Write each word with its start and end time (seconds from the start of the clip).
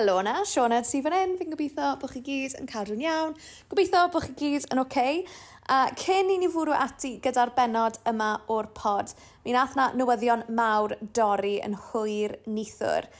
Helo 0.00 0.22
na, 0.24 0.38
Sioned 0.48 0.86
sy'n 0.88 1.02
fan 1.04 1.12
hyn. 1.12 1.32
Fi'n 1.36 1.50
gobeithio 1.52 1.90
bod 2.00 2.12
chi 2.14 2.22
gyd 2.24 2.54
yn 2.56 2.68
cadw'n 2.70 3.02
iawn. 3.04 3.34
Gobeithio 3.68 4.06
bod 4.08 4.24
chi 4.24 4.32
gyd 4.38 4.64
yn 4.72 4.80
oce. 4.80 5.02
Okay. 5.02 5.18
A 5.68 5.90
cyn 6.00 6.30
i 6.32 6.38
ni 6.40 6.48
fwrw 6.48 6.72
ati 6.72 7.10
gyda'r 7.20 7.52
benod 7.58 7.98
yma 8.08 8.30
o'r 8.48 8.70
pod, 8.72 9.12
mi 9.44 9.52
nath 9.52 9.76
na 9.76 9.90
newyddion 9.92 10.46
mawr 10.56 10.94
dorri 11.18 11.58
yn 11.66 11.76
hwyr 11.90 12.38
nithwr. 12.48 13.10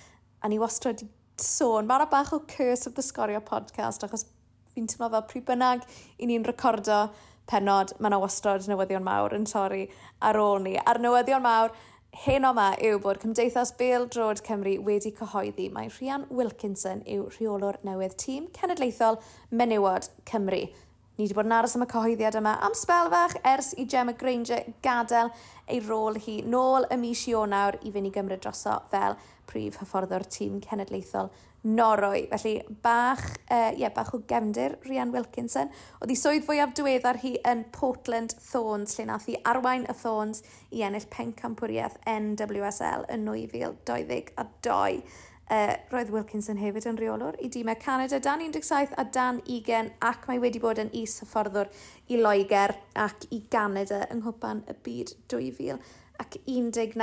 A 0.40 0.48
ni 0.48 0.56
wastad 0.62 0.94
wedi 0.94 1.10
sôn, 1.44 1.84
mae'r 1.90 2.06
bach 2.08 2.32
o 2.32 2.40
Curse 2.48 2.88
of 2.88 2.96
the 2.96 3.04
Scorio 3.04 3.44
podcast, 3.44 4.08
achos 4.08 4.24
fi'n 4.72 4.88
teimlo 4.88 5.12
fel 5.12 5.28
pryd 5.28 5.46
bynnag 5.52 5.84
i 6.16 6.30
ni'n 6.30 6.48
recordo 6.48 7.02
penod, 7.50 7.92
mae 7.98 8.08
yna 8.08 8.24
wastad 8.24 8.64
newyddion 8.72 9.04
mawr 9.04 9.36
yn 9.36 9.44
torri 9.52 9.84
ar 10.24 10.40
ôl 10.40 10.64
ni. 10.64 10.78
A'r 10.80 11.04
newyddion 11.04 11.44
mawr 11.44 11.76
Hen 12.10 12.42
oma 12.44 12.72
yw 12.82 12.98
bod 12.98 13.20
Cymdeithas 13.22 13.70
Bêl 13.78 14.08
Drod 14.10 14.40
Cymru 14.42 14.72
wedi 14.82 15.12
cyhoeddi 15.14 15.68
mae 15.70 15.86
Rhian 15.94 16.24
Wilkinson 16.34 17.04
yw 17.06 17.28
rheolwr 17.30 17.78
newydd 17.86 18.16
tîm 18.18 18.48
cenedlaethol 18.56 19.20
Menywod 19.54 20.08
Cymru. 20.26 20.64
Ni 20.66 21.22
wedi 21.22 21.36
bod 21.38 21.46
yn 21.46 21.54
aros 21.54 21.76
am 21.78 21.84
y 21.86 21.88
cyhoeddiad 21.92 22.40
yma 22.40 22.56
am 22.66 22.74
spel 22.74 23.12
fach 23.14 23.36
ers 23.46 23.70
i 23.78 23.86
Gemma 23.86 24.16
Granger 24.18 24.66
gadael 24.82 25.30
ei 25.70 25.78
rôl 25.86 26.18
hi 26.26 26.40
nôl 26.42 26.88
y 26.90 26.98
mis 26.98 27.22
Ionawr 27.30 27.78
i 27.86 27.94
fynd 27.94 28.10
i 28.10 28.12
gymryd 28.18 28.42
droso 28.42 28.80
fel 28.90 29.14
prif 29.46 29.78
hyfforddwr 29.78 30.26
tîm 30.34 30.58
cenedlaethol 30.66 31.30
norwy. 31.62 32.26
Felly, 32.30 32.54
bach, 32.82 33.24
uh, 33.50 33.70
yeah, 33.76 33.92
bach 33.94 34.14
o 34.14 34.22
gefndir, 34.28 34.78
Rhian 34.86 35.12
Wilkinson. 35.12 35.70
Oedd 36.00 36.12
hi 36.12 36.18
swydd 36.18 36.46
fwyaf 36.46 36.74
diweddar 36.76 37.20
hi 37.22 37.34
yn 37.48 37.66
Portland 37.74 38.36
Thorns, 38.50 38.96
lle 38.98 39.08
nath 39.10 39.28
hi 39.28 39.36
arwain 39.48 39.86
y 39.88 39.96
Thorns 40.02 40.44
i 40.72 40.84
ennill 40.86 41.08
pencampwriaeth 41.12 41.98
NWSL 42.08 43.08
yn 43.12 43.26
2022. 43.28 45.02
Uh, 45.50 45.72
roedd 45.90 46.12
Wilkinson 46.14 46.60
hefyd 46.62 46.84
yn 46.86 46.98
reolwr 47.00 47.34
i 47.42 47.48
dîmau 47.50 47.74
Canada 47.82 48.20
dan 48.22 48.44
17 48.44 48.92
a 48.94 49.04
dan 49.10 49.40
20 49.50 49.88
ac 50.06 50.28
mae 50.30 50.38
wedi 50.38 50.60
bod 50.62 50.78
yn 50.78 50.92
is 50.94 51.16
hyfforddwr 51.24 51.66
i 52.06 52.20
Loegr 52.20 52.76
ac 52.94 53.26
i 53.34 53.40
Canada 53.50 54.04
yng 54.14 54.22
nghwpan 54.22 54.62
y 54.70 54.76
byd 54.86 55.10
2000 55.34 55.82
ac 56.20 56.38
19. 56.46 56.94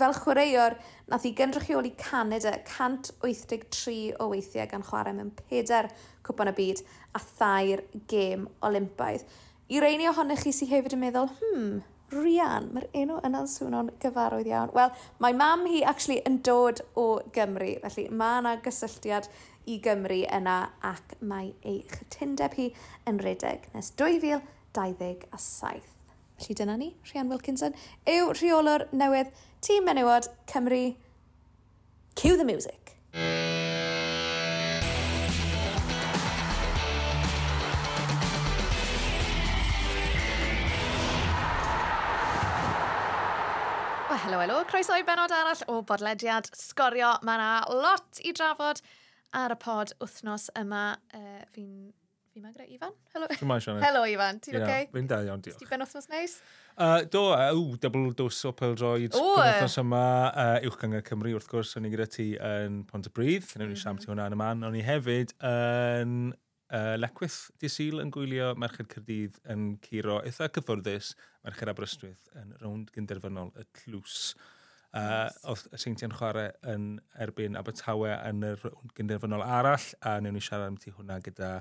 Fel 0.00 0.16
chwaraewr, 0.16 0.76
nath 1.12 1.28
i 1.28 1.34
gynrychioli 1.36 1.94
Canada 2.00 2.56
183 2.64 4.16
o 4.18 4.28
weithiau 4.32 4.68
gan 4.70 4.84
chwarae 4.86 5.14
mewn 5.16 5.32
4 5.52 5.92
cwpan 6.26 6.52
y 6.52 6.56
byd 6.58 6.84
a 7.12 7.22
thair 7.22 7.84
gêm 8.10 8.48
olympaidd. 8.64 9.24
I 9.72 9.80
reini 9.80 10.08
ohonych 10.10 10.44
chi 10.44 10.52
sydd 10.52 10.72
hefyd 10.72 10.96
yn 10.96 11.04
meddwl, 11.04 11.32
hmm, 11.40 11.80
Rian, 12.12 12.66
mae'r 12.74 12.90
enw 13.00 13.14
yna'n 13.24 13.46
swno'n 13.48 13.86
gyfarwydd 14.02 14.50
iawn. 14.50 14.72
Wel, 14.76 14.90
mae 15.24 15.32
mam 15.36 15.62
hi 15.64 15.80
actually 15.88 16.18
yn 16.28 16.42
dod 16.44 16.82
o 17.00 17.06
Gymru, 17.32 17.70
felly 17.86 18.04
mae 18.12 18.42
yna 18.42 18.52
gysylltiad 18.66 19.30
i 19.64 19.78
Gymru 19.80 20.20
yna 20.28 20.58
ac 20.92 21.16
mae 21.24 21.54
ei 21.64 21.80
chytundeb 21.94 22.58
hi 22.58 22.68
yn 23.08 23.22
redeg 23.24 23.64
nes 23.72 23.94
2027. 23.96 25.91
Felly 26.42 26.54
dyna 26.58 26.74
ni, 26.76 26.88
Rhian 27.06 27.28
Wilkinson, 27.30 27.74
yw 28.10 28.32
rheolwr 28.34 28.88
newydd 28.98 29.28
Tîm 29.62 29.84
Menywod 29.86 30.26
Cymru. 30.50 30.96
Cue 32.18 32.36
the 32.36 32.44
music! 32.44 32.96
Wel, 44.10 44.18
helo, 44.18 44.42
helo. 44.42 44.58
Croeso 44.66 44.98
i 44.98 45.06
benod 45.06 45.30
arall 45.30 45.62
o 45.70 45.78
bodlediad 45.86 46.50
sgorio. 46.58 47.14
Mae 47.22 47.38
yna 47.38 47.54
lot 47.70 48.18
i 48.26 48.34
drafod 48.34 48.82
ar 49.30 49.54
y 49.54 49.62
pod 49.62 49.94
wythnos 50.02 50.50
yma. 50.58 50.88
Uh, 51.14 51.44
fi'n 51.54 51.92
fi 52.32 52.42
mae 52.42 52.52
gyda 52.54 52.66
Ifan. 52.72 52.94
Helo, 53.14 53.28
Shmai, 53.36 53.78
Helo 53.84 54.02
Ifan, 54.08 54.40
ti'n 54.44 54.56
yeah, 54.56 54.64
oce? 54.64 54.76
Okay? 54.76 54.90
Fi'n 54.94 55.08
da 55.10 55.18
iawn, 55.26 55.42
diolch. 55.44 55.58
Ti'n 55.60 55.70
ben 55.70 55.84
othnos 55.84 56.08
neis? 56.12 56.36
Uh, 56.72 57.02
do, 57.12 57.24
uh, 57.30 57.50
ww, 57.52 57.80
double 57.82 58.14
dose 58.16 58.48
o 58.48 58.54
peldroed. 58.56 59.18
O! 59.18 59.34
Gwrthnos 59.36 59.76
e. 59.76 59.84
yma, 59.84 60.04
e, 60.30 60.46
uh, 60.46 60.70
uwch 60.70 60.78
gyngor 60.80 61.04
Cymru, 61.08 61.34
wrth 61.36 61.50
gwrs, 61.50 61.74
o'n 61.78 61.88
i 61.88 61.92
gyda 61.92 62.08
ti 62.10 62.30
yn 62.38 62.80
Pont 62.88 63.04
Pontypridd. 63.04 63.50
Newyn 63.52 63.68
mm 63.68 63.74
-hmm. 63.74 63.76
i 63.76 63.82
siam 63.84 63.98
mhm. 63.98 64.04
ti 64.04 64.12
hwnna 64.12 64.30
yn 64.30 64.38
y 64.38 64.40
man. 64.40 64.64
O'n 64.68 64.78
i 64.78 64.86
hefyd 64.86 65.36
yn 65.50 66.16
uh, 66.72 66.94
Lecwyth 67.00 67.50
Disil 67.60 68.00
yn 68.02 68.14
gwylio 68.14 68.52
Merched 68.60 68.88
Cyrdydd 68.94 69.38
yn 69.52 69.76
Ciro, 69.84 70.22
eitha 70.26 70.48
cyffwrddus, 70.56 71.12
Merched 71.44 71.70
Aberystwyth 71.72 72.32
yn 72.40 72.56
rownd 72.62 72.92
gynderfynol 72.96 73.52
y 73.60 73.68
Tlws. 73.82 74.32
Uh. 74.92 75.28
Oedd 75.48 75.68
y 75.72 75.78
Seintiau'n 75.80 76.12
chwarae 76.16 76.50
yn 76.68 76.88
erbyn 77.24 77.56
Abertawe 77.60 78.16
yn 78.28 78.42
y 78.44 78.54
gynderfynol 78.96 79.44
arall, 79.44 79.86
a 80.04 80.18
newn 80.20 80.36
ni 80.36 80.44
siarad 80.44 80.72
am 80.72 80.80
ti 80.80 80.92
hwnna 80.92 81.20
gyda 81.24 81.54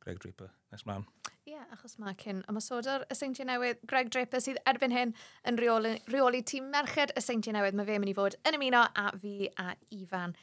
Greg 0.00 0.20
Draper, 0.22 0.50
nes 0.72 0.84
mlaen. 0.88 1.04
Ie, 1.44 1.52
yeah, 1.52 1.64
achos 1.74 1.98
mae 2.00 2.16
cyn 2.20 2.40
ymasodwr 2.48 3.04
y 3.10 3.16
Seintiau 3.16 3.48
Newydd, 3.48 3.82
Greg 3.90 4.10
Draper, 4.12 4.40
sydd 4.42 4.60
erbyn 4.70 4.94
hyn 4.94 5.14
yn 5.48 5.60
reoli, 5.60 5.96
reoli 6.12 6.40
tîm 6.46 6.70
merched 6.72 7.12
y 7.16 7.22
Seintiau 7.24 7.56
Newydd. 7.56 7.76
Mae 7.76 7.88
fe'n 7.88 8.02
mynd 8.02 8.12
i 8.12 8.16
fod 8.16 8.36
yn 8.48 8.56
ymuno 8.56 8.84
a 8.88 9.08
fi 9.20 9.50
a 9.60 9.74
Ifan 9.96 10.36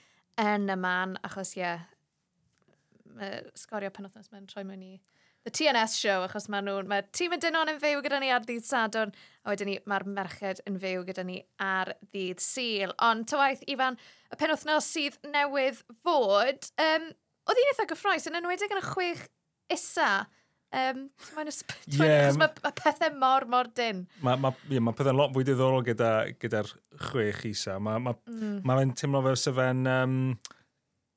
yn 0.43 0.69
y 0.69 0.77
man, 0.77 1.17
achos 1.25 1.55
ie, 1.57 1.63
yeah, 1.65 1.85
sgorio 3.57 3.89
pan 3.93 4.05
othnos 4.09 4.29
mae'n 4.31 4.49
troi 4.49 4.65
mewn 4.67 4.83
i 4.85 4.97
The 5.47 5.51
TNS 5.51 5.93
Show, 5.95 6.25
achos 6.25 6.49
mae 6.51 6.59
nhw'n, 6.65 6.89
mae 6.91 7.05
tîm 7.15 7.31
y 7.37 7.39
dynon 7.39 7.69
yn 7.71 7.77
fyw 7.79 8.01
gyda 8.03 8.17
ni 8.19 8.33
ar 8.35 8.43
ddydd 8.43 8.65
Sadwrn, 8.67 9.13
a 9.45 9.53
wedyn 9.53 9.69
ni, 9.71 9.77
mae'r 9.87 10.03
merched 10.11 10.59
yn 10.67 10.75
fyw 10.81 11.05
gyda 11.07 11.23
ni 11.23 11.37
ar 11.63 11.93
ddydd 12.09 12.43
Sil. 12.43 12.91
Ond, 13.07 13.23
tywaith, 13.31 13.63
Ifan, 13.71 13.95
y 14.27 14.39
penwthnos 14.41 14.89
sydd 14.91 15.15
newydd 15.31 15.79
fod, 16.03 16.67
um, 16.83 17.07
oedd 17.47 17.63
un 17.63 17.71
eitha 17.71 17.87
gyffroes 17.93 18.27
yn 18.27 18.35
enwedig 18.41 18.75
yn 18.75 18.81
y 18.81 18.85
chwech 18.89 19.23
isa, 19.73 20.09
um, 20.75 21.01
mae'n 21.35 21.51
ysbryd, 21.51 21.97
yeah, 21.97 22.29
mae 22.37 22.51
ma 22.63 22.71
pethau 22.75 23.15
mor, 23.19 23.47
mor 23.51 23.71
dyn. 23.77 24.05
Mae 24.25 24.39
ma, 24.41 24.51
yeah, 24.69 24.83
ma 24.83 24.93
pethau'n 24.95 25.17
lot 25.17 25.33
fwy 25.35 25.47
diddorol 25.47 25.85
gyda'r 25.87 26.33
gyda, 26.41 26.63
chwech 27.09 27.43
isa. 27.51 27.77
Mae'n 27.83 28.07
ma, 28.07 28.15
mm. 28.31 28.57
ma 28.67 28.79
teimlo 28.97 29.23
fel 29.27 29.39
sef 29.39 29.61
yn 29.63 29.85
um, 29.91 30.17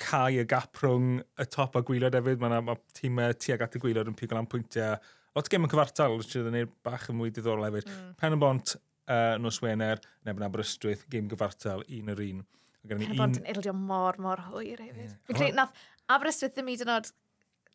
cael 0.01 0.43
y 0.43 0.47
gap 0.49 0.79
rhwng 0.83 1.19
y 1.21 1.49
top 1.53 1.79
a 1.79 1.85
gwylod 1.87 2.17
hefyd. 2.19 2.43
Mae 2.43 2.63
ma 2.67 2.77
tîmau 2.97 3.35
tuag 3.39 3.67
at 3.67 3.77
y 3.77 3.83
gwylod 3.83 4.11
yn 4.11 4.19
pigo 4.19 4.39
lan 4.39 4.49
pwyntiau. 4.51 5.01
Lot 5.37 5.51
gem 5.51 5.67
yn 5.67 5.71
cyfartal, 5.71 6.17
sydd 6.27 6.49
yn 6.49 6.55
gwneud 6.55 6.73
bach 6.87 7.11
yn 7.11 7.19
mwy 7.21 7.35
diddorol 7.35 7.69
hefyd. 7.69 7.91
Mm. 7.91 8.15
Pen 8.21 8.35
y 8.35 8.41
bont, 8.41 8.75
uh, 9.07 9.37
nos 9.43 9.61
Wener, 9.63 10.01
neb 10.27 10.41
yn 10.41 10.47
Aberystwyth, 10.47 11.07
gêm 11.13 11.29
gyfartal, 11.31 11.85
un 11.87 12.11
yr 12.15 12.25
un. 12.27 12.43
Pen 12.89 13.05
y 13.05 13.19
bont 13.19 13.39
yn 13.39 13.49
ildio 13.53 13.75
mor, 13.77 14.19
mor 14.23 14.43
hwyr 14.49 14.81
hefyd. 14.83 15.05
Yeah. 15.05 15.19
Fi'n 15.29 15.39
credu, 15.39 15.59
nath 15.61 15.87
Aberystwyth 16.11 16.57
ddim 16.57 16.73
i 16.73 16.79
dynod 16.81 17.13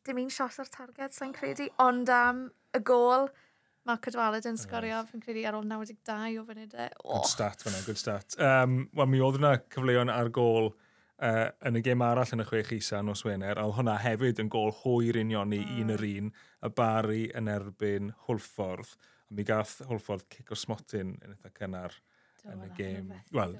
dim 0.05 0.21
un 0.21 0.31
shot 0.33 0.59
ar 0.61 0.69
targed, 0.71 1.13
sa'n 1.16 1.33
credu, 1.35 1.67
ond 1.83 2.09
am 2.13 2.45
y 2.75 2.81
gol, 2.85 3.27
mae 3.85 4.01
Cadwaladr 4.01 4.49
yn 4.49 4.57
oh, 4.57 4.63
sgorio, 4.63 5.01
fi'n 5.09 5.21
credu 5.23 5.45
ar 5.45 5.57
ôl 5.57 5.67
92 5.69 6.39
o 6.41 6.45
fyny 6.47 6.66
de. 6.71 6.89
Oh. 7.03 7.19
Good 7.19 7.29
stat 7.31 7.66
fyna, 7.66 7.81
good 7.85 8.01
stat. 8.01 8.38
Um, 8.41 8.85
Wel, 8.97 9.09
mi 9.11 9.21
oedd 9.25 9.39
yna 9.41 9.55
cyfleoedd 9.73 10.13
ar 10.13 10.31
gol 10.33 10.71
uh, 10.71 11.47
yn 11.69 11.79
y 11.79 11.83
gêm 11.85 12.05
arall 12.05 12.33
yn 12.35 12.45
y 12.45 12.47
chwech 12.49 12.73
isa 12.77 13.01
nos 13.05 13.25
Wener, 13.27 13.61
a 13.61 13.67
hwnna 13.69 13.97
hefyd 14.01 14.41
yn 14.43 14.51
gol 14.53 14.73
hwyr 14.81 15.21
union 15.21 15.53
i 15.53 15.61
mm. 15.61 15.77
un 15.83 15.95
yr 15.97 16.07
un, 16.09 16.33
y 16.66 16.73
bari 16.81 17.23
yn 17.37 17.51
erbyn 17.53 18.11
Hwlffordd. 18.25 18.97
A 19.29 19.37
mi 19.37 19.45
gath 19.47 19.79
Hwlffordd 19.89 20.27
cic 20.33 20.53
o 20.53 20.59
smotyn 20.59 21.16
yn 21.22 21.37
eitha 21.37 21.53
cynnar 21.57 21.97
yn 22.45 22.67
y 22.67 22.73
gêm. 22.77 23.09
Wel, 23.33 23.57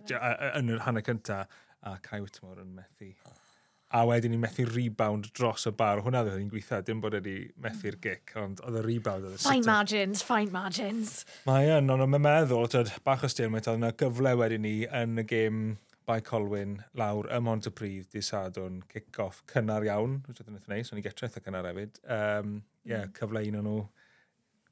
yn 0.54 0.74
yr 0.74 0.86
hanner 0.86 1.06
cyntaf, 1.06 1.62
a 1.86 2.00
Cai 2.02 2.24
Whitmore 2.24 2.66
yn 2.66 2.74
methu. 2.80 3.14
Oh 3.30 3.45
a 3.94 4.02
wedyn 4.10 4.34
i 4.34 4.40
methu 4.42 4.66
rebound 4.68 5.30
dros 5.38 5.68
y 5.70 5.74
bar. 5.78 6.02
Hwna 6.06 6.24
ddod 6.26 6.42
i'n 6.42 6.52
gweithio, 6.52 6.82
dim 6.86 7.02
bod 7.04 7.18
wedi 7.18 7.36
methu'r 7.62 8.00
gic, 8.02 8.34
ond 8.42 8.62
oedd 8.66 8.80
y 8.82 8.84
rebound 8.86 9.28
oedd 9.30 9.38
y 9.38 9.42
Fine 9.44 9.70
margins, 9.70 10.24
fine 10.26 10.54
margins. 10.54 11.18
Mae 11.48 11.70
yn, 11.78 11.92
ond 11.94 12.08
mae'n 12.10 12.26
meddwl, 12.26 12.70
tyd, 12.72 12.94
bach 13.08 13.26
o 13.26 13.32
styr, 13.32 13.52
mae'n 13.54 13.70
yna 13.78 13.94
gyfle 14.00 14.36
wedyn 14.42 14.66
ni 14.66 14.78
yn 14.90 15.22
y 15.22 15.28
gêm 15.30 15.66
by 16.06 16.22
Colwyn 16.22 16.80
lawr 16.98 17.30
ym 17.34 17.48
Montepridd 17.48 18.12
di 18.14 18.22
Sadwn, 18.26 18.82
kick-off 18.92 19.42
cynnar 19.50 19.86
iawn, 19.88 20.20
which 20.28 20.42
oedd 20.42 20.52
yn 20.52 20.60
eithaf 20.60 20.74
neis, 20.74 20.92
ond 20.94 21.02
i 21.02 21.06
getraeth 21.06 21.40
y 21.40 21.46
cynnar 21.46 21.70
hefyd. 21.70 22.02
Um, 22.06 22.60
yeah, 22.86 23.08
mm. 23.08 23.16
cyfle 23.18 23.42
un 23.50 23.62
o'n 23.62 23.70
nhw 23.70 23.80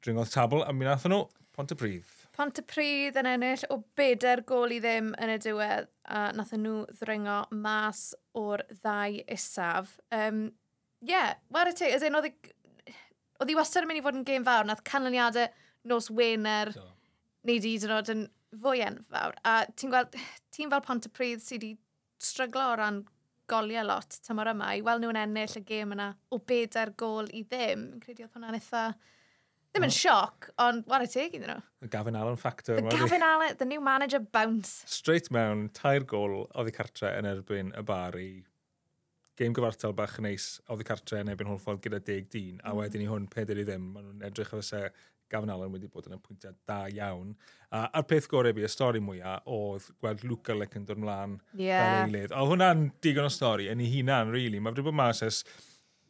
dringodd 0.03 0.31
tabl 0.33 0.63
a 0.67 0.73
mi 0.75 0.85
nath 0.87 1.07
nhw 1.07 1.23
Pont 1.53 1.71
y 1.71 1.77
Prif. 1.77 2.23
Pont 2.33 2.57
y 2.57 2.63
Pryd 2.65 3.17
yn 3.21 3.29
ennill 3.29 3.63
o 3.69 3.77
bedair 3.97 4.41
gol 4.49 4.73
i 4.73 4.79
ddim 4.81 5.11
yn 5.21 5.31
y 5.35 5.37
diwedd 5.41 5.91
a 6.09 6.23
nath 6.33 6.53
nhw 6.57 6.79
ddringo 6.97 7.43
mas 7.53 8.07
o'r 8.39 8.63
ddau 8.71 9.19
isaf. 9.35 9.99
Um, 10.09 10.47
yeah, 10.99 11.35
where 11.53 11.69
it 11.69 11.81
is, 11.85 12.01
oedd 12.01 12.31
oedd 12.33 13.51
hi 13.51 13.57
wastad 13.59 13.85
yn 13.85 13.91
mynd 13.91 14.01
i 14.01 14.05
fod 14.05 14.17
yn 14.17 14.25
gêm 14.27 14.47
fawr, 14.47 14.65
nath 14.65 14.81
canlyniadau 14.87 15.51
nos 15.91 16.09
Wener 16.09 16.73
so. 16.73 16.89
neu 17.45 17.61
di 17.61 17.77
dyn 17.83 17.95
yn 18.15 18.27
fwy 18.63 18.83
enfawr. 18.87 19.37
A 19.45 19.55
ti'n 19.77 19.93
gweld, 19.93 20.17
tîm 20.55 20.73
fel 20.73 20.85
Pont 20.85 21.05
y 21.05 21.13
Pryd 21.13 21.43
sydd 21.43 21.61
wedi 21.61 21.77
stryglo 22.23 22.71
o 22.71 22.77
ran 22.79 23.03
goliau 23.51 23.85
lot 23.85 24.17
tymor 24.25 24.49
yma, 24.53 24.73
i 24.73 24.81
weld 24.81 25.03
nhw'n 25.03 25.19
ennill 25.27 25.57
y 25.59 25.63
gêm 25.67 25.93
yna 25.93 26.13
o 26.33 26.39
bedair 26.39 26.95
gol 26.97 27.29
i 27.29 27.43
ddim, 27.45 27.91
yn 27.93 28.01
credu 28.01 28.25
oedd 28.25 28.37
hwnna'n 28.37 28.57
eitha 28.57 28.87
Ddim 29.73 29.87
yn 29.87 29.93
sioc, 29.93 30.51
ond 30.61 30.83
what 30.85 31.01
a 31.01 31.07
take 31.09 31.33
iddyn 31.33 31.49
nhw. 31.49 31.61
Y 31.81 31.87
Gavin 31.89 32.17
Allen 32.19 32.37
factor. 32.37 32.77
The 32.77 32.93
Gavin 32.93 33.23
Allen, 33.25 33.55
the 33.57 33.65
new 33.65 33.81
manager 33.81 34.19
bounce. 34.21 34.83
Straight 34.85 35.31
mewn, 35.33 35.71
tair 35.73 36.05
gol 36.05 36.43
oedd 36.43 36.69
i 36.69 36.73
cartre 36.75 37.09
yn 37.17 37.25
erbyn 37.25 37.73
y 37.73 37.81
bar 37.87 38.17
i 38.21 38.27
game 39.39 39.57
gyfartal 39.57 39.95
bach 39.97 40.19
neis 40.21 40.59
oedd 40.69 40.83
i 40.83 40.85
cartre 40.85 41.23
yn 41.23 41.33
erbyn 41.33 41.49
Hwlffordd 41.49 41.81
gyda 41.87 42.03
deg 42.05 42.29
dyn, 42.29 42.61
a 42.61 42.69
mm. 42.69 42.83
wedyn 42.83 43.07
i 43.07 43.09
hwn 43.09 43.25
peder 43.33 43.57
i 43.57 43.65
ddim, 43.65 43.89
maen 43.95 44.11
nhw'n 44.11 44.29
edrych 44.29 44.53
o 44.53 44.61
fysa 44.61 44.85
Gavin 45.33 45.49
Allen 45.49 45.73
wedi 45.73 45.89
bod 45.89 46.05
yn 46.05 46.19
y 46.19 46.21
pwyntiau 46.21 46.53
da 46.69 46.83
iawn. 46.93 47.33
A, 47.73 47.87
a'r 47.87 48.05
peth 48.05 48.29
gorau 48.29 48.53
fi, 48.53 48.67
y 48.67 48.69
stori 48.69 49.01
mwyaf, 49.01 49.47
oedd 49.49 49.87
gweld 50.03 50.25
Luca 50.29 50.53
Lec 50.53 50.77
yn 50.77 50.85
dod 50.85 51.01
ymlaen 51.01 51.39
yeah. 51.57 51.81
fel 51.81 52.11
eilydd. 52.11 52.35
Oedd 52.37 52.53
hwnna'n 52.53 52.91
digon 53.01 53.25
o 53.25 53.33
stori 53.33 53.71
yn 53.73 53.81
ei 53.81 53.89
hunan, 53.95 54.29
really. 54.35 54.61
Mae 54.61 54.75
wedi 54.75 54.85
bod 54.85 55.01
mas 55.01 55.25
ers 55.25 55.41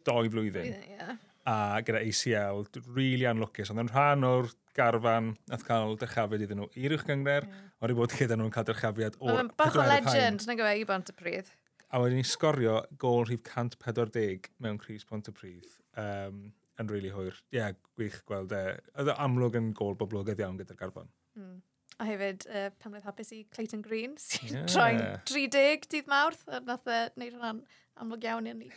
doi 0.03 0.25
flwyddyn. 0.27 0.75
Yeah 0.97 1.15
a 1.49 1.55
gyda 1.85 2.01
ACL, 2.03 2.63
really 2.95 3.27
anlwcus, 3.29 3.71
ond 3.73 3.83
yn 3.83 3.91
rhan 3.91 4.27
o'r 4.27 4.47
garfan 4.77 5.33
nath 5.51 5.65
cael 5.67 5.97
dyrchafiad 5.99 6.45
iddyn 6.45 6.63
nhw 6.63 6.69
i'r 6.79 6.95
uwch 6.95 7.05
gyngred, 7.09 7.49
yeah. 7.49 7.67
o'r 7.83 7.93
i 7.93 7.97
bod 7.97 8.15
gyda 8.15 8.39
nhw'n 8.39 8.53
cael 8.53 8.69
dyrchafiad 8.69 9.19
o'r... 9.19 9.43
Oedd 9.43 9.53
bach 9.59 9.77
o 9.77 9.85
legend, 9.85 10.47
na 10.47 10.57
gyfe, 10.59 10.73
i 10.79 10.87
bont 10.89 11.11
y 11.11 11.17
pryd. 11.19 11.51
A 11.93 11.99
wedyn 12.01 12.23
ni 12.23 12.25
sgorio 12.25 12.79
gol 12.97 13.21
rhif 13.27 13.43
140 13.45 14.49
mewn 14.65 14.79
Cris 14.81 15.03
Pont 15.05 15.27
y 15.29 15.33
Pryd. 15.37 15.67
Um, 15.93 16.47
yn 16.81 16.89
rili 16.89 17.11
really 17.11 17.11
hwyr. 17.13 17.35
Ie, 17.51 17.59
yeah, 17.59 17.75
gwych 17.99 18.15
gweld 18.25 18.55
e. 18.57 18.63
Oedd 18.97 19.11
e 19.13 19.15
amlwg 19.21 19.59
yn 19.59 19.69
gol 19.77 19.93
boblogaidd 19.99 20.41
iawn 20.41 20.57
gyda'r 20.57 20.79
garfan. 20.79 21.11
Mm. 21.37 21.59
A 22.01 22.07
hefyd, 22.07 22.47
uh, 22.49 22.67
pan 22.81 22.95
oedd 22.97 23.05
hapus 23.05 23.31
i 23.35 23.43
Clayton 23.53 23.83
Green, 23.85 24.17
sy'n 24.23 24.49
yeah. 24.49 24.67
troi'n 24.69 25.01
30 25.29 25.89
dydd 25.91 26.09
mawrth, 26.11 26.45
a 26.49 26.61
nath 26.63 26.89
e 26.89 26.99
wneud 27.13 27.35
hwnna'n 27.37 27.63
amlwg 28.01 28.25
iawn 28.25 28.47
i 28.49 28.53
ni. 28.57 28.69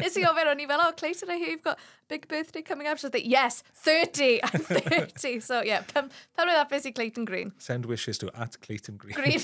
Nes 0.00 0.16
i 0.20 0.24
ofyn 0.28 0.50
o'n 0.52 0.60
i 0.60 0.66
fel, 0.68 0.82
oh, 0.84 0.92
Clayton, 0.98 1.32
I 1.32 1.38
hear 1.40 1.54
you've 1.54 1.64
got 1.64 1.80
big 2.12 2.28
birthday 2.28 2.62
coming 2.62 2.90
up. 2.90 2.98
So 2.98 3.08
like, 3.12 3.24
yes, 3.26 3.62
30, 3.84 4.42
I'm 4.50 4.60
30. 4.60 5.40
so, 5.40 5.62
yeah, 5.62 5.86
pan, 5.94 6.10
pan 6.36 6.52
oedd 6.52 6.60
hapus 6.60 6.90
i 6.90 6.92
Clayton 6.96 7.24
Green. 7.28 7.54
Send 7.58 7.88
wishes 7.88 8.20
to 8.20 8.30
at 8.34 8.60
Clayton 8.60 9.00
Green. 9.00 9.16
Green. 9.16 9.40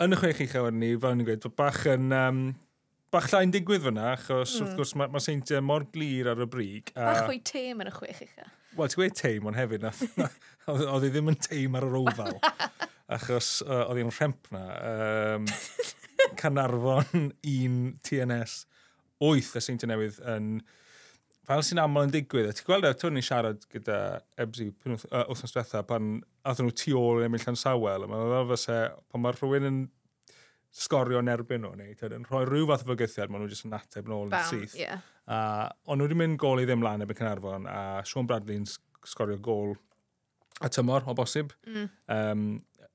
yn 0.00 0.16
y 0.16 0.16
chwech 0.16 0.40
i 0.40 0.48
chawr 0.48 0.72
ni, 0.72 0.94
fel 0.96 1.16
ni'n 1.18 1.28
gweud, 1.28 1.48
bach 1.60 1.84
yn... 1.90 2.08
Um, 2.16 2.42
bach 3.10 3.26
llai'n 3.32 3.50
digwydd 3.52 3.82
fyna, 3.82 4.12
achos 4.14 4.54
mm. 4.54 4.62
wrth 4.62 4.78
gwrs 4.78 4.94
mae 4.96 5.10
ma 5.10 5.20
seintiau 5.22 5.60
mor 5.66 5.84
glir 5.92 6.30
ar 6.30 6.40
y 6.40 6.46
brig. 6.48 6.92
A... 6.94 7.10
Bach 7.10 7.26
fwy 7.26 7.40
tem 7.44 7.82
yn 7.82 7.90
y 7.90 7.94
chwech 7.94 8.22
i 8.24 8.28
chawn. 8.30 8.56
Wel, 8.78 8.90
ti'n 8.90 9.00
gweud 9.00 9.16
teim, 9.18 9.46
ond 9.50 9.58
hefyd, 9.58 9.86
oedd 10.70 11.04
hi 11.06 11.10
ddim 11.10 11.30
yn 11.32 11.38
teim 11.42 11.78
ar 11.78 11.86
yr 11.88 11.96
ofal. 12.00 12.36
Achos 13.16 13.56
uh, 13.66 13.88
oedd 13.90 13.98
hi'n 13.98 14.12
rhemp 14.14 14.50
na. 14.54 14.64
Um, 14.90 15.48
Canarfon 16.38 17.30
un 17.30 17.80
TNS 18.06 18.60
8 19.20 19.56
y 19.58 19.64
Seinti 19.64 19.90
Newydd 19.90 20.20
yn... 20.34 20.60
Fel 21.50 21.64
sy'n 21.66 21.80
aml 21.82 22.04
yn 22.06 22.12
digwydd, 22.14 22.52
ti'n 22.54 22.66
gweld 22.68 22.86
e, 22.86 22.92
twn 22.94 23.16
ni'n 23.16 23.24
siarad 23.26 23.64
gyda 23.72 23.96
Ebsi 24.38 24.68
uh, 24.70 25.24
wythnos 25.32 25.54
diwetha 25.56 25.80
pan 25.88 26.20
athyn 26.46 26.68
nhw 26.68 26.76
tu 26.78 26.94
ôl 27.00 27.18
yn 27.18 27.26
Emil 27.26 27.42
Llansawel, 27.42 28.04
a 28.06 28.10
mae'n 28.10 28.30
fel 28.30 28.46
fysa, 28.52 28.76
pan 29.10 29.24
mae 29.24 29.34
rhywun 29.34 29.66
yn 29.66 29.80
sgorio 30.70 31.20
yn 31.22 31.30
erbyn 31.32 31.64
nhw, 31.64 31.72
neu 31.78 32.10
yn 32.14 32.26
rhoi 32.28 32.44
rhyw 32.46 32.68
fath 32.70 32.84
o 32.86 32.92
fygythiad, 32.92 33.30
maen 33.30 33.42
nhw 33.44 33.50
jyst 33.50 33.66
yn 33.66 33.76
ateb 33.76 34.10
nôl 34.10 34.28
yn 34.28 34.46
syth. 34.48 34.76
Yeah. 34.78 35.02
Uh, 35.26 35.66
ond 35.90 36.00
nhw 36.00 36.08
wedi 36.08 36.18
mynd 36.20 36.38
gol 36.42 36.62
i 36.62 36.66
ddim 36.68 36.84
lan 36.84 37.02
ebyn 37.04 37.18
Cynarfon, 37.18 37.66
a 37.70 38.02
Sean 38.06 38.28
Bradley'n 38.30 38.66
sgorio 38.68 39.38
gol 39.42 39.74
a 40.60 40.70
tymor 40.70 41.06
o 41.08 41.14
bosib 41.16 41.54
mm. 41.66 41.88
um, 42.14 42.44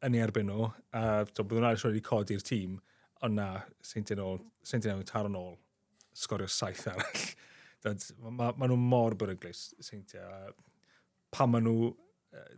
yn 0.05 0.17
ei 0.17 0.23
erbyn 0.23 0.47
nhw. 0.51 0.69
Uh, 0.95 1.23
Bydd 1.31 1.57
nhw'n 1.57 1.69
arall 1.71 1.87
wedi 1.89 2.03
codi'r 2.05 2.45
tîm, 2.47 2.79
ond 3.25 3.39
na, 3.39 3.49
Saint 3.83 4.15
Newydd 4.15 5.09
tar 5.11 5.29
yn 5.29 5.37
ôl, 5.39 5.55
sgorio 6.15 6.47
saith 6.51 6.87
arall. 6.91 7.27
Mae 7.85 8.31
ma, 8.33 8.49
ma 8.57 8.65
nhw 8.65 8.79
mor 8.81 9.13
byryglis, 9.19 9.67
Saint 9.83 10.15
Newydd. 10.15 10.63
Pan 11.35 11.51
nhw, 11.59 11.91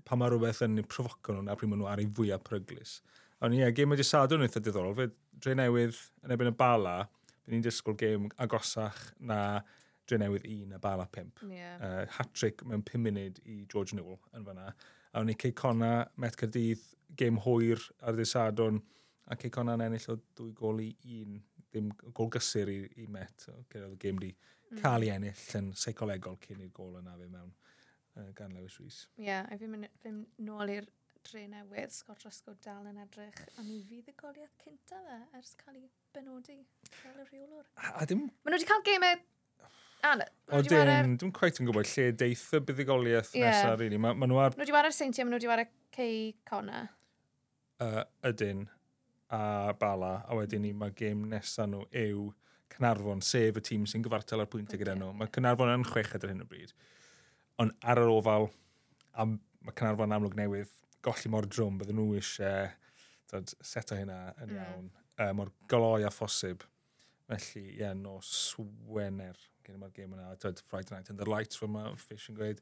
pa 0.06 0.18
mae 0.18 0.32
rhywbeth 0.32 0.62
yn 0.66 0.82
profoco 0.90 1.34
nhw, 1.34 1.46
na 1.48 1.56
pryd 1.58 1.72
ma 1.72 1.80
nhw 1.80 1.88
ar 1.90 2.02
ei 2.02 2.10
fwyaf 2.20 2.44
peryglis. 2.46 3.00
Ond 3.46 3.54
ie, 3.54 3.62
yeah, 3.62 3.74
gêm 3.76 3.94
wedi 3.94 4.06
sadwn 4.08 4.46
eitha 4.46 4.62
diddorol. 4.64 4.96
Fe 4.98 5.10
dre 5.44 5.54
newydd 5.58 5.98
yn 6.26 6.34
ebyn 6.34 6.50
y 6.50 6.54
bala, 6.58 6.96
fe 7.44 7.54
ni'n 7.54 7.66
disgwyl 7.66 7.98
gêm 8.00 8.30
agosach 8.42 8.98
na 9.20 9.62
dre 10.10 10.18
newydd 10.22 10.48
un 10.50 10.74
a 10.78 10.80
bala 10.82 11.06
pimp. 11.12 11.44
Yeah. 11.46 11.78
Uh, 11.78 12.06
Hat-trick 12.18 12.64
mewn 12.66 12.86
5 12.88 13.04
munud 13.04 13.42
i 13.46 13.60
George 13.70 13.98
Newell 13.98 14.18
yn 14.38 14.48
fyna. 14.48 14.72
A 15.14 15.22
o'n 15.22 15.30
i 15.30 15.38
Ceicona, 15.38 15.92
Met 16.18 16.38
Cardydd, 16.40 16.84
gêm 17.20 17.38
hwyr 17.46 17.82
ar 18.02 18.18
ddydd 18.18 18.32
sadwn, 18.32 18.82
a 19.28 19.38
Ceicona 19.40 19.78
yn 19.78 19.86
ennill 19.86 20.12
o 20.14 20.18
dwy 20.40 20.52
gol 20.58 20.82
i 20.84 20.90
un, 21.20 21.38
ddim 21.68 21.94
gol 22.18 22.32
gysur 22.34 22.72
i, 22.74 22.82
i 23.04 23.08
Met, 23.12 23.50
gyda 23.70 23.86
oedd 23.86 23.98
y 24.00 24.02
gêm 24.02 24.22
di 24.24 24.34
mm. 24.34 24.82
cael 24.82 25.06
ei 25.06 25.14
ennill 25.14 25.48
yn 25.60 25.72
seicolegol 25.78 26.40
cyn 26.44 26.64
i'r 26.64 26.74
gol 26.76 26.98
yna 27.02 27.16
fe 27.20 27.30
mewn 27.30 27.52
uh, 27.52 28.30
gan 28.38 28.56
Lewis 28.56 28.80
Rhys. 28.82 29.04
Ie, 29.18 29.28
yeah, 29.30 29.46
a 29.46 29.60
fi'n 29.60 29.76
mynd 29.76 30.26
nôl 30.48 30.74
i'r 30.74 30.90
dre 31.28 31.44
newydd, 31.52 31.92
Scott 31.92 32.24
Rysgo 32.24 32.54
dal 32.64 32.86
yn 32.88 33.00
edrych 33.04 33.40
a 33.58 33.64
mi 33.66 33.82
fydd 33.84 34.08
y 34.08 34.14
fuddugoliaeth 34.14 34.54
cynta 34.64 35.00
fe 35.04 35.18
ers 35.40 35.56
cael 35.60 35.80
ei 35.80 35.90
benodi 36.16 36.56
fel 37.02 37.18
y 37.20 37.26
rheolwr. 37.26 37.66
A, 37.76 37.92
a 38.02 38.08
dim... 38.08 38.28
Maen 38.46 38.54
nhw 38.54 38.60
wedi 38.60 38.70
cael 38.70 38.86
gemau 38.88 39.16
e- 39.16 39.68
Anna, 40.08 40.28
o 40.54 40.62
dim, 40.62 40.78
warer... 40.78 41.10
dim 41.20 41.34
quite 41.36 41.60
yn 41.60 41.68
gwybod 41.68 41.90
lle 41.90 42.06
deith 42.22 42.46
y 42.56 42.62
buddigoliaeth 42.70 43.34
yeah. 43.36 43.50
nesaf, 43.50 43.80
really. 43.82 44.00
Ma, 44.00 44.14
ma 44.16 44.30
nhw 44.30 44.40
ar... 44.44 44.56
Nhw 44.56 44.64
wedi 44.64 44.76
wario 44.78 44.94
Seintia, 44.96 45.26
ma 45.26 45.34
nhw 45.34 45.42
wedi 45.42 45.52
wario 45.52 45.68
Cei 45.98 46.22
Cona. 46.48 46.84
Uh, 47.84 48.04
ydyn 48.30 48.64
a 49.34 49.42
Bala, 49.82 50.14
a 50.30 50.38
wedyn 50.38 50.64
ni 50.64 50.72
mae 50.78 50.96
gêm 50.96 51.28
nesaf 51.34 51.68
nhw 51.72 51.84
yw 52.06 52.30
Cynarfon, 52.78 53.26
sef 53.26 53.60
y 53.60 53.66
tîm 53.66 53.86
sy'n 53.90 54.06
gyfartal 54.06 54.46
ar 54.46 54.50
pwyntiau 54.54 54.80
gyda 54.80 54.96
nhw. 54.96 55.12
Mae 55.18 55.34
Cynarfon 55.34 55.74
yn 55.74 55.86
chwech 55.88 56.14
ar 56.16 56.30
hyn 56.30 56.46
o 56.46 56.48
bryd. 56.48 56.72
Ond 57.60 57.74
ar 57.82 58.00
yr 58.04 58.14
ofal, 58.14 58.52
a 59.18 59.26
mae 59.28 59.76
Cynarfon 59.76 60.14
amlwg 60.14 60.38
newydd 60.38 60.72
golli 61.08 61.32
mor 61.32 61.48
drwm, 61.48 61.80
bydden 61.82 62.00
nhw 62.00 62.20
eisiau 62.20 62.68
dod, 63.32 63.54
seto 63.66 63.98
hynna 63.98 64.20
yn 64.44 64.52
mm. 64.52 64.58
iawn, 64.58 64.90
mm. 64.90 65.06
uh, 65.24 65.32
mor 65.38 65.54
gloi 65.72 66.04
a 66.08 66.12
phosib. 66.14 66.66
Felly, 67.28 67.64
ie, 67.64 67.80
yeah, 67.82 67.96
no 67.98 68.18
swener 68.24 69.40
gen 69.68 69.84
i'r 69.84 69.96
gêm 69.96 70.14
yna, 70.16 70.32
dod, 70.40 70.62
Friday 70.70 70.96
Night 70.96 71.10
and 71.12 71.20
the 71.20 71.28
Lights, 71.28 71.60
fel 71.60 71.72
mae 71.72 71.96
Fish 72.00 72.30
yn 72.32 72.38
gweud, 72.38 72.62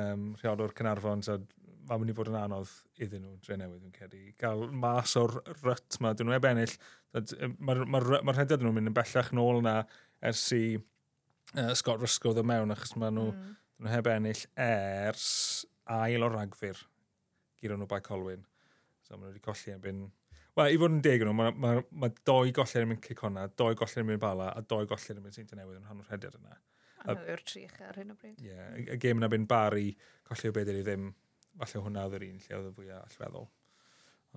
um, 0.00 0.32
rheolwr 0.40 0.74
Cynarfon, 0.74 1.22
dod, 1.26 1.44
mae'n 1.84 2.00
mynd 2.02 2.10
i 2.10 2.16
fod 2.16 2.30
yn 2.32 2.38
anodd 2.40 2.72
iddyn 3.04 3.22
nhw, 3.22 3.36
dre 3.44 3.58
newydd, 3.60 3.84
yn 3.86 3.94
cedi. 3.94 4.22
Gael 4.40 4.66
mas 4.72 5.14
o'r 5.20 5.36
ryt 5.62 6.00
yma, 6.00 6.14
dyn 6.16 6.30
nhw 6.30 6.38
eb 6.38 6.48
ennill, 6.50 6.74
mae'r 7.14 7.84
ma, 7.84 8.00
ma, 8.00 8.02
ma 8.26 8.34
rhedad 8.34 8.64
nhw'n 8.64 8.74
mynd 8.80 8.90
yn 8.90 8.96
bellach 8.96 9.30
nôl 9.36 9.60
yna 9.60 9.76
ers 10.24 10.46
i 10.56 10.64
uh, 10.74 11.70
Scott 11.78 12.02
Rysgo 12.02 12.34
ddod 12.34 12.50
mewn, 12.50 12.74
achos 12.74 12.96
mae 12.98 13.14
nhw, 13.14 13.28
mm. 13.30 13.54
nhw 13.84 13.94
heb 13.94 14.10
ennill 14.10 14.42
ers 14.64 15.28
ail 16.00 16.26
o 16.26 16.32
ragfyr 16.32 16.80
gyda 17.64 17.78
nhw 17.80 17.88
bai 17.90 18.02
Colwyn. 18.04 18.44
So 19.04 19.16
maen 19.16 19.26
nhw 19.26 19.32
wedi 19.32 19.42
colli 19.44 19.74
yn 19.74 19.82
byn... 19.84 20.04
Wel, 20.54 20.70
i 20.70 20.78
fod 20.78 20.92
yn 20.94 21.00
deg 21.02 21.24
nhw, 21.26 21.34
mae 21.34 21.50
ma, 21.58 21.72
ma 21.90 22.08
doi 22.28 22.52
gollau 22.54 22.84
yn 22.84 22.92
mynd 22.92 23.02
cic 23.02 23.16
Cicona, 23.18 23.48
doi 23.58 23.74
gollau 23.78 24.04
yn 24.04 24.08
mynd 24.12 24.22
Bala, 24.22 24.52
a 24.54 24.62
doi 24.62 24.84
gollau 24.86 25.16
yn 25.16 25.24
mynd 25.24 25.36
Seinta 25.36 25.58
Newydd 25.58 25.80
yn 25.80 25.88
rhan 25.88 26.02
o'r 26.04 26.12
rhediad 26.12 26.38
yna. 26.38 26.58
A 27.04 27.16
nhw 27.16 27.26
yw'r 27.34 27.42
tri 27.44 27.64
ar 27.84 27.98
hyn 27.98 28.14
o 28.14 28.16
bryd. 28.20 28.38
Ie, 28.38 28.52
yeah, 28.52 28.76
y 28.94 28.98
gêm 29.02 29.18
yna 29.20 29.28
byn 29.32 29.48
bar 29.50 29.76
i 29.76 29.90
colli 30.28 30.52
o 30.52 30.56
beth 30.56 30.70
i 30.72 30.76
ddim, 30.86 31.08
falle 31.60 31.82
hwnna 31.84 32.04
oedd 32.06 32.18
yr 32.20 32.26
un 32.28 32.38
lle 32.44 32.58
oedd 32.60 32.70
y 32.70 32.74
fwyaf 32.78 33.16
allweddol. 33.18 33.48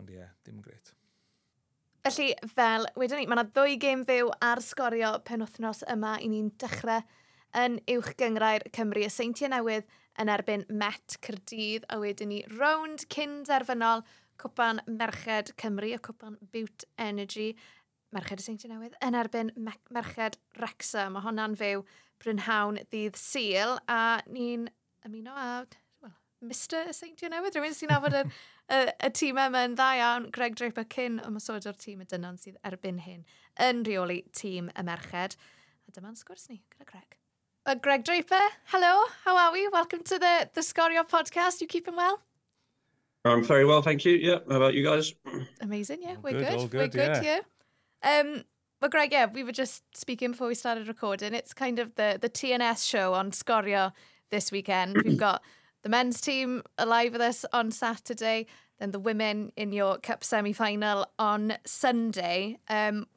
Ond 0.01 0.09
ie, 0.11 0.17
yeah, 0.17 0.33
dim 0.47 0.57
gret. 0.65 0.91
Felly, 2.07 2.33
fel 2.55 2.89
wedyn 2.99 3.21
ni, 3.21 3.29
mae 3.29 3.37
yna 3.37 3.45
ddwy 3.51 3.77
gêm 3.83 4.03
fyw 4.07 4.33
ar 4.49 4.61
sgorio 4.63 5.13
penwthnos 5.27 5.83
yma 5.91 6.17
i 6.23 6.29
ni'n 6.31 6.49
dechrau 6.61 7.05
yn 7.61 7.79
uwch 7.93 8.13
gyngrair 8.19 8.65
Cymru 8.75 9.05
y 9.05 9.09
Seintiau 9.11 9.51
Newydd 9.51 9.87
yn 10.21 10.31
erbyn 10.33 10.65
Met 10.69 11.17
Cyrdydd 11.25 11.85
a 11.93 11.99
wedyn 12.01 12.31
ni 12.33 12.43
rownd 12.57 13.05
cyn 13.13 13.43
derfynol 13.47 14.03
cwpan 14.41 14.81
Merched 14.87 15.53
Cymru 15.61 15.93
a 15.95 15.99
cwpan 16.03 16.37
Butte 16.53 16.87
Energy. 16.97 17.55
Merched 18.15 18.41
y 18.41 18.45
Seintiau 18.45 18.71
Newydd 18.71 18.95
yn 19.03 19.17
erbyn 19.19 19.51
Merched 19.59 20.37
Wrexham 20.55 21.17
Mae 21.17 21.25
hwnna'n 21.25 21.57
fyw 21.59 21.83
Brynhawn 22.23 22.79
ddydd 22.87 23.19
Sil 23.19 23.75
a 23.91 24.21
ni'n 24.31 24.69
ymuno 25.05 25.35
a 25.35 25.49
well, 26.01 26.15
Mr 26.47 26.87
y 26.87 26.95
Seintiau 26.95 27.33
Newydd 27.33 27.59
rhywun 27.59 27.75
sy'n 27.75 27.91
nabod 27.91 28.15
y, 28.15 28.23
y, 28.77 28.81
y 29.09 29.11
tîm 29.11 29.41
yma 29.43 29.65
yn 29.67 29.77
dda 29.77 29.91
iawn. 29.99 30.31
Greg 30.33 30.57
Draper 30.57 30.87
cyn 30.95 31.21
ymwysod 31.27 31.67
o'r 31.69 31.77
tîm 31.83 32.01
y 32.05 32.09
dynon 32.09 32.39
sydd 32.41 32.57
erbyn 32.67 33.03
hyn 33.05 33.27
yn 33.67 33.85
rheoli 33.87 34.23
tîm 34.37 34.71
y 34.73 34.87
Merched. 34.87 35.37
A 35.87 35.95
dyma'n 35.95 36.19
sgwrs 36.19 36.49
ni 36.49 36.61
gyda 36.63 36.87
Greg. 36.87 37.19
Uh, 37.67 37.75
Greg 37.75 38.05
Draper, 38.05 38.39
hello, 38.67 39.03
how 39.25 39.35
are 39.35 39.51
we? 39.51 39.67
Welcome 39.67 40.01
to 40.03 40.17
the, 40.17 40.49
the 40.53 40.61
Sgorio 40.61 41.05
podcast. 41.05 41.59
You 41.59 41.67
keeping 41.67 41.97
well? 41.97 42.21
I'm 43.25 43.43
very 43.43 43.65
well, 43.65 43.81
thank 43.81 44.05
you. 44.05 44.13
Yeah, 44.13 44.37
how 44.49 44.55
about 44.55 44.73
you 44.73 44.85
guys? 44.85 45.13
Amazing, 45.59 46.01
yeah, 46.01 46.15
we're 46.23 46.31
good. 46.31 46.47
good. 46.47 46.71
good 46.71 46.79
we're 46.79 46.87
good, 46.87 47.23
yeah. 47.25 47.39
yeah. 48.01 48.19
Um, 48.21 48.45
well, 48.81 48.89
Greg, 48.89 49.11
yeah, 49.11 49.25
we 49.25 49.43
were 49.43 49.51
just 49.51 49.83
speaking 49.93 50.31
before 50.31 50.47
we 50.47 50.55
started 50.55 50.87
recording. 50.87 51.33
It's 51.33 51.53
kind 51.53 51.77
of 51.77 51.93
the, 51.95 52.17
the 52.21 52.29
TNS 52.29 52.87
show 52.87 53.13
on 53.13 53.31
Sgorio 53.31 53.91
this 54.29 54.49
weekend. 54.49 55.01
We've 55.05 55.17
got 55.17 55.43
the 55.83 55.89
men's 55.89 56.21
team 56.21 56.63
alive 56.77 57.11
with 57.11 57.21
us 57.21 57.43
on 57.51 57.71
Saturday, 57.71 58.47
then 58.79 58.91
the 58.91 58.99
women 58.99 59.51
in 59.57 59.73
your 59.73 59.97
cup 59.97 60.23
semi-final 60.23 61.05
on 61.19 61.57
Sunday. 61.65 62.59
Um, 62.69 63.07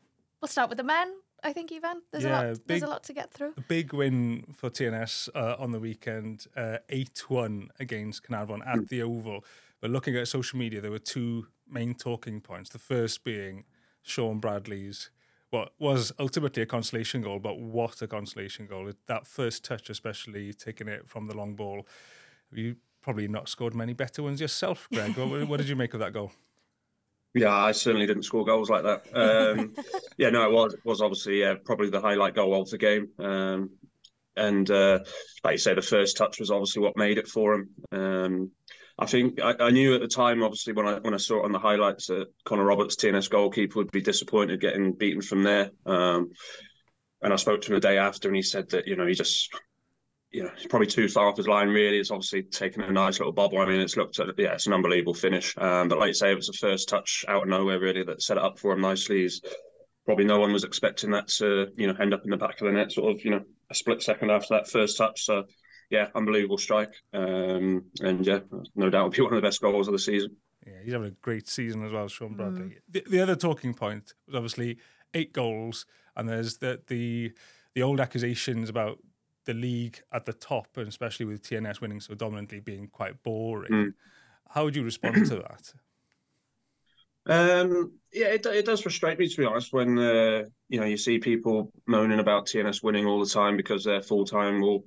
we'll 0.42 0.48
start 0.48 0.70
with 0.70 0.78
the 0.78 0.82
men. 0.82 1.14
I 1.42 1.52
think, 1.52 1.70
Ifan. 1.70 2.00
There's, 2.10 2.24
yeah, 2.24 2.30
a, 2.30 2.48
lot, 2.48 2.54
big, 2.54 2.66
there's 2.66 2.82
a 2.82 2.86
lot 2.86 3.04
to 3.04 3.12
get 3.12 3.32
through. 3.32 3.54
A 3.56 3.62
big 3.62 3.92
win 3.92 4.44
for 4.54 4.70
TNS 4.70 5.28
uh, 5.34 5.56
on 5.58 5.72
the 5.72 5.80
weekend, 5.80 6.46
uh, 6.56 6.78
8-1 6.90 7.68
against 7.78 8.24
Caernarfon 8.24 8.66
at 8.66 8.88
the 8.88 9.02
Oval. 9.02 9.44
But 9.80 9.90
looking 9.90 10.16
at 10.16 10.28
social 10.28 10.58
media, 10.58 10.80
there 10.80 10.90
were 10.90 10.98
two 10.98 11.46
main 11.68 11.94
talking 11.94 12.40
points. 12.40 12.70
The 12.70 12.78
first 12.78 13.24
being 13.24 13.64
Sean 14.02 14.38
Bradley's 14.38 15.10
what 15.50 15.72
was 15.78 16.12
ultimately 16.18 16.62
a 16.62 16.66
consolation 16.66 17.22
goal, 17.22 17.40
but 17.40 17.58
what 17.58 18.00
a 18.02 18.06
consolation 18.06 18.66
goal. 18.66 18.90
That 19.06 19.26
first 19.26 19.64
touch, 19.64 19.90
especially 19.90 20.52
taking 20.52 20.88
it 20.88 21.08
from 21.08 21.26
the 21.26 21.36
long 21.36 21.54
ball. 21.54 21.86
You 22.52 22.76
probably 23.02 23.28
not 23.28 23.48
scored 23.48 23.74
many 23.74 23.92
better 23.92 24.22
ones 24.22 24.40
yourself, 24.40 24.88
Greg. 24.92 25.16
what, 25.16 25.48
what, 25.48 25.56
did 25.56 25.68
you 25.68 25.76
make 25.76 25.92
of 25.94 26.00
that 26.00 26.12
goal? 26.12 26.32
Yeah, 27.34 27.54
I 27.54 27.72
certainly 27.72 28.06
didn't 28.06 28.24
score 28.24 28.44
goals 28.44 28.70
like 28.70 28.82
that. 28.82 29.02
Um, 29.14 29.74
yeah, 30.18 30.30
no, 30.30 30.44
it 30.44 30.52
was 30.52 30.74
it 30.74 30.84
was 30.84 31.00
obviously 31.00 31.40
yeah, 31.40 31.54
probably 31.64 31.90
the 31.90 32.00
highlight 32.00 32.34
goal 32.34 32.60
of 32.60 32.70
the 32.70 32.78
game. 32.78 33.08
Um, 33.18 33.70
and 34.36 34.68
uh, 34.70 35.00
like 35.44 35.52
you 35.52 35.58
say, 35.58 35.74
the 35.74 35.82
first 35.82 36.16
touch 36.16 36.40
was 36.40 36.50
obviously 36.50 36.82
what 36.82 36.96
made 36.96 37.18
it 37.18 37.28
for 37.28 37.54
him. 37.54 37.68
Um, 37.92 38.50
I 38.98 39.06
think 39.06 39.40
I, 39.40 39.54
I, 39.58 39.70
knew 39.70 39.94
at 39.94 40.00
the 40.00 40.08
time, 40.08 40.42
obviously, 40.42 40.72
when 40.72 40.86
I 40.86 40.98
when 40.98 41.14
I 41.14 41.18
saw 41.18 41.40
it 41.40 41.44
on 41.44 41.52
the 41.52 41.58
highlights 41.58 42.08
that 42.08 42.26
Connor 42.44 42.64
Roberts, 42.64 42.96
TNS 42.96 43.30
goalkeeper, 43.30 43.78
would 43.78 43.90
be 43.92 44.02
disappointed 44.02 44.60
getting 44.60 44.92
beaten 44.92 45.22
from 45.22 45.42
there. 45.42 45.70
Um, 45.86 46.30
and 47.22 47.32
I 47.32 47.36
spoke 47.36 47.60
to 47.62 47.68
him 47.68 47.74
the 47.74 47.80
day 47.80 47.98
after, 47.98 48.28
and 48.28 48.36
he 48.36 48.42
said 48.42 48.70
that 48.70 48.86
you 48.86 48.96
know 48.96 49.06
he 49.06 49.14
just 49.14 49.50
you 50.30 50.44
know, 50.44 50.50
he's 50.56 50.66
probably 50.66 50.86
too 50.86 51.08
far 51.08 51.28
off 51.28 51.36
his 51.36 51.48
line. 51.48 51.68
Really, 51.68 51.98
it's 51.98 52.10
obviously 52.10 52.42
taken 52.42 52.82
a 52.82 52.90
nice 52.90 53.18
little 53.18 53.32
bobble. 53.32 53.58
I 53.58 53.66
mean, 53.66 53.80
it's 53.80 53.96
looked 53.96 54.20
at 54.20 54.28
yeah, 54.38 54.52
it's 54.52 54.66
an 54.66 54.72
unbelievable 54.72 55.14
finish. 55.14 55.54
Um, 55.58 55.88
but 55.88 55.98
like 55.98 56.08
you 56.08 56.14
say, 56.14 56.32
it 56.32 56.36
was 56.36 56.46
the 56.46 56.52
first 56.52 56.88
touch 56.88 57.24
out 57.28 57.42
of 57.42 57.48
nowhere 57.48 57.80
really 57.80 58.04
that 58.04 58.22
set 58.22 58.36
it 58.36 58.42
up 58.42 58.58
for 58.58 58.72
him 58.72 58.80
nicely. 58.80 59.22
He's, 59.22 59.40
probably 60.10 60.24
no 60.24 60.40
one 60.40 60.52
was 60.52 60.64
expecting 60.64 61.10
that 61.12 61.28
to 61.28 61.68
you 61.76 61.86
know 61.86 61.94
end 62.00 62.12
up 62.12 62.24
in 62.24 62.30
the 62.30 62.36
back 62.36 62.60
of 62.60 62.66
the 62.66 62.72
net, 62.72 62.90
sort 62.90 63.14
of 63.14 63.24
you 63.24 63.30
know 63.30 63.42
a 63.70 63.74
split 63.74 64.02
second 64.02 64.30
after 64.30 64.54
that 64.54 64.68
first 64.68 64.98
touch. 64.98 65.24
So 65.24 65.44
yeah, 65.88 66.08
unbelievable 66.14 66.58
strike. 66.58 66.92
Um, 67.12 67.84
and 68.00 68.26
yeah, 68.26 68.40
no 68.74 68.90
doubt 68.90 69.04
will 69.04 69.10
be 69.10 69.20
one 69.22 69.34
of 69.34 69.40
the 69.40 69.46
best 69.46 69.60
goals 69.60 69.88
of 69.88 69.92
the 69.92 69.98
season. 69.98 70.36
Yeah, 70.66 70.74
he's 70.82 70.92
having 70.92 71.08
a 71.08 71.22
great 71.22 71.48
season 71.48 71.84
as 71.84 71.92
well, 71.92 72.08
Sean 72.08 72.34
Bradley. 72.34 72.60
Mm. 72.60 72.74
The, 72.88 73.04
the 73.08 73.20
other 73.20 73.36
talking 73.36 73.72
point 73.72 74.12
was 74.26 74.34
obviously 74.34 74.78
eight 75.14 75.32
goals, 75.32 75.86
and 76.16 76.28
there's 76.28 76.58
the 76.58 76.80
the 76.88 77.32
the 77.74 77.82
old 77.82 78.00
accusations 78.00 78.68
about 78.68 78.98
the 79.44 79.54
league 79.54 80.00
at 80.12 80.26
the 80.26 80.32
top, 80.32 80.68
and 80.76 80.88
especially 80.88 81.26
with 81.26 81.42
TNS 81.42 81.80
winning 81.80 82.00
so 82.00 82.14
dominantly, 82.14 82.60
being 82.60 82.88
quite 82.88 83.22
boring. 83.22 83.72
Mm. 83.72 83.92
How 84.48 84.64
would 84.64 84.76
you 84.76 84.82
respond 84.82 85.26
to 85.26 85.36
that? 85.48 85.72
Um, 87.26 87.92
yeah, 88.12 88.28
it, 88.28 88.46
it 88.46 88.64
does 88.64 88.80
frustrate 88.80 89.18
me 89.18 89.28
to 89.28 89.36
be 89.36 89.44
honest 89.44 89.72
when 89.72 89.98
uh, 89.98 90.44
you 90.68 90.80
know 90.80 90.86
you 90.86 90.96
see 90.96 91.18
people 91.18 91.70
moaning 91.86 92.18
about 92.18 92.46
TNS 92.46 92.82
winning 92.82 93.06
all 93.06 93.20
the 93.20 93.30
time 93.30 93.56
because 93.56 93.84
they're 93.84 94.02
full 94.02 94.24
time. 94.24 94.60
Well, 94.60 94.84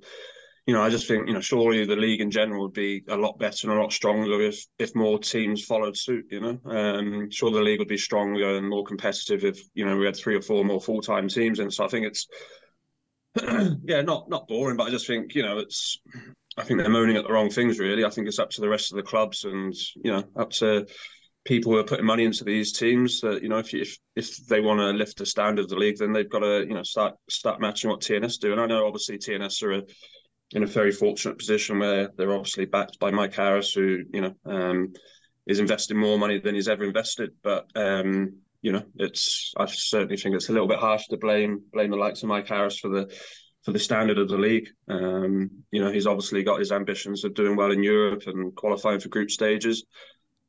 you 0.66 0.74
know, 0.74 0.82
I 0.82 0.90
just 0.90 1.06
think 1.06 1.28
you 1.28 1.34
know 1.34 1.40
surely 1.40 1.86
the 1.86 1.96
league 1.96 2.20
in 2.20 2.30
general 2.30 2.62
would 2.62 2.72
be 2.72 3.02
a 3.08 3.16
lot 3.16 3.38
better 3.38 3.70
and 3.70 3.78
a 3.78 3.80
lot 3.80 3.92
stronger 3.92 4.40
if 4.40 4.66
if 4.78 4.94
more 4.94 5.18
teams 5.18 5.64
followed 5.64 5.96
suit. 5.96 6.26
You 6.30 6.40
know, 6.40 6.60
um, 6.70 7.30
sure 7.30 7.50
the 7.50 7.60
league 7.60 7.78
would 7.78 7.88
be 7.88 7.96
stronger 7.96 8.56
and 8.56 8.68
more 8.68 8.84
competitive 8.84 9.44
if 9.44 9.60
you 9.74 9.86
know 9.86 9.96
we 9.96 10.06
had 10.06 10.16
three 10.16 10.36
or 10.36 10.42
four 10.42 10.64
more 10.64 10.80
full 10.80 11.00
time 11.00 11.28
teams. 11.28 11.60
And 11.60 11.72
so 11.72 11.84
I 11.84 11.88
think 11.88 12.04
it's 12.04 12.26
yeah, 13.84 14.02
not 14.02 14.28
not 14.28 14.48
boring, 14.48 14.76
but 14.76 14.84
I 14.84 14.90
just 14.90 15.06
think 15.06 15.34
you 15.34 15.42
know 15.42 15.58
it's. 15.58 15.98
I 16.56 16.62
think 16.62 16.78
they're 16.78 16.88
moaning 16.88 17.16
at 17.16 17.26
the 17.26 17.32
wrong 17.32 17.50
things. 17.50 17.80
Really, 17.80 18.04
I 18.04 18.10
think 18.10 18.28
it's 18.28 18.38
up 18.38 18.50
to 18.50 18.60
the 18.60 18.68
rest 18.68 18.92
of 18.92 18.96
the 18.96 19.02
clubs 19.02 19.44
and 19.44 19.74
you 19.96 20.12
know 20.12 20.22
up 20.36 20.50
to 20.52 20.86
people 21.44 21.72
who 21.72 21.78
are 21.78 21.84
putting 21.84 22.06
money 22.06 22.24
into 22.24 22.44
these 22.44 22.72
teams. 22.72 23.20
That 23.20 23.42
you 23.42 23.48
know 23.48 23.58
if 23.58 23.74
if 23.74 23.98
if 24.14 24.46
they 24.46 24.60
want 24.60 24.80
to 24.80 24.90
lift 24.90 25.18
the 25.18 25.26
standard 25.26 25.62
of 25.62 25.68
the 25.68 25.76
league, 25.76 25.98
then 25.98 26.12
they've 26.12 26.30
got 26.30 26.40
to 26.40 26.64
you 26.66 26.74
know 26.74 26.84
start 26.84 27.14
start 27.28 27.60
matching 27.60 27.90
what 27.90 28.00
TNS 28.00 28.38
do. 28.38 28.52
And 28.52 28.60
I 28.60 28.66
know 28.66 28.86
obviously 28.86 29.18
TNS 29.18 29.62
are 29.64 29.72
a, 29.72 29.82
in 30.52 30.62
a 30.62 30.66
very 30.66 30.92
fortunate 30.92 31.38
position 31.38 31.80
where 31.80 32.10
they're 32.16 32.32
obviously 32.32 32.66
backed 32.66 33.00
by 33.00 33.10
Mike 33.10 33.34
Harris, 33.34 33.72
who 33.72 34.04
you 34.12 34.20
know 34.20 34.34
um, 34.46 34.92
is 35.46 35.58
investing 35.58 35.98
more 35.98 36.18
money 36.18 36.38
than 36.38 36.54
he's 36.54 36.68
ever 36.68 36.84
invested. 36.84 37.30
But 37.42 37.66
um, 37.74 38.36
you 38.64 38.72
know, 38.72 38.82
it's 38.96 39.52
I 39.58 39.66
certainly 39.66 40.16
think 40.16 40.34
it's 40.34 40.48
a 40.48 40.52
little 40.52 40.66
bit 40.66 40.78
harsh 40.78 41.06
to 41.08 41.18
blame 41.18 41.64
blame 41.70 41.90
the 41.90 41.98
likes 41.98 42.22
of 42.22 42.30
Mike 42.30 42.48
Harris 42.48 42.78
for 42.78 42.88
the 42.88 43.14
for 43.62 43.72
the 43.72 43.78
standard 43.78 44.18
of 44.18 44.30
the 44.30 44.38
league. 44.38 44.68
Um, 44.88 45.50
you 45.70 45.84
know, 45.84 45.92
he's 45.92 46.06
obviously 46.06 46.42
got 46.42 46.60
his 46.60 46.72
ambitions 46.72 47.24
of 47.24 47.34
doing 47.34 47.56
well 47.56 47.72
in 47.72 47.82
Europe 47.82 48.22
and 48.26 48.56
qualifying 48.56 49.00
for 49.00 49.10
group 49.10 49.30
stages. 49.30 49.84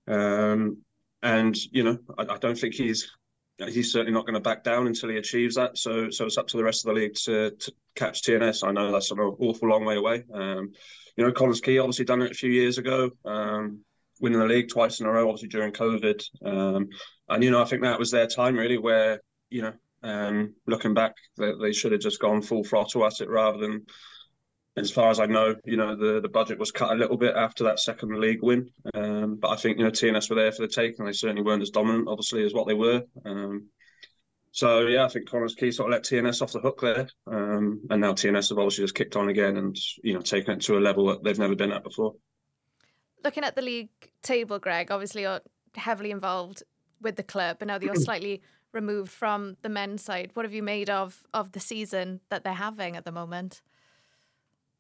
Um, 0.08 0.78
and 1.24 1.58
you 1.72 1.84
know, 1.84 1.98
I, 2.18 2.24
I, 2.24 2.38
don't 2.38 2.58
think 2.58 2.76
he's 2.76 3.12
he's 3.58 3.92
certainly 3.92 4.14
not 4.14 4.26
going 4.26 4.36
to 4.36 4.40
back 4.40 4.64
down 4.64 4.88
until 4.88 5.10
he 5.10 5.18
achieves 5.18 5.56
that. 5.56 5.78
So, 5.78 6.10
so 6.10 6.26
it's 6.26 6.38
up 6.38 6.48
to 6.48 6.58
the 6.58 6.64
rest 6.64 6.86
of 6.86 6.96
the 6.96 7.02
league 7.02 7.16
to 7.26 7.52
to 7.52 7.74
catch 7.96 8.22
TNS. 8.22 8.66
I 8.66 8.72
know 8.72 8.94
that's 8.94 9.12
an 9.12 9.20
awful 9.20 9.68
long 9.68 9.84
way 9.84 9.98
away. 9.98 10.24
Um, 10.34 10.72
you 11.18 11.26
know, 11.26 11.34
Connah's 11.34 11.60
Quay 11.60 11.80
obviously 11.80 12.06
done 12.06 12.22
it 12.22 12.32
a 12.32 12.36
few 12.36 12.50
years 12.50 12.78
ago, 12.78 13.10
um, 13.26 13.82
winning 14.20 14.40
the 14.40 14.46
league 14.46 14.70
twice 14.70 15.00
in 15.00 15.06
a 15.06 15.12
row, 15.12 15.30
obviously 15.30 15.50
during 15.50 15.72
COVID. 15.72 16.24
Um, 16.44 16.90
and 17.30 17.44
you 17.44 17.52
know, 17.52 17.62
I 17.62 17.66
think 17.66 17.82
that 17.84 18.00
was 18.00 18.12
their 18.12 18.28
time 18.28 18.56
really, 18.56 18.78
where 18.78 19.22
you 19.50 19.62
know, 19.62 19.74
um, 20.04 20.54
looking 20.68 20.94
back, 20.94 21.16
they, 21.38 21.54
they 21.62 21.74
should 21.74 21.92
have 21.92 22.02
just 22.02 22.20
gone 22.20 22.42
full 22.42 22.64
throttle 22.64 23.06
at 23.06 23.22
it 23.22 23.30
rather 23.30 23.58
than. 23.58 23.86
As 24.78 24.92
far 24.92 25.10
as 25.10 25.22
I 25.22 25.26
know, 25.26 25.56
you 25.64 25.78
know 25.78 25.96
the, 25.96 26.20
the 26.20 26.28
budget 26.28 26.60
was 26.60 26.70
cut 26.70 26.92
a 26.92 27.00
little 27.00 27.16
bit 27.16 27.34
after 27.34 27.64
that 27.64 27.80
second 27.80 28.20
league 28.20 28.44
win, 28.44 28.70
um, 28.94 29.38
but 29.38 29.48
I 29.52 29.56
think 29.56 29.78
you 29.78 29.86
know 29.86 29.90
TNS 29.90 30.30
were 30.30 30.36
there 30.36 30.52
for 30.52 30.64
the 30.64 30.68
take, 30.68 31.00
and 31.00 31.08
they 31.08 31.14
certainly 31.14 31.44
weren't 31.44 31.62
as 31.62 31.70
dominant, 31.70 32.10
obviously, 32.10 32.44
as 32.44 32.54
what 32.54 32.68
they 32.68 32.74
were. 32.74 33.02
Um, 33.24 33.70
so 34.56 34.88
yeah, 34.88 35.04
I 35.04 35.10
think 35.10 35.28
Connah's 35.30 35.54
Quay 35.54 35.70
sort 35.72 35.90
of 35.90 35.92
let 35.92 36.06
TNS 36.06 36.42
off 36.42 36.54
the 36.54 36.62
hook 36.62 36.80
there, 36.80 37.10
um, 37.28 37.82
and 37.90 38.00
now 38.00 38.14
TNS 38.14 38.48
have 38.50 38.58
obviously 38.58 38.86
just 38.86 38.96
kicked 38.96 39.18
on 39.18 39.28
again 39.28 39.58
and 39.58 39.78
you 40.02 40.14
know 40.14 40.22
taken 40.22 40.54
it 40.54 40.62
to 40.62 40.78
a 40.78 40.80
level 40.80 41.08
that 41.08 41.26
they've 41.26 41.38
never 41.38 41.58
been 41.58 41.74
at 41.74 41.84
before. 41.84 42.14
Looking 43.26 43.44
at 43.44 43.56
the 43.56 43.64
league 43.64 43.90
table, 44.22 44.60
Greg, 44.60 44.92
obviously 44.92 45.24
you're 45.24 45.42
heavily 45.74 46.12
involved 46.12 46.62
with 47.02 47.16
the 47.16 47.24
club, 47.24 47.58
but 47.58 47.68
now 47.68 47.80
that 47.80 47.86
you're 47.86 47.96
slightly 48.10 48.44
removed 48.72 49.12
from 49.12 49.58
the 49.64 49.70
men's 49.70 50.04
side, 50.04 50.30
what 50.36 50.46
have 50.46 50.54
you 50.54 50.62
made 50.62 50.92
of 50.92 51.26
of 51.34 51.52
the 51.54 51.60
season 51.60 52.22
that 52.30 52.44
they're 52.44 52.54
having 52.54 52.96
at 52.96 53.04
the 53.04 53.12
moment? 53.12 53.64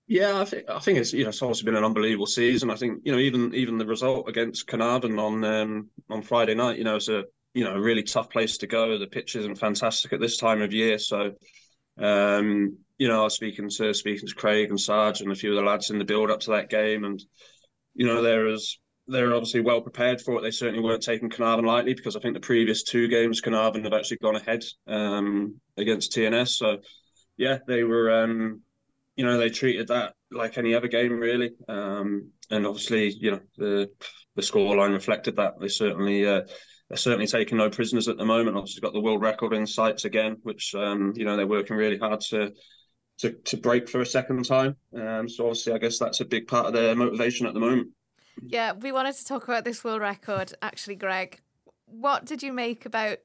Yeah, 0.07 0.39
I 0.39 0.45
think 0.45 0.69
I 0.69 0.77
think 0.77 0.99
it's 0.99 1.11
you 1.11 1.23
know 1.23 1.29
it's 1.29 1.41
obviously 1.41 1.65
been 1.65 1.75
an 1.75 1.83
unbelievable 1.83 2.27
season. 2.27 2.69
I 2.69 2.75
think 2.75 3.01
you 3.03 3.11
know 3.11 3.17
even 3.17 3.51
even 3.55 3.79
the 3.79 3.87
result 3.87 4.29
against 4.29 4.67
Caernarfon 4.67 5.19
on 5.19 5.43
um, 5.43 5.89
on 6.11 6.21
Friday 6.21 6.53
night, 6.53 6.77
you 6.77 6.83
know, 6.83 6.97
it's 6.97 7.09
a 7.09 7.23
you 7.55 7.63
know 7.63 7.73
a 7.73 7.81
really 7.81 8.03
tough 8.03 8.29
place 8.29 8.59
to 8.59 8.67
go. 8.67 8.99
The 8.99 9.07
pitch 9.07 9.35
isn't 9.35 9.55
fantastic 9.55 10.13
at 10.13 10.19
this 10.19 10.37
time 10.37 10.61
of 10.61 10.71
year, 10.71 10.99
so 10.99 11.31
um, 11.97 12.77
you 12.99 13.07
know 13.07 13.21
I 13.21 13.23
was 13.23 13.33
speaking 13.33 13.69
to 13.69 13.93
speaking 13.95 14.27
to 14.27 14.35
Craig 14.35 14.69
and 14.69 14.79
Sarge 14.79 15.21
and 15.21 15.31
a 15.31 15.35
few 15.35 15.49
of 15.49 15.55
the 15.55 15.67
lads 15.67 15.89
in 15.89 15.97
the 15.97 16.05
build 16.05 16.29
up 16.29 16.41
to 16.41 16.51
that 16.51 16.69
game, 16.69 17.05
and 17.05 17.19
you 17.95 18.05
know 18.05 18.21
there 18.21 18.47
is 18.47 18.79
they're 19.07 19.33
obviously 19.33 19.61
well 19.61 19.81
prepared 19.81 20.21
for 20.21 20.37
it. 20.37 20.41
They 20.41 20.51
certainly 20.51 20.83
weren't 20.83 21.03
taking 21.03 21.29
Caernarfon 21.29 21.65
lightly 21.65 21.93
because 21.93 22.15
I 22.15 22.19
think 22.19 22.33
the 22.33 22.39
previous 22.39 22.83
two 22.83 23.07
games 23.07 23.41
Caernarfon 23.41 23.83
have 23.83 23.93
actually 23.93 24.17
gone 24.17 24.35
ahead 24.35 24.63
um, 24.87 25.59
against 25.77 26.11
TNS. 26.11 26.49
So 26.49 26.77
yeah, 27.37 27.59
they 27.67 27.83
were 27.83 28.23
um, 28.23 28.61
you 29.15 29.25
know 29.25 29.37
they 29.37 29.49
treated 29.49 29.87
that 29.89 30.13
like 30.31 30.57
any 30.57 30.73
other 30.73 30.87
game 30.87 31.19
really, 31.19 31.51
um, 31.67 32.31
and 32.49 32.65
obviously 32.65 33.09
you 33.09 33.31
know 33.31 33.39
the 33.57 33.89
the 34.35 34.41
scoreline 34.41 34.93
reflected 34.93 35.37
that. 35.37 35.53
They 35.59 35.69
certainly. 35.69 36.27
Uh, 36.27 36.41
they're 36.87 36.97
certainly 36.97 37.25
taking 37.25 37.57
no 37.57 37.71
prisoners 37.71 38.07
at 38.07 38.17
the 38.17 38.25
moment. 38.25 38.57
Obviously, 38.57 38.79
got 38.79 38.93
the 38.93 39.01
world 39.01 39.19
record 39.19 39.53
in 39.53 39.65
sights 39.65 40.05
again, 40.05 40.37
which 40.43 40.75
um, 40.75 41.13
you 41.15 41.25
know 41.25 41.35
they're 41.35 41.47
working 41.47 41.75
really 41.75 41.97
hard 41.97 42.21
to 42.29 42.51
to, 43.19 43.31
to 43.31 43.57
break 43.57 43.87
for 43.87 44.01
a 44.01 44.05
second 44.05 44.43
time. 44.45 44.75
Um, 44.93 45.29
so 45.29 45.45
obviously, 45.45 45.73
I 45.73 45.77
guess 45.77 45.99
that's 45.99 46.19
a 46.21 46.25
big 46.25 46.47
part 46.47 46.67
of 46.67 46.73
their 46.73 46.95
motivation 46.95 47.47
at 47.47 47.53
the 47.53 47.59
moment. 47.59 47.89
Yeah, 48.41 48.73
we 48.73 48.91
wanted 48.91 49.15
to 49.15 49.25
talk 49.25 49.45
about 49.45 49.63
this 49.63 49.83
world 49.83 50.01
record, 50.01 50.53
actually, 50.61 50.95
Greg. 50.95 51.39
What 51.85 52.25
did 52.25 52.43
you 52.43 52.51
make 52.51 52.85
about 52.85 53.19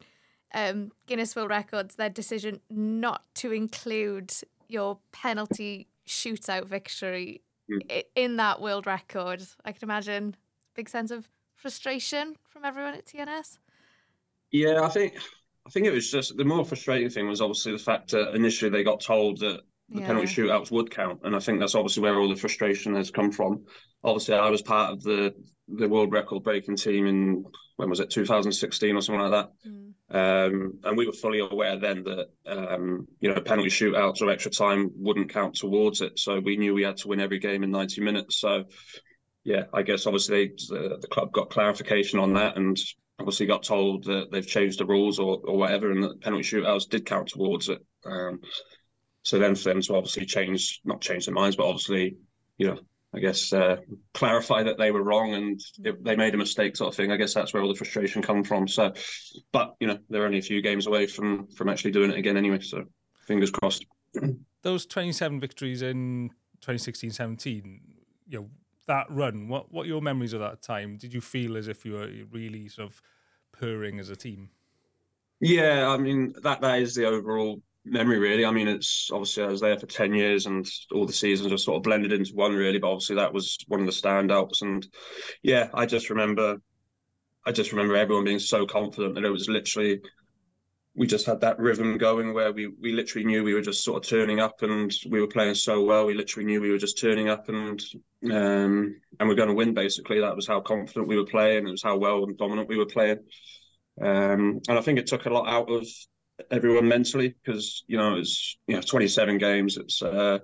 um, 0.54 0.92
Guinness 1.06 1.35
World 1.35 1.50
Records, 1.50 1.97
their 1.97 2.11
decision 2.11 2.61
not 2.70 3.25
to 3.37 3.52
include 3.52 4.32
your 4.68 4.99
penalty 5.12 5.88
shootout 6.06 6.66
victory 6.66 7.42
mm. 7.70 8.02
in 8.14 8.37
that 8.37 8.61
world 8.61 8.87
record? 8.87 9.42
I 9.64 9.73
can 9.73 9.82
imagine 9.82 10.37
big 10.75 10.88
sense 10.88 11.11
of 11.11 11.28
frustration 11.56 12.37
from 12.49 12.64
everyone 12.64 12.94
at 12.94 13.06
TNS. 13.06 13.59
Yeah, 14.52 14.82
I 14.82 14.88
think 14.88 15.14
I 15.66 15.70
think 15.70 15.87
it 15.87 15.92
was 15.92 16.11
just 16.11 16.37
the 16.37 16.44
more 16.44 16.64
frustrating 16.64 17.11
thing 17.11 17.28
was 17.28 17.40
obviously 17.40 17.73
the 17.73 17.78
fact 17.78 18.11
that 18.11 18.35
initially 18.35 18.70
they 18.70 18.82
got 18.82 19.00
told 19.00 19.38
that 19.40 19.61
the 19.90 20.00
yeah. 20.00 20.06
penalty 20.06 20.28
shootouts 20.28 20.70
would 20.70 20.90
count, 20.90 21.20
and 21.25 21.35
I 21.35 21.40
think 21.40 21.61
that's 21.61 21.75
obviously 21.75 22.02
where 22.02 22.18
all 22.18 22.28
the 22.28 22.37
frustration 22.37 22.94
has 22.94 23.11
come 23.11 23.32
from. 23.32 23.64
Obviously, 24.04 24.35
I 24.35 24.50
was 24.50 24.62
part 24.62 24.92
of 24.92 25.02
the 25.02 25.35
the 25.68 25.88
world 25.88 26.12
record 26.12 26.42
breaking 26.42 26.76
team 26.76 27.06
in 27.06 27.44
when 27.76 27.88
was 27.88 28.00
it 28.00 28.11
2016 28.11 28.97
or 28.97 29.00
something 29.00 29.20
like 29.20 29.30
that, 29.30 29.50
mm. 29.66 30.47
um, 30.50 30.78
and 30.85 30.97
we 30.97 31.06
were 31.06 31.12
fully 31.12 31.40
aware 31.40 31.76
then 31.76 32.04
that 32.04 32.28
um, 32.47 33.06
you 33.20 33.32
know 33.32 33.40
penalty 33.40 33.70
shootouts 33.70 34.23
or 34.23 34.30
extra 34.30 34.50
time 34.50 34.90
wouldn't 34.97 35.32
count 35.32 35.54
towards 35.54 36.00
it. 36.00 36.18
So 36.18 36.40
we 36.40 36.56
knew 36.56 36.75
we 36.75 36.82
had 36.82 36.97
to 36.99 37.09
win 37.09 37.20
every 37.20 37.38
game 37.38 37.62
in 37.62 37.70
90 37.70 38.00
minutes. 38.02 38.40
So 38.40 38.64
yeah, 39.44 39.64
I 39.73 39.82
guess 39.82 40.06
obviously 40.06 40.52
the, 40.68 40.99
the 41.00 41.09
club 41.09 41.32
got 41.32 41.50
clarification 41.50 42.18
on 42.18 42.35
that 42.35 42.56
and 42.56 42.78
obviously 43.18 43.47
got 43.47 43.62
told 43.62 44.04
that 44.04 44.30
they've 44.30 44.47
changed 44.47 44.78
the 44.78 44.87
rules 44.87 45.18
or, 45.18 45.40
or 45.44 45.56
whatever, 45.56 45.90
and 45.90 46.02
that 46.02 46.20
penalty 46.20 46.44
shootouts 46.44 46.88
did 46.88 47.06
count 47.06 47.28
towards 47.28 47.68
it. 47.68 47.85
Um, 48.04 48.40
so 49.23 49.39
then 49.39 49.55
for 49.55 49.65
them 49.65 49.83
to 49.83 49.95
obviously 49.95 50.27
change, 50.27 50.81
not 50.85 51.00
change 51.00 51.27
their 51.27 51.35
minds, 51.35 51.57
but 51.57 51.67
obviously, 51.67 52.17
you 52.59 52.69
know, 52.69 52.79
I 53.12 53.19
guess, 53.19 53.53
uh, 53.53 53.77
clarify 54.15 54.62
that 54.62 54.79
they 54.79 54.93
were 54.93 55.03
wrong 55.03 55.35
and 55.35 55.61
it, 55.85 56.03
they 56.05 56.15
made 56.15 56.35
a 56.35 56.39
mistake, 56.39 56.77
sort 56.77 56.93
of 56.93 56.97
thing. 56.97 57.11
I 57.11 57.17
guess 57.17 57.35
that's 57.35 57.53
where 57.53 57.62
all 57.62 57.69
the 57.69 57.75
frustration 57.75 58.23
come 58.23 58.45
from. 58.45 58.69
So, 58.69 58.93
but 59.53 59.75
you 59.81 59.89
know, 59.89 59.99
they're 60.09 60.25
only 60.25 60.39
a 60.39 60.43
few 60.43 60.62
games 60.62 60.87
away 60.87 61.07
from 61.07 61.49
from 61.49 61.69
actually 61.69 61.91
doing 61.91 62.12
it 62.12 62.19
again 62.19 62.37
anyway. 62.37 62.61
So, 62.61 62.85
fingers 63.27 63.50
crossed. 63.50 63.85
Those 64.62 64.87
27 64.87 65.41
victories 65.41 65.83
in 65.83 66.31
2016-17, 66.61 67.81
you 68.29 68.39
know, 68.39 68.50
that 68.87 69.07
run. 69.11 69.49
What 69.49 69.73
what 69.73 69.87
your 69.87 70.00
memories 70.00 70.33
of 70.33 70.41
that 70.41 70.62
time? 70.62 70.97
Did 70.97 71.12
you 71.12 71.21
feel 71.21 71.57
as 71.57 71.67
if 71.67 71.85
you 71.85 71.95
were 71.95 72.11
really 72.31 72.69
sort 72.69 72.91
of 72.91 73.03
purring 73.53 73.99
as 73.99 74.09
a 74.09 74.17
team? 74.17 74.50
Yeah, 75.41 75.89
I 75.89 75.97
mean 75.97 76.35
that 76.43 76.61
that 76.61 76.81
is 76.81 76.95
the 76.95 77.07
overall 77.07 77.61
memory 77.85 78.19
really. 78.19 78.45
I 78.45 78.51
mean, 78.51 78.69
it's 78.69 79.11
obviously 79.13 79.45
I 79.45 79.49
was 79.49 79.61
there 79.61 79.79
for 79.79 79.87
ten 79.87 80.15
years, 80.15 80.47
and 80.47 80.69
all 80.93 81.07
the 81.07 81.13
seasons 81.13 81.53
are 81.53 81.59
sort 81.59 81.77
of 81.77 81.83
blended 81.83 82.13
into 82.13 82.35
one 82.35 82.55
really. 82.55 82.79
But 82.79 82.91
obviously 82.91 83.17
that 83.17 83.33
was 83.33 83.59
one 83.69 83.81
of 83.81 83.87
the 83.87 83.93
standouts, 83.93 84.63
and 84.63 84.87
yeah, 85.43 85.69
I 85.75 85.87
just 85.87 86.11
remember, 86.11 86.57
I 87.47 87.53
just 87.53 87.73
remember 87.73 87.97
everyone 87.97 88.25
being 88.25 88.39
so 88.39 88.67
confident 88.67 89.15
that 89.15 89.25
it 89.25 89.31
was 89.31 89.49
literally. 89.49 90.01
We 90.97 91.07
just 91.07 91.25
had 91.25 91.41
that 91.43 91.61
rhythm 91.61 91.97
going 91.99 92.35
where 92.35 92.53
we, 92.53 92.67
we 92.67 92.91
literally 92.93 93.25
knew 93.25 93.45
we 93.45 93.55
were 93.55 93.61
just 93.63 93.85
sort 93.85 94.05
of 94.05 94.11
turning 94.11 94.41
up 94.41 94.61
and 94.63 94.93
we 95.09 95.21
were 95.21 95.29
playing 95.29 95.55
so 95.55 95.85
well. 95.85 96.05
We 96.05 96.15
literally 96.15 96.47
knew 96.47 96.61
we 96.61 96.73
were 96.73 96.79
just 96.79 97.01
turning 97.01 97.29
up 97.29 97.49
and 97.49 97.81
um, 98.25 99.01
and 99.19 99.29
we're 99.29 99.37
going 99.37 99.49
to 99.49 99.55
win. 99.55 99.73
Basically, 99.73 100.21
that 100.21 100.35
was 100.35 100.49
how 100.49 100.61
confident 100.61 101.07
we 101.07 101.17
were 101.17 101.25
playing. 101.25 101.69
It 101.69 101.71
was 101.71 101.83
how 101.83 101.97
well 101.97 102.25
and 102.25 102.37
dominant 102.37 102.69
we 102.69 102.77
were 102.77 102.87
playing. 102.87 103.19
Um, 104.03 104.61
and 104.69 104.79
I 104.79 104.81
think 104.81 104.99
it 104.99 105.07
took 105.07 105.27
a 105.27 105.31
lot 105.31 105.49
out 105.49 105.71
of 105.71 105.87
everyone 106.50 106.88
mentally 106.88 107.35
because 107.42 107.85
you 107.87 107.97
know 107.97 108.16
it's 108.16 108.56
you 108.66 108.76
know 108.76 108.82
27 108.82 109.38
games. 109.38 109.76
It's 109.76 110.02
uh, 110.02 110.38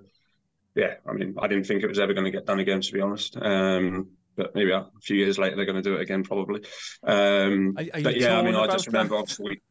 yeah. 0.75 0.95
I 1.07 1.13
mean, 1.13 1.35
I 1.39 1.47
didn't 1.47 1.65
think 1.65 1.83
it 1.83 1.87
was 1.87 1.99
ever 1.99 2.13
going 2.13 2.25
to 2.25 2.31
get 2.31 2.45
done 2.45 2.59
again, 2.59 2.81
to 2.81 2.93
be 2.93 3.01
honest. 3.01 3.37
Um, 3.41 4.09
but 4.35 4.53
maybe 4.55 4.71
a 4.71 4.85
few 5.01 5.17
years 5.17 5.37
later 5.37 5.55
they're 5.55 5.65
going 5.65 5.81
to 5.81 5.89
do 5.89 5.95
it 5.95 6.01
again, 6.01 6.23
probably. 6.23 6.61
Um, 7.03 7.75
are, 7.77 7.83
are 7.93 8.01
but 8.01 8.17
yeah, 8.17 8.37
I 8.37 8.43
mean, 8.43 8.55
I 8.55 8.67
just 8.67 8.87
remember 8.87 9.15
that? 9.15 9.21
obviously. 9.21 9.61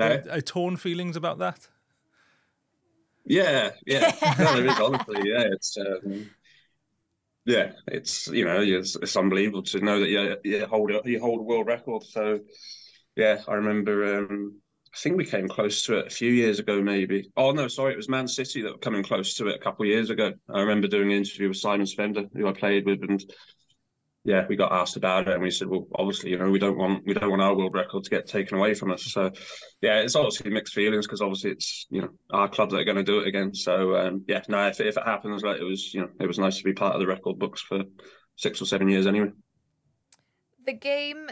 Uh, 0.00 0.18
are 0.30 0.40
torn 0.40 0.76
feelings 0.76 1.16
about 1.16 1.38
that? 1.38 1.68
Yeah, 3.26 3.70
yeah, 3.86 4.14
no, 4.38 4.56
there 4.56 4.66
is 4.66 4.80
honestly. 4.80 5.30
Yeah, 5.30 5.44
it's 5.52 5.76
um, 5.76 6.30
yeah, 7.44 7.72
it's 7.86 8.28
you 8.28 8.44
know, 8.44 8.60
it's, 8.60 8.96
it's 8.96 9.16
unbelievable 9.16 9.62
to 9.64 9.80
know 9.80 10.00
that 10.00 10.08
you 10.08 10.36
you 10.44 10.66
hold 10.66 10.90
a, 10.90 11.02
you 11.04 11.20
hold 11.20 11.40
a 11.40 11.42
world 11.42 11.66
record. 11.66 12.04
So 12.04 12.40
yeah, 13.16 13.42
I 13.46 13.54
remember 13.54 14.18
um, 14.18 14.60
I 14.94 14.96
think 14.96 15.16
we 15.16 15.24
came 15.24 15.48
close 15.48 15.84
to 15.84 15.98
it 15.98 16.06
a 16.06 16.10
few 16.10 16.30
years 16.30 16.58
ago, 16.58 16.80
maybe. 16.80 17.30
Oh 17.36 17.52
no, 17.52 17.68
sorry, 17.68 17.92
it 17.92 17.96
was 17.96 18.08
Man 18.08 18.26
City 18.26 18.62
that 18.62 18.72
were 18.72 18.78
coming 18.78 19.02
close 19.02 19.34
to 19.34 19.48
it 19.48 19.56
a 19.56 19.58
couple 19.58 19.84
of 19.84 19.90
years 19.90 20.10
ago. 20.10 20.32
I 20.48 20.60
remember 20.60 20.88
doing 20.88 21.12
an 21.12 21.18
interview 21.18 21.48
with 21.48 21.58
Simon 21.58 21.86
Spender, 21.86 22.24
who 22.34 22.48
I 22.48 22.52
played 22.52 22.86
with, 22.86 23.02
and 23.02 23.22
yeah, 24.24 24.44
we 24.48 24.56
got 24.56 24.72
asked 24.72 24.96
about 24.96 25.28
it, 25.28 25.34
and 25.34 25.42
we 25.42 25.50
said, 25.50 25.68
well, 25.68 25.86
obviously, 25.94 26.30
you 26.30 26.38
know, 26.38 26.50
we 26.50 26.58
don't 26.58 26.76
want 26.76 27.06
we 27.06 27.14
don't 27.14 27.30
want 27.30 27.42
our 27.42 27.56
world 27.56 27.74
record 27.74 28.04
to 28.04 28.10
get 28.10 28.26
taken 28.26 28.58
away 28.58 28.74
from 28.74 28.90
us. 28.90 29.04
So 29.04 29.30
yeah, 29.80 30.00
it's 30.00 30.16
obviously 30.16 30.50
mixed 30.50 30.74
feelings 30.74 31.06
because 31.06 31.20
obviously 31.20 31.52
it's 31.52 31.86
you 31.90 32.02
know 32.02 32.10
our 32.30 32.48
club 32.48 32.70
that 32.70 32.80
are 32.80 32.84
going 32.84 32.96
to 32.96 33.02
do 33.02 33.20
it 33.20 33.28
again. 33.28 33.54
So 33.54 33.96
um, 33.96 34.24
yeah, 34.26 34.42
no, 34.48 34.66
if 34.66 34.80
if 34.80 34.96
it 34.96 35.04
happens, 35.04 35.42
like 35.42 35.60
it 35.60 35.64
was, 35.64 35.94
you 35.94 36.00
know, 36.00 36.08
it 36.20 36.26
was 36.26 36.38
nice 36.38 36.58
to 36.58 36.64
be 36.64 36.72
part 36.72 36.94
of 36.94 37.00
the 37.00 37.06
record 37.06 37.38
books 37.38 37.60
for 37.60 37.84
six 38.36 38.60
or 38.60 38.66
seven 38.66 38.88
years 38.88 39.06
anyway. 39.06 39.30
The 40.66 40.74
game 40.74 41.28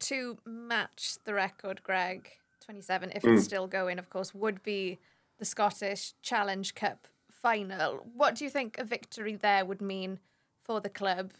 to 0.00 0.38
match 0.46 1.16
the 1.24 1.34
record, 1.34 1.82
Greg, 1.82 2.30
27, 2.68 3.12
if 3.14 3.24
it's 3.24 3.40
mm. 3.40 3.44
still 3.44 3.66
going, 3.66 3.98
of 3.98 4.10
course, 4.10 4.34
would 4.34 4.62
be 4.62 4.98
the 5.38 5.46
Scottish 5.46 6.12
Challenge 6.20 6.74
Cup 6.74 7.08
final. 7.30 8.06
What 8.14 8.34
do 8.34 8.44
you 8.44 8.50
think 8.50 8.76
a 8.76 8.84
victory 8.84 9.36
there 9.36 9.64
would 9.64 9.80
mean 9.80 10.18
for 10.64 10.78
the 10.78 10.90
club? 10.90 11.32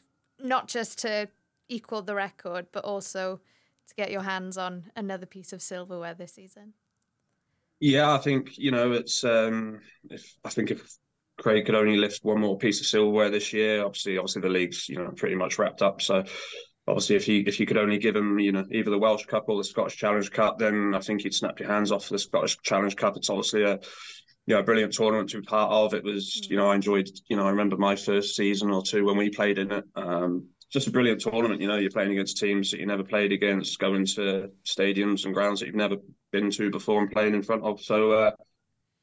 Not 0.43 0.69
just 0.69 0.99
to 1.01 1.29
equal 1.69 2.01
the 2.01 2.15
record, 2.15 2.69
but 2.73 2.83
also 2.87 3.41
to 3.89 3.95
get 3.95 4.11
your 4.11 4.23
hands 4.23 4.57
on 4.57 4.85
another 4.97 5.27
piece 5.27 5.53
of 5.53 5.61
silverware 5.61 6.15
this 6.15 6.33
season. 6.33 6.73
Yeah, 7.79 8.15
I 8.15 8.19
think 8.19 8.57
you 8.57 8.71
know 8.71 8.93
it's. 8.93 9.23
Um, 9.23 9.81
if 10.09 10.35
I 10.47 10.49
think 10.49 10.71
if 10.71 10.97
Craig 11.37 11.67
could 11.67 11.75
only 11.75 11.99
lift 11.99 12.25
one 12.25 12.41
more 12.41 12.57
piece 12.57 12.81
of 12.81 12.87
silverware 12.87 13.29
this 13.29 13.53
year, 13.53 13.85
obviously, 13.85 14.17
obviously 14.17 14.43
the 14.43 14.49
league's 14.49 14.89
you 14.89 14.97
know 14.97 15.11
pretty 15.15 15.35
much 15.37 15.59
wrapped 15.59 15.83
up. 15.83 16.01
So 16.01 16.25
obviously 16.89 17.17
if 17.17 17.29
you 17.29 17.45
if 17.47 17.61
you 17.61 17.67
could 17.67 17.77
only 17.77 17.99
give 17.99 18.17
him 18.17 18.39
you 18.39 18.53
know 18.53 18.65
either 18.71 18.91
the 18.91 18.99
Welsh 18.99 19.27
Cup 19.27 19.45
or 19.49 19.57
the 19.57 19.65
Scottish 19.65 19.97
Challenge 19.97 20.31
Cup, 20.31 20.59
then 20.59 20.95
I 20.95 21.01
think 21.01 21.25
you'd 21.25 21.35
snap 21.35 21.61
your 21.61 21.69
hands 21.69 21.93
off 21.93 22.09
the 22.09 22.19
Scottish 22.19 22.59
Challenge 22.63 22.97
Cup. 22.97 23.17
It's 23.17 23.31
obviously 23.31 23.63
a 23.63 23.79
you 24.47 24.55
know 24.55 24.61
a 24.61 24.65
brilliant 24.65 24.93
tournament 24.93 25.31
to 25.31 25.41
be 25.41 25.47
part 25.47 25.71
of. 25.71 25.95
It 25.95 26.05
was 26.05 26.49
you 26.49 26.57
know 26.57 26.71
I 26.71 26.75
enjoyed 26.75 27.09
you 27.29 27.37
know 27.37 27.47
I 27.47 27.51
remember 27.51 27.77
my 27.77 27.97
first 27.97 28.35
season 28.37 28.71
or 28.71 28.83
two 28.83 29.05
when 29.05 29.17
we 29.17 29.31
played 29.31 29.59
in 29.59 29.73
it. 29.73 29.85
Um, 29.95 30.49
just 30.71 30.87
a 30.87 30.91
brilliant 30.91 31.21
tournament. 31.21 31.61
You 31.61 31.69
know, 31.69 31.77
you're 31.77 31.91
playing 31.91 32.13
against 32.13 32.39
teams 32.39 32.71
that 32.71 32.81
you 32.81 32.87
never 32.87 33.05
played 33.05 33.33
against, 33.33 33.79
going 33.79 34.05
to 34.07 34.51
stadiums 34.67 35.25
and 35.25 35.33
grounds 35.33 35.61
that 35.61 35.67
you've 35.67 35.75
never 35.75 35.97
been 36.31 36.51
to 36.51 36.71
before 36.71 37.01
and 37.01 37.11
playing 37.11 37.35
in 37.35 37.43
front 37.43 37.65
of. 37.65 37.81
So, 37.81 38.13
uh, 38.13 38.31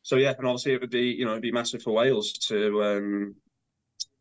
so 0.04 0.18
yeah, 0.18 0.34
and 0.38 0.46
obviously 0.46 0.74
it 0.74 0.82
would 0.82 0.92
be 0.92 1.08
you 1.10 1.26
know 1.26 1.32
it'd 1.32 1.42
be 1.42 1.52
massive 1.52 1.82
for 1.82 1.92
Wales 1.92 2.34
to 2.50 2.84
um, 2.84 3.36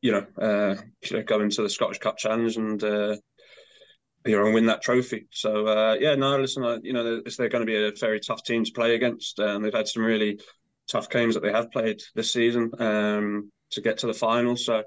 you 0.00 0.12
know 0.12 0.27
uh, 0.38 0.77
go 1.27 1.40
into 1.40 1.62
the 1.62 1.70
Scottish 1.70 1.98
Cup 1.98 2.16
Challenge 2.16 2.57
and 2.57 2.83
uh, 2.83 3.16
you 4.24 4.37
know, 4.37 4.44
and 4.46 4.54
win 4.54 4.66
that 4.66 4.82
trophy. 4.82 5.26
So 5.30 5.66
uh, 5.66 5.96
yeah, 6.00 6.14
no, 6.14 6.38
listen, 6.38 6.64
uh, 6.64 6.78
you 6.82 6.92
know, 6.92 7.20
they're 7.20 7.48
going 7.48 7.66
to 7.66 7.66
be 7.66 7.76
a 7.76 7.92
very 7.92 8.20
tough 8.20 8.42
team 8.42 8.64
to 8.64 8.72
play 8.72 8.94
against, 8.94 9.38
and 9.38 9.64
they've 9.64 9.74
had 9.74 9.88
some 9.88 10.04
really 10.04 10.40
tough 10.88 11.10
games 11.10 11.34
that 11.34 11.42
they 11.42 11.52
have 11.52 11.70
played 11.70 12.02
this 12.14 12.32
season 12.32 12.70
um, 12.78 13.50
to 13.70 13.80
get 13.80 13.98
to 13.98 14.06
the 14.06 14.14
final. 14.14 14.56
So, 14.56 14.82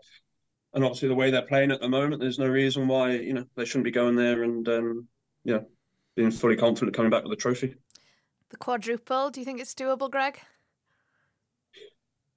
and 0.74 0.84
obviously 0.84 1.10
the 1.10 1.16
way 1.16 1.32
they're 1.32 1.42
playing 1.44 1.72
at 1.72 1.82
the 1.82 1.90
moment, 1.90 2.22
there's 2.22 2.40
no 2.40 2.48
reason 2.48 2.88
why 2.88 3.12
you 3.12 3.34
know 3.34 3.46
they 3.56 3.66
shouldn't 3.66 3.86
be 3.86 3.92
going 3.92 4.16
there 4.16 4.44
and 4.44 4.68
um, 4.68 5.08
you 5.44 5.54
know 5.54 5.66
being 6.16 6.32
fully 6.32 6.56
confident 6.56 6.90
of 6.90 6.98
coming 6.98 7.12
back 7.12 7.24
with 7.24 7.32
the 7.32 7.36
trophy. 7.36 7.76
The 8.50 8.58
quadruple, 8.58 9.30
do 9.30 9.40
you 9.40 9.46
think 9.46 9.60
it's 9.60 9.74
doable, 9.76 10.10
Greg? 10.10 10.40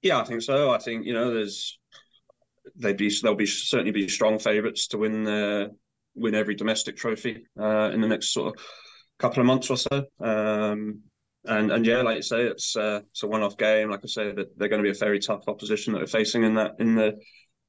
Yeah, 0.01 0.19
I 0.19 0.23
think 0.23 0.41
so. 0.41 0.71
I 0.71 0.77
think 0.77 1.05
you 1.05 1.13
know 1.13 1.33
there's 1.33 1.79
they'd 2.75 2.97
be 2.97 3.11
they'll 3.23 3.35
be 3.35 3.47
certainly 3.47 3.91
be 3.91 4.07
strong 4.07 4.37
favourites 4.37 4.87
to 4.89 4.97
win 4.97 5.23
the 5.23 5.71
win 6.15 6.35
every 6.35 6.55
domestic 6.55 6.97
trophy 6.97 7.45
uh, 7.59 7.91
in 7.93 8.01
the 8.01 8.07
next 8.07 8.33
sort 8.33 8.55
of 8.55 8.65
couple 9.19 9.39
of 9.39 9.45
months 9.45 9.69
or 9.69 9.77
so. 9.77 10.05
Um, 10.19 11.01
and 11.45 11.71
and 11.71 11.85
yeah, 11.85 12.01
like 12.01 12.17
you 12.17 12.21
say, 12.21 12.43
it's 12.43 12.75
uh, 12.75 13.01
it's 13.11 13.23
a 13.23 13.27
one-off 13.27 13.57
game. 13.57 13.89
Like 13.89 14.01
I 14.03 14.07
say, 14.07 14.31
that 14.31 14.57
they're 14.57 14.67
going 14.67 14.83
to 14.83 14.87
be 14.87 14.95
a 14.95 14.99
very 14.99 15.19
tough 15.19 15.47
opposition 15.47 15.93
that 15.93 15.99
they're 15.99 16.07
facing 16.07 16.43
in 16.43 16.55
that 16.55 16.75
in 16.79 16.95
the 16.95 17.17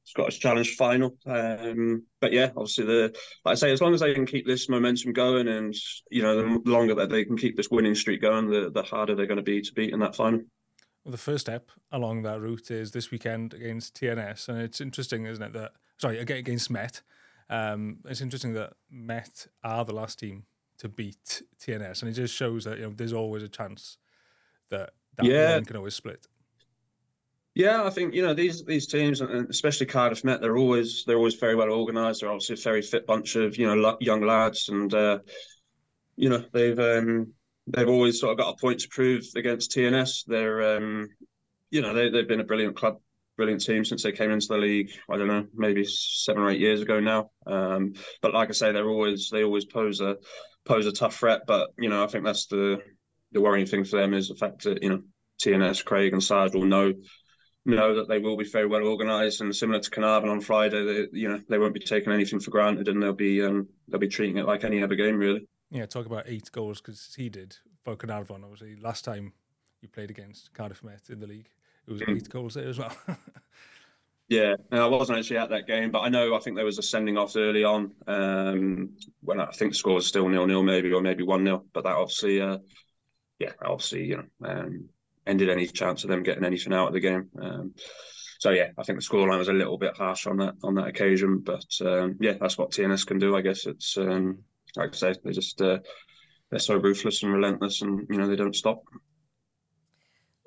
Scottish 0.05 0.41
Challenge 0.41 0.75
final. 0.75 1.17
Um, 1.27 2.05
but 2.21 2.33
yeah, 2.33 2.51
obviously 2.57 2.85
the 2.85 3.17
like 3.45 3.53
I 3.53 3.55
say, 3.55 3.73
as 3.73 3.81
long 3.81 3.95
as 3.95 4.01
they 4.01 4.15
can 4.15 4.27
keep 4.27 4.47
this 4.47 4.69
momentum 4.69 5.13
going, 5.13 5.49
and 5.49 5.75
you 6.11 6.23
know, 6.23 6.37
the 6.37 6.71
longer 6.71 6.95
that 6.97 7.09
they 7.09 7.25
can 7.25 7.37
keep 7.37 7.57
this 7.57 7.71
winning 7.71 7.95
streak 7.95 8.21
going, 8.21 8.49
the 8.49 8.71
the 8.71 8.83
harder 8.83 9.15
they're 9.15 9.27
going 9.27 9.37
to 9.37 9.43
be 9.43 9.63
to 9.63 9.73
beat 9.73 9.93
in 9.93 10.01
that 10.01 10.17
final. 10.17 10.41
Well, 11.05 11.13
the 11.13 11.19
first 11.19 11.47
step 11.47 11.71
along 11.91 12.23
that 12.23 12.41
route 12.41 12.71
is 12.71 12.93
this 12.93 13.11
weekend 13.11 13.55
against 13.55 13.95
TNS, 13.95 14.49
and 14.49 14.59
it's 14.61 14.81
interesting, 14.81 15.25
isn't 15.27 15.43
it? 15.43 15.53
That 15.53 15.73
sorry, 15.99 16.19
against 16.19 16.71
Met. 16.71 17.03
Um, 17.51 17.99
it's 18.07 18.21
interesting 18.21 18.55
that 18.55 18.75
Met 18.91 19.47
are 19.63 19.85
the 19.85 19.95
last 19.95 20.19
team 20.19 20.45
to 20.79 20.89
beat 20.89 21.43
TNS, 21.61 22.03
and 22.03 22.11
it 22.11 22.15
just 22.15 22.35
shows 22.35 22.65
that 22.65 22.79
you 22.79 22.85
know 22.85 22.93
there's 22.97 23.13
always 23.13 23.43
a 23.43 23.49
chance 23.49 23.99
that 24.71 24.91
that 25.17 25.27
yeah. 25.27 25.61
can 25.61 25.77
always 25.77 25.95
split. 25.95 26.27
Yeah, 27.55 27.85
I 27.85 27.91
think 27.91 28.15
you 28.15 28.23
know 28.23 28.33
these 28.33 28.65
these 28.65 28.87
teams, 28.87 29.21
and 29.21 29.49
especially 29.51 29.87
Cardiff 29.87 30.25
Met, 30.25 30.41
they're 30.41 30.57
always 30.57 31.05
they're 31.07 31.19
always 31.19 31.35
very 31.35 31.55
well 31.55 31.71
organised. 31.71 32.21
They're 32.21 32.31
obviously 32.31 32.55
a 32.55 32.65
very 32.65 32.83
fit 32.83 33.07
bunch 33.07 33.37
of 33.37 33.57
you 33.59 33.67
know 33.67 33.97
young 34.01 34.23
lads, 34.23 34.71
and 34.71 34.93
uh, 34.93 35.19
you 36.17 36.31
know 36.31 36.45
they've 36.53 36.79
um, 36.79 37.33
they've 37.67 37.89
always 37.89 38.19
sort 38.19 38.33
of 38.33 38.39
got 38.39 38.55
a 38.55 38.57
point 38.57 38.81
to 38.81 38.89
prove 38.89 39.25
against 39.37 39.73
TNS. 39.73 40.25
They're 40.27 40.77
um, 40.77 41.11
you 41.71 41.83
know 41.83 41.93
they 41.93 42.09
they've 42.09 42.29
been 42.29 42.41
a 42.41 42.45
brilliant 42.45 42.75
club 42.75 43.01
brilliant 43.43 43.65
team 43.65 43.85
since 43.85 44.05
they 44.05 44.13
came 44.13 44.31
into 44.31 44.47
the 44.47 44.57
league. 44.57 44.93
I 45.11 45.17
don't 45.17 45.27
know, 45.27 45.45
maybe 45.53 45.85
seven 45.85 46.45
or 46.45 46.51
eight 46.51 46.61
years 46.61 46.81
ago 46.81 47.01
now. 47.01 47.31
Um, 47.45 47.95
but 48.21 48.33
like 48.33 48.51
I 48.51 48.53
say, 48.53 48.71
they're 48.71 48.89
always 48.89 49.31
they 49.31 49.43
always 49.43 49.65
pose 49.65 50.01
a 50.01 50.17
pose 50.65 50.87
a 50.87 50.93
tough 50.93 51.17
threat. 51.17 51.41
But 51.45 51.71
you 51.77 51.89
know, 51.89 52.05
I 52.05 52.07
think 52.07 52.25
that's 52.25 52.47
the 52.47 52.79
the 53.33 53.41
worrying 53.41 53.67
thing 53.67 53.85
for 53.85 53.97
them 53.97 54.15
is 54.15 54.29
the 54.29 54.37
fact 54.37 54.63
that 54.63 54.81
you 54.81 54.91
know 54.91 55.03
TNS, 55.43 55.85
Craig, 55.85 56.13
and 56.13 56.23
Sarge 56.23 56.55
will 56.55 56.67
know 56.67 56.93
know 57.65 57.97
that 57.97 58.09
they 58.09 58.21
will 58.21 58.37
be 58.37 58.49
very 58.49 58.67
well 58.67 58.87
organised 58.87 59.41
and 59.41 59.55
similar 59.55 59.81
to 59.81 59.91
Caernarfon 59.91 60.31
on 60.31 60.41
Friday. 60.41 60.85
They, 60.85 61.19
you 61.19 61.29
know, 61.29 61.41
they 61.49 61.59
won't 61.59 61.75
be 61.75 61.81
taking 61.81 62.13
anything 62.13 62.39
for 62.39 62.53
granted 62.53 62.87
and 62.87 63.03
they'll 63.03 63.13
be 63.13 63.43
um, 63.43 63.69
they'll 63.89 64.01
be 64.01 64.09
treating 64.09 64.37
it 64.37 64.47
like 64.47 64.63
any 64.63 64.85
other 64.85 64.95
game 64.95 65.17
really. 65.19 65.49
Yeah, 65.71 65.87
talk 65.87 66.07
about 66.07 66.25
eight 66.29 66.51
goals 66.53 66.81
because 66.81 67.13
he 67.17 67.29
did 67.29 67.57
for 67.83 67.97
Caernarfon. 67.97 68.45
Obviously, 68.45 68.77
last 68.77 69.05
time 69.05 69.33
you 69.81 69.89
played 69.89 70.11
against 70.11 70.55
Cardiff 70.55 70.85
Met 70.85 71.11
in 71.11 71.19
the 71.19 71.27
league 71.27 71.49
it 71.87 71.92
was 71.92 72.03
mm. 72.03 72.16
eight 72.16 72.29
goals 72.29 72.55
there 72.55 72.68
as 72.68 72.79
well. 72.79 72.97
yeah, 74.29 74.55
I 74.71 74.87
wasn't 74.87 75.18
actually 75.18 75.38
at 75.38 75.51
that 75.51 75.66
game, 75.66 75.90
but 75.90 76.01
I 76.01 76.09
know 76.09 76.35
I 76.35 76.40
think 76.40 76.57
there 76.57 76.64
was 76.64 76.79
a 76.79 76.83
sending 76.83 77.18
off 77.18 77.37
early 77.37 77.64
on 77.64 77.92
um, 78.07 78.97
when 79.21 79.40
I 79.40 79.51
think 79.51 79.73
the 79.73 79.79
score 79.79 79.95
was 79.95 80.07
still 80.07 80.29
nil 80.29 80.47
nil, 80.47 80.62
maybe 80.62 80.92
or 80.92 81.03
maybe 81.03 81.23
one 81.23 81.45
nil. 81.45 81.66
But 81.73 81.85
that 81.85 81.97
obviously, 81.97 82.40
uh, 82.40 82.59
yeah, 83.38 83.53
obviously, 83.64 84.05
you 84.05 84.16
know, 84.16 84.49
um, 84.49 84.88
ended 85.27 85.51
any 85.51 85.66
chance 85.66 86.05
of 86.05 86.11
them 86.11 86.23
getting 86.23 86.45
anything 86.45 86.73
out 86.73 86.88
of 86.88 86.95
the 86.95 87.01
game. 87.01 87.29
Um, 87.40 87.75
so 88.38 88.51
yeah, 88.51 88.71
I 88.77 88.83
think 88.83 88.99
the 88.99 89.07
scoreline 89.07 89.38
was 89.38 89.49
a 89.49 89.53
little 89.53 89.79
bit 89.79 89.97
harsh 89.97 90.27
on 90.27 90.37
that 90.38 90.55
on 90.64 90.75
that 90.75 90.88
occasion, 90.88 91.38
but 91.38 91.64
um, 91.85 92.16
yeah, 92.21 92.35
that's 92.40 92.59
what 92.59 92.73
TNS 92.73 93.07
can 93.07 93.18
do. 93.18 93.37
I 93.37 93.40
guess 93.40 93.66
it's 93.66 93.97
um, 93.97 94.38
like 94.77 94.95
I 94.95 94.97
say, 94.97 95.14
they 95.25 95.33
just 95.33 95.61
uh, 95.62 95.79
they're 96.51 96.59
so 96.59 96.77
ruthless 96.77 97.23
and 97.23 97.33
relentless, 97.33 97.83
and 97.83 98.07
you 98.11 98.18
know 98.18 98.27
they 98.27 98.37
don't 98.37 98.57
stop. 98.57 98.83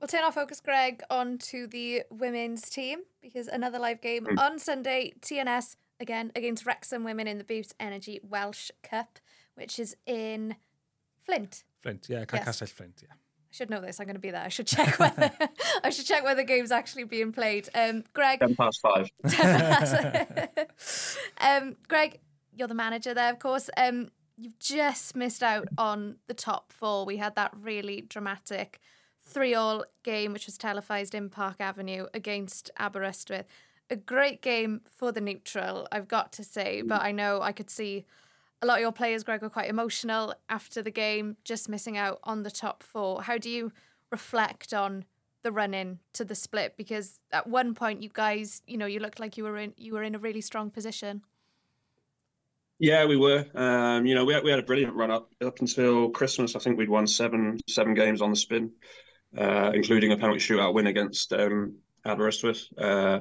We'll 0.06 0.20
turn 0.22 0.24
our 0.24 0.32
focus, 0.32 0.62
Greg, 0.62 1.02
on 1.10 1.40
to 1.40 1.66
the 1.66 2.04
women's 2.12 2.70
team 2.70 3.00
because 3.24 3.48
another 3.48 3.80
live 3.80 4.02
game 4.02 4.28
mm. 4.28 4.40
on 4.40 4.60
Sunday. 4.60 5.14
TNS 5.20 5.78
again 6.00 6.32
against 6.36 6.64
Wrexham 6.64 7.04
women 7.04 7.26
in 7.26 7.40
the 7.40 7.44
Bute 7.44 7.74
Energy 7.80 8.20
Welsh 8.22 8.70
Cup, 8.84 9.18
which 9.56 9.80
is 9.80 9.98
in 10.06 10.58
Flint. 11.26 11.64
Flint, 11.80 12.06
yeah, 12.08 12.24
yes. 12.32 12.72
Flint, 12.72 13.02
yeah. 13.02 13.14
I 13.14 13.50
should 13.50 13.72
know 13.72 13.82
this. 13.82 14.00
I'm 14.00 14.06
going 14.06 14.14
to 14.14 14.20
be 14.20 14.30
there. 14.30 14.44
I 14.44 14.50
should 14.50 14.68
check 14.68 15.00
whether 15.00 15.32
I 15.84 15.90
should 15.90 16.06
check 16.06 16.24
whether 16.24 16.42
the 16.42 16.48
game's 16.48 16.72
actually 16.72 17.06
being 17.06 17.32
played. 17.32 17.68
Um, 17.74 18.04
Greg. 18.14 18.40
Ten 18.42 18.56
past 18.56 18.82
five. 18.82 19.10
um, 21.42 21.78
Greg, 21.88 22.20
you're 22.56 22.68
the 22.68 22.76
manager 22.76 23.16
there, 23.16 23.32
of 23.32 23.40
course. 23.40 23.72
Um, 23.76 24.12
you've 24.38 24.60
just 24.60 25.16
missed 25.16 25.42
out 25.42 25.68
on 25.80 26.18
the 26.28 26.36
top 26.36 26.72
four. 26.72 27.08
We 27.08 27.18
had 27.18 27.34
that 27.38 27.54
really 27.60 28.02
dramatic 28.02 28.80
three-all 29.26 29.86
game, 30.04 30.34
which 30.34 30.46
was 30.46 30.58
televised 30.58 31.16
in 31.16 31.30
Park 31.30 31.58
Avenue 31.60 32.06
against 32.14 32.72
Aberystwyth. 32.78 33.48
A 33.90 33.96
great 33.96 34.42
game 34.42 34.82
for 34.86 35.12
the 35.12 35.22
neutral, 35.22 35.88
I've 35.92 36.08
got 36.08 36.32
to 36.34 36.44
say, 36.44 36.82
but 36.82 37.02
I 37.02 37.12
know 37.12 37.42
I 37.42 37.52
could 37.52 37.70
see 37.70 38.06
a 38.62 38.66
lot 38.66 38.78
of 38.78 38.82
your 38.82 38.92
players, 38.92 39.24
Greg, 39.24 39.42
were 39.42 39.50
quite 39.50 39.70
emotional 39.70 40.34
after 40.50 40.82
the 40.82 40.92
game, 40.92 41.38
just 41.44 41.70
missing 41.70 41.98
out 41.98 42.20
on 42.24 42.44
the 42.44 42.50
top 42.50 42.82
four. 42.82 43.22
How 43.24 43.38
do 43.38 43.50
you 43.50 43.72
reflect 44.12 44.74
on 44.74 45.06
the 45.44 45.52
run 45.52 45.74
in 45.74 46.00
to 46.14 46.26
the 46.26 46.36
split? 46.36 46.76
Because 46.78 47.20
at 47.32 47.48
one 47.48 47.76
point, 47.76 48.02
you 48.02 48.10
guys, 48.12 48.64
you 48.66 48.78
know, 48.78 48.86
you 48.86 49.00
looked 49.00 49.20
like 49.20 49.38
you 49.38 49.44
were 49.44 49.58
in 49.58 49.74
you 49.78 49.94
were 49.94 50.04
in 50.04 50.16
a 50.16 50.20
really 50.20 50.42
strong 50.42 50.72
position. 50.72 51.22
Yeah, 52.80 53.06
we 53.06 53.18
were. 53.18 53.46
Um, 53.54 54.06
you 54.06 54.16
know, 54.16 54.26
we 54.26 54.34
had, 54.34 54.44
we 54.44 54.50
had 54.50 54.60
a 54.60 54.64
brilliant 54.64 54.96
run 54.96 55.12
up 55.12 55.30
up 55.44 55.60
until 55.60 56.10
Christmas. 56.10 56.56
I 56.56 56.60
think 56.60 56.78
we'd 56.78 56.90
won 56.90 57.06
seven 57.08 57.60
seven 57.68 57.94
games 57.94 58.22
on 58.22 58.32
the 58.32 58.36
spin, 58.36 58.72
uh, 59.38 59.72
including 59.74 60.12
a 60.12 60.18
penalty 60.18 60.40
shootout 60.40 60.74
win 60.74 60.88
against 60.88 61.34
um, 61.34 61.78
Aberystwyth. 62.06 62.66
Uh, 62.78 63.20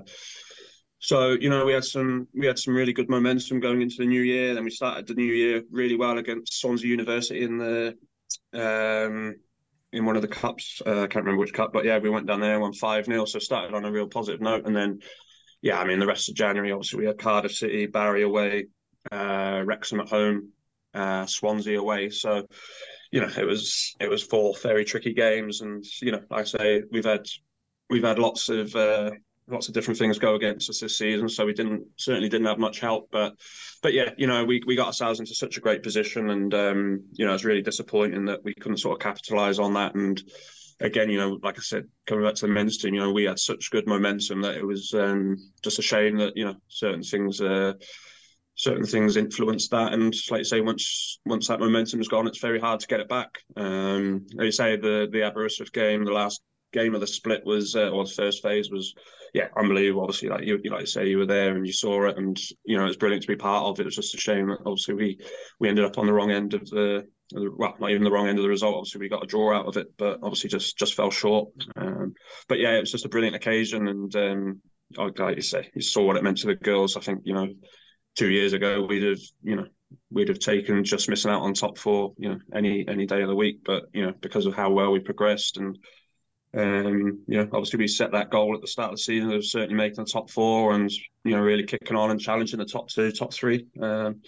so 0.99 1.33
you 1.33 1.51
know 1.51 1.67
we 1.67 1.73
had 1.73 1.85
some 1.85 2.29
we 2.35 2.47
had 2.47 2.59
some 2.59 2.75
really 2.75 2.93
good 2.93 3.11
momentum 3.11 3.61
going 3.61 3.83
into 3.83 3.97
the 3.99 4.07
new 4.07 4.23
year. 4.23 4.55
Then 4.55 4.65
we 4.65 4.71
started 4.71 5.07
the 5.07 5.15
new 5.15 5.33
year 5.33 5.63
really 5.71 5.97
well 5.97 6.19
against 6.19 6.61
Swansea 6.61 6.89
University 6.89 7.43
in 7.43 7.59
the 7.59 7.95
um, 8.55 9.35
in 9.93 10.05
one 10.05 10.17
of 10.17 10.23
the 10.23 10.29
cups. 10.29 10.81
Uh, 10.85 11.03
I 11.03 11.07
can't 11.07 11.25
remember 11.25 11.41
which 11.41 11.53
cup, 11.53 11.73
but 11.73 11.85
yeah, 11.85 11.99
we 11.99 12.11
went 12.11 12.27
down 12.27 12.41
there 12.41 12.55
and 12.55 12.63
won 12.63 12.73
five 12.73 13.05
0 13.05 13.27
So 13.27 13.39
started 13.39 13.75
on 13.75 13.85
a 13.85 13.93
real 13.93 14.09
positive 14.09 14.41
note, 14.41 14.67
and 14.67 14.75
then 14.75 15.01
yeah, 15.61 15.79
I 15.79 15.85
mean 15.85 15.99
the 15.99 16.07
rest 16.07 16.29
of 16.29 16.35
January 16.35 16.73
obviously 16.73 17.01
we 17.01 17.07
had 17.07 17.19
Cardiff 17.19 17.53
City, 17.53 17.87
Barry 17.87 18.23
away, 18.23 18.67
uh, 19.13 19.63
Wrexham 19.65 20.01
at 20.01 20.09
home, 20.09 20.53
uh, 20.95 21.27
Swansea 21.27 21.79
away. 21.79 22.11
So 22.11 22.47
you 23.15 23.21
know 23.21 23.31
it 23.39 23.47
was 23.47 23.95
it 24.01 24.11
was 24.11 24.25
four 24.25 24.55
very 24.61 24.85
tricky 24.85 25.15
games, 25.15 25.61
and 25.61 25.85
you 26.03 26.11
know 26.11 26.21
like 26.31 26.41
I 26.41 26.45
say 26.45 26.83
we've 26.91 27.05
had 27.05 27.25
we've 27.89 28.03
had 28.03 28.19
lots 28.19 28.49
of 28.49 28.75
uh, 28.75 29.13
lots 29.47 29.69
of 29.69 29.75
different 29.75 29.99
things 30.01 30.19
go 30.19 30.35
against 30.35 30.69
us 30.69 30.81
this 30.81 30.99
season, 30.99 31.29
so 31.29 31.47
we 31.47 31.53
didn't 31.53 31.87
certainly 31.97 32.29
didn't 32.29 32.49
have 32.49 32.59
much 32.59 32.81
help. 32.81 33.11
But 33.13 33.35
but 33.85 33.93
yeah, 33.93 34.11
you 34.17 34.27
know, 34.27 34.45
we 34.45 34.65
we 34.67 34.75
got 34.75 34.89
ourselves 34.89 35.21
into 35.21 35.33
such 35.33 35.57
a 35.57 35.61
great 35.61 35.85
position, 35.85 36.31
and 36.31 36.53
um, 36.55 37.05
you 37.13 37.25
know, 37.25 37.33
it's 37.33 37.45
really 37.45 37.63
disappointing 37.63 38.25
that 38.25 38.43
we 38.43 38.53
couldn't 38.53 38.79
sort 38.79 38.97
of 38.97 39.05
capitalise 39.05 39.61
on 39.61 39.75
that. 39.75 39.95
And 39.95 40.21
again, 40.81 41.09
you 41.09 41.19
know, 41.19 41.39
like 41.41 41.57
I 41.57 41.63
said, 41.63 41.85
coming 42.07 42.25
back 42.25 42.35
to 42.35 42.49
the 42.49 42.53
men's 42.53 42.79
team, 42.79 42.95
you 42.95 43.01
know, 43.01 43.13
we 43.13 43.23
had 43.23 43.39
such 43.39 43.71
good 43.71 43.87
momentum 43.87 44.43
that 44.43 44.57
it 44.57 44.67
was 44.67 44.93
um, 44.93 45.37
just 45.63 45.79
a 45.79 45.83
shame 45.83 46.17
that 46.17 46.37
you 46.37 46.47
know 46.47 46.57
certain 46.67 47.05
things. 47.05 47.41
Uh, 47.41 47.75
certain 48.57 48.85
things 48.85 49.17
influence 49.17 49.69
that 49.69 49.93
and 49.93 50.15
like 50.31 50.39
you 50.39 50.45
say 50.45 50.61
once 50.61 51.19
once 51.27 51.49
that 51.49 51.59
momentum 51.59 52.01
is 52.01 52.07
gone 52.07 52.27
it's 52.29 52.39
very 52.39 52.61
hard 52.61 52.79
to 52.79 52.87
get 52.87 53.01
it 53.01 53.09
back 53.09 53.41
um 53.57 54.25
like 54.35 54.45
you 54.45 54.53
say 54.53 54.77
the 54.77 55.09
the 55.11 55.23
Aberystwyth 55.23 55.73
game 55.73 56.05
the 56.05 56.13
last 56.13 56.41
game 56.73 56.95
of 56.95 57.01
the 57.01 57.07
split 57.07 57.45
was 57.45 57.75
uh, 57.75 57.89
or 57.91 58.05
the 58.05 58.11
first 58.11 58.43
phase 58.43 58.71
was 58.71 58.95
yeah, 59.35 59.49
unbelievable. 59.57 60.03
Obviously, 60.03 60.29
like 60.29 60.45
you, 60.45 60.61
you 60.63 60.71
like 60.71 60.83
you 60.83 60.87
say, 60.87 61.09
you 61.09 61.19
were 61.19 61.27
there 61.27 61.57
and 61.57 61.67
you 61.67 61.73
saw 61.73 62.07
it, 62.07 62.17
and 62.17 62.41
you 62.65 62.79
know 62.79 62.87
it's 62.87 62.97
brilliant 62.97 63.23
to 63.23 63.29
be 63.29 63.37
part 63.37 63.65
of 63.65 63.81
it. 63.81 63.87
It's 63.87 63.97
just 63.97 64.15
a 64.15 64.19
shame 64.19 64.47
that 64.47 64.61
obviously 64.65 64.95
we 64.95 65.19
we 65.59 65.69
ended 65.69 65.85
up 65.85 65.99
on 65.99 66.07
the 66.07 66.13
wrong 66.13 66.31
end 66.31 66.55
of 66.55 66.65
the 66.71 67.05
well, 67.33 67.75
not 67.81 67.91
even 67.91 68.05
the 68.05 68.13
wrong 68.13 68.29
end 68.29 68.39
of 68.39 68.45
the 68.45 68.49
result. 68.49 68.77
Obviously, 68.77 69.01
we 69.01 69.09
got 69.09 69.25
a 69.25 69.27
draw 69.27 69.53
out 69.53 69.67
of 69.67 69.77
it, 69.77 69.89
but 69.99 70.21
obviously 70.23 70.51
just 70.51 70.79
just 70.79 70.95
fell 70.95 71.11
short. 71.11 71.49
Um, 71.75 72.15
but 72.49 72.61
yeah, 72.61 72.77
it 72.77 72.81
was 72.81 72.93
just 72.93 73.07
a 73.07 73.09
brilliant 73.09 73.35
occasion, 73.35 73.89
and 73.89 74.15
um, 74.15 74.61
like 74.97 75.35
you 75.35 75.43
say, 75.43 75.69
you 75.75 75.83
saw 75.83 76.05
what 76.05 76.17
it 76.17 76.23
meant 76.23 76.39
to 76.39 76.47
the 76.47 76.55
girls. 76.55 76.97
I 76.97 77.01
think 77.01 77.23
you 77.25 77.35
know, 77.35 77.49
two 78.15 78.31
years 78.31 78.53
ago 78.53 78.83
we'd 78.83 79.03
have 79.03 79.21
you 79.43 79.57
know 79.57 79.67
we'd 80.11 80.29
have 80.29 80.39
taken 80.39 80.85
just 80.85 81.09
missing 81.09 81.31
out 81.31 81.43
on 81.43 81.55
top 81.55 81.79
four, 81.79 82.13
you 82.19 82.29
know, 82.29 82.39
any 82.55 82.87
any 82.89 83.07
day 83.07 83.23
of 83.23 83.29
the 83.29 83.35
week. 83.35 83.61
But 83.65 83.85
you 83.93 84.05
know, 84.07 84.13
because 84.21 84.47
of 84.47 84.55
how 84.55 84.71
well 84.71 84.93
we 84.93 85.01
progressed 85.01 85.57
and 85.57 85.79
um, 86.57 87.21
you 87.27 87.39
know, 87.39 87.49
obviously 87.53 87.79
we 87.79 87.89
set 87.89 88.13
that 88.13 88.31
goal 88.31 88.55
at 88.55 88.61
the 88.61 88.69
start 88.69 88.93
of 88.93 88.99
the 88.99 89.03
season 89.03 89.33
of 89.33 89.45
certainly 89.45 89.75
making 89.75 90.05
the 90.05 90.11
top 90.11 90.31
four 90.31 90.73
and 90.75 90.91
you 91.25 91.33
know 91.33 91.41
really 91.41 91.65
kicking 91.65 91.97
on 91.97 92.11
and 92.11 92.21
challenging 92.21 92.59
the 92.59 92.65
top 92.65 92.89
two, 92.89 93.11
top 93.11 93.33
three. 93.33 93.67
Um, 93.81 94.21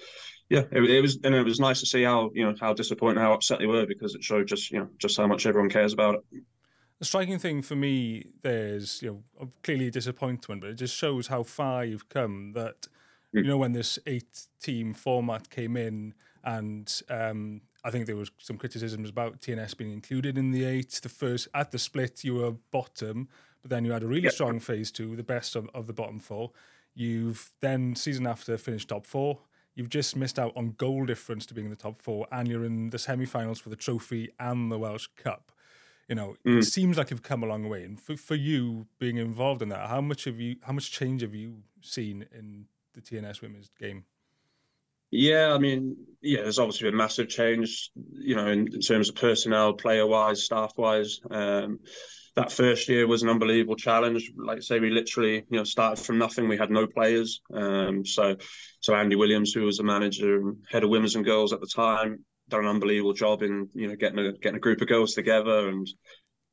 yeah, 0.49 0.63
it, 0.71 0.83
it, 0.83 1.01
was 1.01 1.19
and 1.25 1.35
it 1.35 1.45
was 1.45 1.61
nice 1.61 1.81
to 1.81 1.87
see 1.87 2.03
how 2.03 2.31
you 2.35 2.45
know 2.45 2.55
how 2.61 2.73
disappointed, 2.73 3.21
how 3.21 3.33
upset 3.33 3.61
they 3.61 3.67
were 3.67 3.87
because 3.87 4.15
it 4.15 4.25
showed 4.25 4.49
just 4.49 4.71
you 4.71 4.79
know 4.79 4.89
just 4.99 5.17
how 5.17 5.27
much 5.27 5.47
everyone 5.47 5.71
cares 5.71 5.93
about 5.93 6.17
it. 6.17 6.43
The 6.99 7.05
striking 7.05 7.39
thing 7.39 7.63
for 7.63 7.77
me, 7.77 8.27
there's 8.43 9.03
you 9.03 9.23
know 9.39 9.51
clearly 9.63 9.91
disappointment, 9.91 10.63
but 10.63 10.71
it 10.71 10.75
just 10.75 10.97
shows 10.97 11.29
how 11.29 11.45
far 11.45 11.85
you've 11.85 12.09
come. 12.09 12.53
That. 12.55 12.89
You 13.37 13.49
know 13.49 13.59
when 13.59 13.73
this 13.73 13.99
eight-team 14.07 14.95
format 14.95 15.51
came 15.51 15.77
in, 15.77 16.15
and 16.45 17.03
um, 17.09 17.61
I 17.85 17.91
think 17.91 18.07
there 18.07 18.17
was 18.17 18.31
some 18.39 18.57
criticisms 18.57 19.11
about 19.11 19.41
TNS 19.41 19.77
being 19.77 19.93
included 19.93 20.37
in 20.37 20.51
the 20.51 20.65
eight. 20.65 21.01
The 21.03 21.09
first 21.09 21.49
at 21.55 21.71
the 21.71 21.79
split, 21.79 22.25
you 22.25 22.35
were 22.35 22.53
bottom, 22.71 23.29
but 23.63 23.71
then 23.71 23.85
you 23.85 23.93
had 23.93 24.03
a 24.03 24.07
really 24.07 24.25
yep. 24.25 24.33
strong 24.33 24.61
phase 24.61 24.91
two, 24.91 25.17
the 25.17 25.23
best 25.23 25.55
of, 25.55 25.69
of 25.75 25.87
the 25.87 25.93
bottom 25.93 26.19
four. 26.19 26.51
You've 26.95 27.53
then 27.61 27.95
season 27.95 28.27
after 28.27 28.57
finished 28.57 28.89
top 28.89 29.07
four. 29.07 29.41
You've 29.75 29.91
just 29.91 30.17
missed 30.17 30.39
out 30.39 30.53
on 30.57 30.75
goal 30.79 31.05
difference 31.05 31.45
to 31.47 31.55
being 31.55 31.67
in 31.67 31.71
the 31.71 31.77
top 31.77 32.01
four, 32.01 32.27
and 32.33 32.49
you're 32.49 32.65
in 32.65 32.91
the 32.91 32.99
semi-finals 32.99 33.61
for 33.61 33.69
the 33.69 33.77
trophy 33.77 34.31
and 34.41 34.73
the 34.73 34.79
Welsh 34.79 35.09
Cup. 35.17 35.53
You 36.09 36.15
know, 36.15 36.37
mm. 36.47 36.59
it 36.59 36.65
seems 36.65 36.97
like 36.97 37.11
you've 37.11 37.23
come 37.23 37.43
a 37.43 37.47
long 37.47 37.69
way. 37.69 37.85
And 37.85 38.01
for, 38.01 38.17
for 38.17 38.35
you 38.35 38.87
being 38.99 39.19
involved 39.19 39.61
in 39.61 39.69
that, 39.69 39.89
how 39.89 40.01
much 40.01 40.25
have 40.25 40.41
you, 40.41 40.57
how 40.63 40.73
much 40.73 40.91
change 40.91 41.23
have 41.23 41.35
you 41.35 41.63
seen 41.83 42.27
in 42.33 42.67
the 42.97 43.03
TNS 43.03 43.43
women's 43.43 43.71
game? 43.79 44.05
Yeah, 45.11 45.53
I 45.55 45.59
mean, 45.59 45.97
yeah, 46.21 46.43
there's 46.43 46.59
obviously 46.59 46.91
been 46.91 46.97
massive 46.97 47.29
change, 47.29 47.91
you 48.13 48.35
know, 48.35 48.49
in, 48.49 48.67
in 48.73 48.81
terms 48.81 49.09
of 49.09 49.15
personnel, 49.15 49.75
player 49.75 50.07
wise, 50.07 50.45
staff 50.45 50.73
wise. 50.77 51.21
Um, 51.31 51.79
that 52.35 52.53
first 52.53 52.89
year 52.89 53.07
was 53.07 53.23
an 53.23 53.29
unbelievable 53.29 53.77
challenge. 53.77 54.31
Like 54.37 54.63
say, 54.63 54.81
we 54.81 54.91
literally, 54.91 55.45
you 55.49 55.59
know, 55.59 55.65
started 55.65 56.05
from 56.05 56.19
nothing. 56.19 56.49
We 56.49 56.59
had 56.59 56.71
no 56.71 56.87
players. 56.87 57.41
Um, 57.55 58.05
so, 58.05 58.37
so 58.81 58.95
Andy 58.95 59.17
Williams, 59.17 59.53
who 59.53 59.63
was 59.63 59.79
the 59.79 59.85
manager 59.85 60.37
and 60.41 60.57
head 60.71 60.85
of 60.85 60.91
women's 60.91 61.15
and 61.15 61.25
girls 61.25 61.53
at 61.53 61.61
the 61.61 61.67
time, 61.67 62.25
done 62.49 62.65
an 62.65 62.67
unbelievable 62.67 63.15
job 63.15 63.43
in, 63.43 63.69
you 63.75 63.89
know, 63.89 63.97
getting 63.97 64.19
a 64.19 64.33
getting 64.33 64.57
a 64.57 64.61
group 64.61 64.81
of 64.83 64.89
girls 64.89 65.15
together. 65.15 65.69
And, 65.69 65.89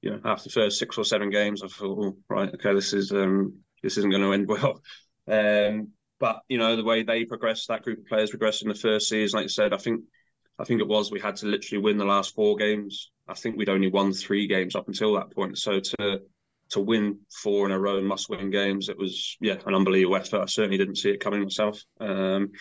you 0.01 0.11
know, 0.11 0.19
after 0.25 0.45
the 0.45 0.53
first 0.53 0.77
six 0.77 0.97
or 0.97 1.03
seven 1.03 1.29
games, 1.29 1.63
I 1.63 1.67
thought, 1.67 1.97
oh, 1.99 2.17
right, 2.29 2.53
okay, 2.53 2.73
this 2.73 2.93
is 2.93 3.11
um, 3.11 3.57
this 3.81 3.97
isn't 3.97 4.11
going 4.11 4.23
to 4.23 4.33
end 4.33 4.47
well. 4.47 4.81
Um, 5.25 5.93
but 6.23 6.39
you 6.47 6.57
know 6.57 6.77
the 6.77 6.85
way 6.85 7.03
they 7.03 7.25
progressed, 7.25 7.67
that 7.67 7.83
group 7.83 7.99
of 7.99 8.05
players 8.05 8.29
progressed 8.29 8.61
in 8.61 8.69
the 8.69 8.75
first 8.75 9.09
season. 9.09 9.39
Like 9.39 9.43
I 9.43 9.47
said, 9.47 9.73
I 9.73 9.77
think 9.77 10.05
I 10.57 10.63
think 10.63 10.79
it 10.79 10.87
was 10.87 11.11
we 11.11 11.19
had 11.19 11.35
to 11.37 11.47
literally 11.47 11.83
win 11.83 11.97
the 11.97 12.05
last 12.05 12.33
four 12.33 12.55
games. 12.55 13.11
I 13.27 13.33
think 13.33 13.57
we'd 13.57 13.67
only 13.67 13.89
won 13.89 14.13
three 14.13 14.47
games 14.47 14.73
up 14.73 14.87
until 14.87 15.15
that 15.15 15.35
point. 15.35 15.57
So 15.57 15.81
to 15.81 16.21
to 16.69 16.79
win 16.79 17.19
four 17.43 17.65
in 17.65 17.73
a 17.73 17.79
row, 17.79 18.01
must 18.01 18.29
win 18.29 18.51
games, 18.51 18.87
it 18.87 18.97
was 18.97 19.35
yeah 19.41 19.57
an 19.65 19.75
unbelievable 19.75 20.15
effort. 20.15 20.43
I 20.43 20.45
certainly 20.45 20.77
didn't 20.77 20.95
see 20.95 21.09
it 21.09 21.19
coming 21.19 21.43
myself. 21.43 21.83
Um, 21.99 22.51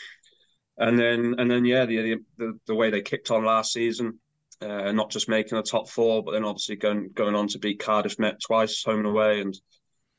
and 0.77 0.99
then 0.99 1.37
and 1.39 1.49
then 1.49 1.65
yeah 1.65 1.87
the 1.87 2.17
the, 2.39 2.59
the 2.67 2.75
way 2.75 2.91
they 2.91 3.01
kicked 3.01 3.31
on 3.31 3.45
last 3.45 3.73
season, 3.73 4.19
uh, 4.61 4.91
not 4.91 5.13
just 5.13 5.29
making 5.29 5.55
the 5.55 5.63
top 5.63 5.89
four, 5.89 6.25
but 6.25 6.33
then 6.33 6.45
obviously 6.45 6.75
going 6.75 7.11
going 7.15 7.37
on 7.37 7.47
to 7.47 7.61
beat 7.61 7.79
Cardiff 7.79 8.19
Met 8.19 8.41
twice 8.45 8.83
home 8.83 8.99
and 8.99 9.07
away 9.07 9.41
and 9.41 9.55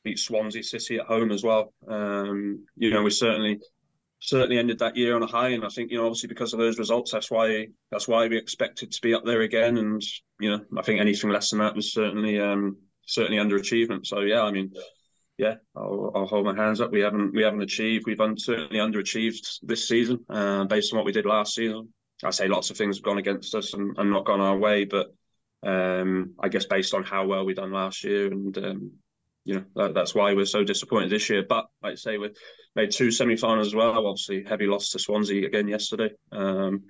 beat 0.04 0.18
Swansea 0.18 0.62
City 0.62 0.98
at 0.98 1.06
home 1.06 1.32
as 1.32 1.42
well. 1.42 1.72
Um, 1.88 2.64
you 2.76 2.90
know, 2.90 3.02
we 3.02 3.10
certainly 3.10 3.60
certainly 4.20 4.58
ended 4.58 4.78
that 4.78 4.96
year 4.96 5.16
on 5.16 5.22
a 5.22 5.26
high, 5.26 5.48
and 5.50 5.64
I 5.64 5.68
think 5.68 5.90
you 5.90 5.98
know 5.98 6.06
obviously 6.06 6.28
because 6.28 6.52
of 6.52 6.58
those 6.58 6.78
results, 6.78 7.12
that's 7.12 7.30
why 7.30 7.66
that's 7.90 8.06
why 8.06 8.28
we 8.28 8.36
expected 8.36 8.92
to 8.92 9.00
be 9.02 9.14
up 9.14 9.24
there 9.24 9.42
again. 9.42 9.78
And 9.78 10.02
you 10.40 10.50
know, 10.50 10.60
I 10.78 10.82
think 10.82 11.00
anything 11.00 11.30
less 11.30 11.50
than 11.50 11.58
that 11.60 11.74
was 11.74 11.92
certainly 11.92 12.40
um, 12.40 12.76
certainly 13.06 13.42
underachievement. 13.42 14.06
So 14.06 14.20
yeah, 14.20 14.42
I 14.42 14.50
mean. 14.50 14.72
Yeah, 15.36 15.54
I'll, 15.74 16.12
I'll, 16.14 16.26
hold 16.26 16.46
my 16.46 16.54
hands 16.54 16.80
up. 16.80 16.92
We 16.92 17.00
haven't 17.00 17.34
we 17.34 17.42
haven't 17.42 17.62
achieved. 17.62 18.04
We've 18.06 18.20
un- 18.20 18.38
certainly 18.38 18.78
underachieved 18.78 19.58
this 19.64 19.88
season, 19.88 20.24
uh, 20.30 20.62
based 20.66 20.92
on 20.92 20.96
what 20.96 21.06
we 21.06 21.10
did 21.10 21.26
last 21.26 21.56
season. 21.56 21.88
I 22.22 22.30
say 22.30 22.46
lots 22.46 22.70
of 22.70 22.76
things 22.76 22.98
have 22.98 23.02
gone 23.02 23.18
against 23.18 23.52
us 23.54 23.74
and, 23.74 23.98
and 23.98 24.10
not 24.10 24.26
gone 24.26 24.40
our 24.40 24.56
way, 24.56 24.84
but 24.84 25.08
um, 25.64 26.34
I 26.40 26.48
guess 26.48 26.66
based 26.66 26.94
on 26.94 27.02
how 27.02 27.26
well 27.26 27.44
we 27.44 27.54
done 27.54 27.72
last 27.72 28.04
year 28.04 28.26
and 28.26 28.56
um, 28.58 28.92
you 29.44 29.54
know 29.54 29.64
that, 29.76 29.94
that's 29.94 30.14
why 30.14 30.34
we're 30.34 30.46
so 30.46 30.64
disappointed 30.64 31.10
this 31.10 31.28
year. 31.28 31.44
But 31.46 31.66
like 31.82 31.92
I 31.92 31.96
say, 31.96 32.18
we 32.18 32.30
made 32.74 32.90
two 32.90 33.10
semi-finals 33.10 33.68
as 33.68 33.74
well. 33.74 34.06
Obviously, 34.06 34.44
heavy 34.44 34.66
loss 34.66 34.90
to 34.90 34.98
Swansea 34.98 35.46
again 35.46 35.68
yesterday. 35.68 36.10
Um, 36.32 36.84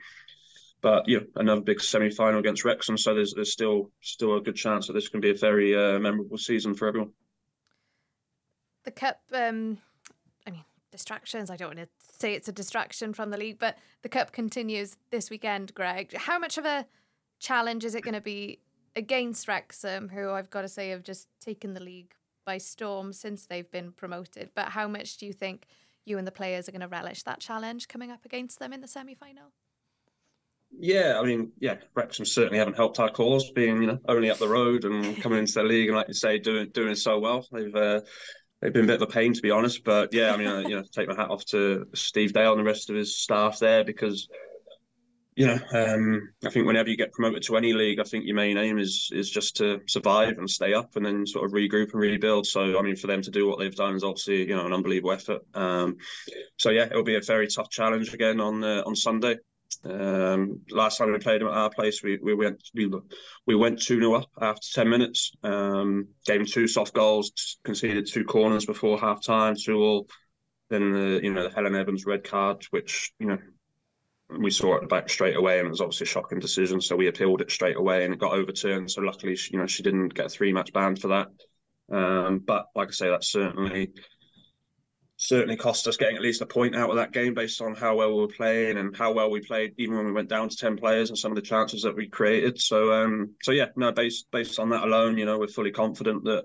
but 0.81 1.09
yeah, 1.09 1.21
another 1.37 1.62
big 1.62 1.81
semi-final 1.81 2.40
against 2.40 2.64
Wrexham. 2.64 2.97
So 2.97 3.14
there's 3.14 3.35
there's 3.35 3.53
still 3.53 3.90
still 4.01 4.37
a 4.37 4.40
good 4.40 4.57
chance 4.57 4.87
that 4.87 4.93
this 4.93 5.09
can 5.09 5.21
be 5.21 5.31
a 5.31 5.35
very 5.35 5.75
uh, 5.75 5.99
memorable 5.99 6.38
season 6.38 6.75
for 6.75 6.88
everyone. 6.88 7.11
The 8.85 8.90
cup, 8.90 9.21
um, 9.33 9.79
I 10.47 10.51
mean, 10.51 10.64
distractions. 10.93 11.51
I 11.51 11.57
don't 11.57 11.77
want 11.77 11.88
to 11.88 11.88
say 12.17 12.35
it's 12.35 12.49
a 12.49 12.53
distraction 12.53 13.14
from 13.14 13.31
the 13.31 13.38
league, 13.38 13.59
but 13.59 13.79
the 14.03 14.09
cup 14.09 14.31
continues 14.31 14.97
this 15.11 15.31
weekend. 15.31 15.75
Greg, 15.75 16.14
how 16.14 16.38
much 16.38 16.59
of 16.59 16.67
a 16.67 16.87
challenge 17.40 17.85
is 17.85 17.95
it 17.95 18.03
going 18.03 18.14
to 18.14 18.21
be 18.21 18.61
against 18.95 19.49
Wrexham, 19.49 20.11
who 20.11 20.31
I've 20.31 20.51
got 20.51 20.62
to 20.62 20.69
say 20.69 20.90
have 20.90 21.03
just 21.03 21.29
taken 21.40 21.75
the 21.75 21.81
league 21.81 22.14
by 22.44 22.59
storm 22.59 23.12
since 23.12 23.46
they've 23.46 23.70
been 23.70 23.92
promoted. 23.92 24.50
But 24.54 24.68
how 24.68 24.88
much 24.88 25.16
do 25.16 25.26
you 25.26 25.33
think 25.33 25.66
you 26.04 26.18
and 26.18 26.26
the 26.26 26.33
players 26.33 26.68
are 26.68 26.72
going 26.72 26.80
to 26.80 26.88
relish 26.88 27.22
that 27.22 27.40
challenge 27.40 27.88
coming 27.88 28.11
up 28.11 28.24
against 28.24 28.59
them 28.59 28.72
in 28.72 28.80
the 28.80 28.88
semi 28.88 29.14
final? 29.14 29.52
Yeah, 30.78 31.20
I 31.20 31.24
mean, 31.24 31.52
yeah, 31.61 31.76
Wrexham 31.94 32.24
certainly 32.24 32.59
haven't 32.59 32.76
helped 32.76 32.98
our 32.98 33.11
cause, 33.11 33.50
being 33.50 33.80
you 33.80 33.87
know 33.87 33.98
only 34.09 34.30
up 34.30 34.38
the 34.38 34.48
road 34.48 34.85
and 34.85 35.16
coming 35.22 35.38
into 35.38 35.54
the 35.54 35.62
league 35.62 35.88
and 35.88 35.96
like 35.96 36.09
you 36.09 36.14
say, 36.14 36.38
doing 36.38 36.70
doing 36.70 36.94
so 36.94 37.18
well. 37.18 37.46
They've 37.52 37.74
uh, 37.74 38.00
they've 38.61 38.72
been 38.72 38.85
a 38.85 38.88
bit 38.88 39.02
of 39.02 39.09
a 39.09 39.12
pain 39.12 39.33
to 39.33 39.42
be 39.42 39.50
honest, 39.50 39.85
but 39.85 40.12
yeah, 40.12 40.33
I 40.33 40.37
mean, 40.37 40.68
you 40.68 40.76
know, 40.76 40.85
take 40.92 41.09
my 41.09 41.14
hat 41.14 41.30
off 41.30 41.44
to 41.46 41.87
Steve 41.94 42.33
Dale 42.33 42.52
and 42.52 42.61
the 42.61 42.64
rest 42.64 42.90
of 42.90 42.96
his 42.96 43.16
staff 43.16 43.59
there 43.59 43.85
because 43.85 44.28
you 45.37 45.47
know, 45.47 45.59
um, 45.73 46.29
I 46.44 46.51
think 46.51 46.66
whenever 46.66 46.88
you 46.88 46.97
get 46.97 47.12
promoted 47.12 47.42
to 47.44 47.57
any 47.57 47.73
league, 47.73 47.99
I 47.99 48.05
think 48.05 48.25
your 48.25 48.37
main 48.37 48.57
aim 48.57 48.79
is 48.79 49.11
is 49.12 49.29
just 49.29 49.57
to 49.57 49.81
survive 49.88 50.38
and 50.38 50.49
stay 50.49 50.75
up, 50.75 50.94
and 50.94 51.05
then 51.05 51.27
sort 51.27 51.44
of 51.44 51.53
regroup 51.53 51.92
and 51.92 52.01
rebuild. 52.01 52.47
So, 52.47 52.79
I 52.79 52.83
mean, 52.83 52.94
for 52.94 53.09
them 53.09 53.20
to 53.23 53.31
do 53.31 53.49
what 53.49 53.59
they've 53.59 53.75
done 53.75 53.97
is 53.97 54.05
obviously 54.05 54.49
you 54.49 54.55
know 54.55 54.66
an 54.66 54.73
unbelievable 54.73 55.12
effort. 55.12 55.42
Um, 55.55 55.97
so 56.57 56.70
yeah, 56.70 56.85
it'll 56.85 57.03
be 57.03 57.16
a 57.16 57.20
very 57.20 57.49
tough 57.49 57.68
challenge 57.68 58.14
again 58.14 58.40
on 58.40 58.62
uh, 58.62 58.83
on 58.87 58.94
Sunday. 58.94 59.38
Um, 59.83 60.61
last 60.70 60.99
time 60.99 61.12
we 61.12 61.18
played 61.18 61.40
them 61.40 61.49
at 61.49 61.55
our 61.55 61.70
place, 61.70 62.03
we, 62.03 62.18
we 62.23 62.35
went 62.35 62.62
we 62.73 62.92
we 63.47 63.57
went 63.57 63.83
two 63.83 63.99
0 63.99 64.14
up 64.14 64.31
after 64.40 64.68
ten 64.73 64.88
minutes. 64.88 65.33
Um, 65.42 66.09
gave 66.27 66.38
them 66.38 66.47
two 66.47 66.68
soft 66.68 66.94
goals, 66.94 67.59
conceded 67.64 68.07
two 68.07 68.25
corners 68.25 68.66
before 68.66 69.01
half 69.01 69.25
time, 69.25 69.57
two 69.57 69.79
all. 69.79 70.07
Then 70.70 70.92
the 70.92 71.20
you 71.25 71.33
know 71.33 71.49
the 71.49 71.55
Helen 71.55 71.75
Evans 71.75 72.07
red 72.07 72.23
card, 72.23 72.64
which 72.70 73.12
you 73.18 73.27
know 73.27 73.38
we 74.38 74.51
saw 74.51 74.77
it 74.77 74.88
back 74.88 75.09
straight 75.09 75.37
away, 75.37 75.59
and 75.59 75.66
it 75.66 75.70
was 75.70 75.81
obviously 75.81 76.05
a 76.05 76.09
shocking 76.09 76.38
decision. 76.38 76.81
So 76.81 76.97
we 76.97 77.09
appealed 77.09 77.40
it 77.40 77.51
straight 77.51 77.77
away, 77.77 78.05
and 78.05 78.14
it 78.14 78.20
got 78.20 78.33
overturned. 78.35 78.90
So 78.90 79.03
luckily, 79.03 79.37
she, 79.37 79.53
you 79.53 79.59
know, 79.59 79.66
she 79.66 79.83
didn't 79.83 80.14
get 80.14 80.27
a 80.27 80.29
three 80.29 80.53
match 80.53 80.73
ban 80.73 80.97
for 80.97 81.09
that. 81.09 81.29
Um, 81.90 82.38
but 82.38 82.66
like 82.75 82.88
I 82.88 82.92
say, 82.92 83.09
that 83.09 83.25
certainly 83.25 83.92
certainly 85.16 85.57
cost 85.57 85.87
us 85.87 85.97
getting 85.97 86.16
at 86.16 86.23
least 86.23 86.42
a 86.42 86.47
point 86.47 86.75
out 86.75 86.90
of 86.90 86.97
that 86.97 87.12
game 87.12 87.35
based 87.35 87.62
on 87.62 87.75
how 87.75 87.97
well 87.97 88.14
we 88.14 88.20
were 88.20 88.29
playing 88.29 88.77
and 88.79 88.97
how 88.97 89.12
well 89.12 89.31
we 89.31 89.40
played, 89.40 89.73
even 89.79 89.97
when 89.97 90.07
we 90.07 90.12
went 90.12 90.29
down 90.29 90.49
to 90.49 90.57
ten 90.57 90.77
players 90.77 91.09
and 91.09 91.18
some 91.18 91.33
of 91.33 91.37
the 91.37 91.42
chances 91.42 91.83
that 91.83 91.97
we 91.97 92.09
created. 92.09 92.61
So, 92.61 92.92
um, 92.92 93.35
so 93.42 93.53
yeah, 93.53 93.66
no, 93.77 93.92
based 93.92 94.27
based 94.31 94.59
on 94.59 94.70
that 94.70 94.85
alone, 94.85 95.16
you 95.16 95.25
know, 95.25 95.38
we're 95.38 95.49
fully 95.49 95.70
confident 95.70 96.25
that 96.25 96.44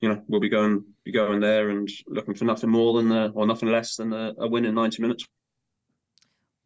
you 0.00 0.08
know 0.08 0.22
we'll 0.28 0.40
be 0.40 0.48
going 0.48 0.84
be 1.04 1.12
going 1.12 1.40
there 1.40 1.70
and 1.70 1.88
looking 2.06 2.34
for 2.34 2.44
nothing 2.44 2.70
more 2.70 2.94
than 2.94 3.08
the, 3.08 3.30
or 3.34 3.46
nothing 3.46 3.70
less 3.70 3.96
than 3.96 4.12
a, 4.12 4.32
a 4.38 4.48
win 4.48 4.64
in 4.64 4.74
ninety 4.74 5.02
minutes. 5.02 5.24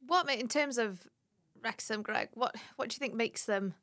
What 0.07 0.31
in 0.31 0.49
terms 0.49 0.79
of 0.79 1.07
Wrexham, 1.62 2.03
Greg? 2.03 2.29
What 2.35 2.57
what 2.77 2.88
do 2.88 2.95
you 2.95 2.99
think 2.99 3.14
makes 3.14 3.45
them 3.45 3.75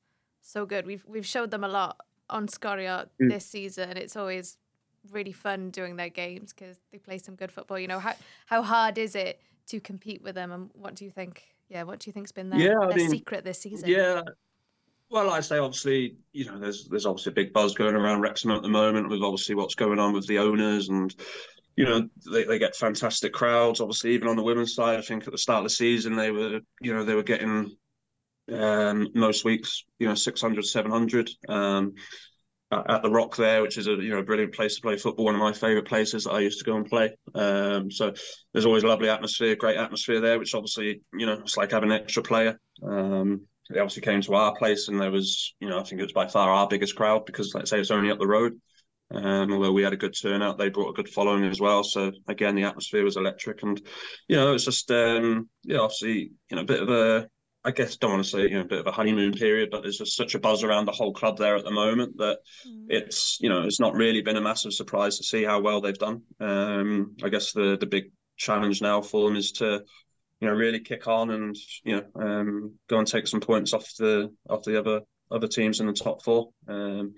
so 0.42 0.66
good? 0.66 0.86
We've 0.86 1.04
we've 1.08 1.26
showed 1.26 1.52
them 1.52 1.64
a 1.64 1.68
lot 1.68 1.98
on 2.30 2.48
Sgorio 2.48 3.08
mm. 3.22 3.30
this 3.30 3.46
season. 3.46 3.98
It's 3.98 4.16
always 4.16 4.58
really 5.12 5.34
fun 5.34 5.70
doing 5.70 5.98
their 5.98 6.10
games 6.10 6.54
because 6.54 6.80
they 6.92 6.98
play 6.98 7.18
some 7.18 7.36
good 7.36 7.52
football. 7.52 7.80
You 7.80 7.88
know 7.88 8.00
how 8.00 8.14
how 8.46 8.62
hard 8.62 8.98
is 8.98 9.16
it 9.16 9.42
to 9.68 9.80
compete 9.80 10.22
with 10.22 10.36
them, 10.36 10.52
and 10.52 10.70
what 10.74 10.96
do 10.96 11.06
you 11.06 11.12
think? 11.12 11.44
Yeah, 11.70 11.84
what 11.84 12.00
do 12.00 12.10
you 12.10 12.14
think's 12.14 12.32
been 12.32 12.50
their, 12.50 12.60
yeah, 12.60 12.88
their 12.88 12.98
mean, 12.98 13.10
secret 13.10 13.44
this 13.44 13.60
season? 13.60 13.90
Yeah. 13.90 14.22
Well, 15.10 15.30
I 15.30 15.42
say 15.42 15.60
obviously, 15.60 16.16
you 16.32 16.46
know, 16.46 16.58
there's 16.58 16.88
there's 16.88 17.06
obviously 17.06 17.32
a 17.32 17.36
big 17.36 17.54
buzz 17.54 17.74
going 17.74 17.96
around 17.96 18.22
Wrexham 18.22 18.52
at 18.52 18.62
the 18.62 18.70
moment 18.70 19.10
with 19.10 19.22
obviously 19.22 19.56
what's 19.56 19.76
going 19.76 20.00
on 20.00 20.14
with 20.14 20.28
the 20.28 20.40
owners 20.40 20.90
and 20.90 21.14
you 21.76 21.86
know 21.86 22.08
they, 22.32 22.44
they 22.44 22.60
get 22.60 22.76
fantastic 22.76 23.34
crowds. 23.34 23.82
Obviously 23.82 24.12
even 24.12 24.28
on 24.28 24.36
the 24.36 24.44
women's 24.44 24.76
side 24.76 25.00
i 25.00 25.02
think 25.02 25.26
at 25.26 25.32
the 25.32 25.38
start 25.38 25.60
of 25.60 25.64
the 25.66 25.70
season 25.70 26.16
they 26.16 26.32
were 26.32 26.60
you 26.82 26.94
know 26.94 27.04
they 27.04 27.16
were 27.16 27.24
getting 27.24 27.76
um, 28.52 29.08
most 29.14 29.46
weeks 29.46 29.84
you 30.00 30.08
know 30.08 30.16
600 30.16 30.66
700 30.66 31.30
um, 31.48 31.94
at 32.72 33.04
the 33.04 33.10
rock 33.10 33.36
there 33.36 33.62
which 33.62 33.78
is 33.78 33.88
a 33.88 33.92
you 33.92 34.10
know 34.10 34.20
a 34.20 34.24
brilliant 34.24 34.54
place 34.54 34.76
to 34.76 34.82
play 34.82 34.98
football 34.98 35.26
one 35.26 35.36
of 35.36 35.42
my 35.42 35.54
favorite 35.54 35.88
places 35.88 36.24
that 36.24 36.32
i 36.32 36.40
used 36.40 36.60
to 36.60 36.66
go 36.66 36.76
and 36.76 36.88
play. 36.88 37.16
Um, 37.36 37.92
so 37.92 38.14
there's 38.52 38.66
always 38.66 38.84
a 38.84 38.88
lovely 38.88 39.10
atmosphere 39.10 39.56
great 39.56 39.78
atmosphere 39.78 40.20
there 40.20 40.40
which 40.40 40.56
obviously 40.56 41.02
you 41.14 41.26
know 41.26 41.34
it's 41.34 41.58
like 41.58 41.72
having 41.72 41.92
an 41.92 42.02
extra 42.02 42.24
player. 42.24 42.60
Um, 42.82 43.42
they 43.70 43.80
obviously 43.80 44.02
came 44.02 44.22
to 44.22 44.34
our 44.36 44.56
place 44.56 44.88
and 44.88 45.00
there 45.00 45.12
was 45.12 45.56
you 45.60 45.70
know 45.70 45.80
i 45.80 45.84
think 45.84 46.00
it 46.00 46.06
was 46.06 46.14
by 46.14 46.28
far 46.28 46.52
our 46.52 46.68
biggest 46.68 46.96
crowd 46.96 47.26
because 47.26 47.54
let's 47.56 47.70
say 47.70 47.80
it's 47.80 47.92
only 47.92 48.12
up 48.12 48.20
the 48.20 48.28
road 48.28 48.60
um, 49.14 49.54
although 49.54 49.72
we 49.72 49.84
had 49.84 49.94
a 49.94 49.98
good 49.98 50.16
turnout, 50.20 50.58
they 50.58 50.70
brought 50.70 50.90
a 50.90 50.94
good 50.94 51.10
following 51.10 51.44
as 51.46 51.62
well. 51.62 51.84
So 51.84 52.12
again, 52.28 52.56
the 52.56 52.64
atmosphere 52.64 53.04
was 53.04 53.18
electric, 53.18 53.64
and 53.64 53.82
you 54.28 54.36
know, 54.36 54.54
it's 54.54 54.66
just 54.66 54.90
um, 54.92 55.50
yeah, 55.64 55.80
obviously, 55.80 56.32
you 56.50 56.56
know, 56.56 56.62
a 56.62 56.66
bit 56.66 56.82
of 56.82 56.90
a, 56.90 57.28
I 57.64 57.72
guess, 57.72 57.98
don't 57.98 58.12
want 58.12 58.24
to 58.24 58.30
say 58.30 58.44
you 58.44 58.56
know, 58.56 58.62
a 58.62 58.66
bit 58.66 58.80
of 58.80 58.88
a 58.88 58.92
honeymoon 58.92 59.34
period, 59.34 59.70
but 59.72 59.82
there's 59.82 59.98
just 59.98 60.16
such 60.16 60.36
a 60.36 60.40
buzz 60.40 60.64
around 60.64 60.86
the 60.86 60.92
whole 60.92 61.14
club 61.14 61.38
there 61.38 61.56
at 61.56 61.64
the 61.64 61.72
moment 61.72 62.18
that 62.18 62.40
mm. 62.68 62.86
it's 62.90 63.38
you 63.40 63.50
know, 63.50 63.64
it's 63.64 63.80
not 63.80 63.96
really 63.96 64.22
been 64.22 64.38
a 64.38 64.42
massive 64.42 64.74
surprise 64.74 65.18
to 65.18 65.24
see 65.24 65.44
how 65.44 65.60
well 65.60 65.82
they've 65.82 65.98
done. 65.98 66.22
Um, 66.40 67.16
I 67.24 67.30
guess 67.30 67.54
the 67.54 67.78
the 67.80 67.88
big 67.88 68.06
challenge 68.38 68.82
now 68.82 69.02
for 69.02 69.28
them 69.28 69.38
is 69.38 69.52
to 69.54 69.84
you 70.40 70.48
know 70.48 70.54
really 70.54 70.80
kick 70.80 71.08
on 71.08 71.30
and 71.30 71.56
you 71.84 71.96
know 71.96 72.22
um, 72.22 72.74
go 72.90 72.98
and 72.98 73.08
take 73.08 73.28
some 73.28 73.40
points 73.40 73.74
off 73.74 73.88
the 73.98 74.34
off 74.50 74.64
the 74.64 74.78
other 74.78 75.02
other 75.32 75.48
teams 75.48 75.80
in 75.80 75.88
the 75.88 75.94
top 75.94 76.24
four. 76.24 76.50
Um, 76.68 77.14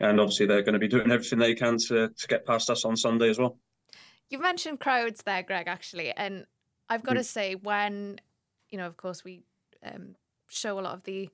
and 0.00 0.20
obviously 0.20 0.46
they're 0.46 0.62
going 0.62 0.74
to 0.74 0.78
be 0.78 0.88
doing 0.88 1.10
everything 1.10 1.38
they 1.38 1.54
can 1.54 1.78
to 1.78 2.08
to 2.08 2.26
get 2.28 2.46
past 2.46 2.70
us 2.70 2.84
on 2.84 2.96
Sunday 2.96 3.30
as 3.30 3.38
well. 3.38 3.58
You've 4.30 4.42
mentioned 4.42 4.80
crowds 4.80 5.22
there, 5.22 5.42
Greg, 5.42 5.68
actually, 5.68 6.12
and 6.12 6.46
I've 6.88 7.02
got 7.02 7.14
mm. 7.14 7.18
to 7.18 7.24
say 7.24 7.54
when 7.54 8.18
you 8.70 8.78
know, 8.78 8.86
of 8.86 8.96
course, 8.96 9.22
we 9.22 9.42
um, 9.84 10.16
show 10.48 10.78
a 10.78 10.82
lot 10.82 10.94
of 10.94 11.04
the 11.04 11.28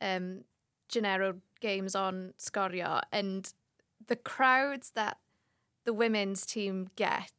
um, 0.00 0.44
Genero 0.90 1.36
games 1.60 1.94
on 1.94 2.32
Sgorio, 2.38 3.02
and 3.12 3.52
the 4.06 4.16
crowds 4.16 4.92
that 4.94 5.18
the 5.84 5.92
women's 5.92 6.46
team 6.46 6.88
get, 6.96 7.32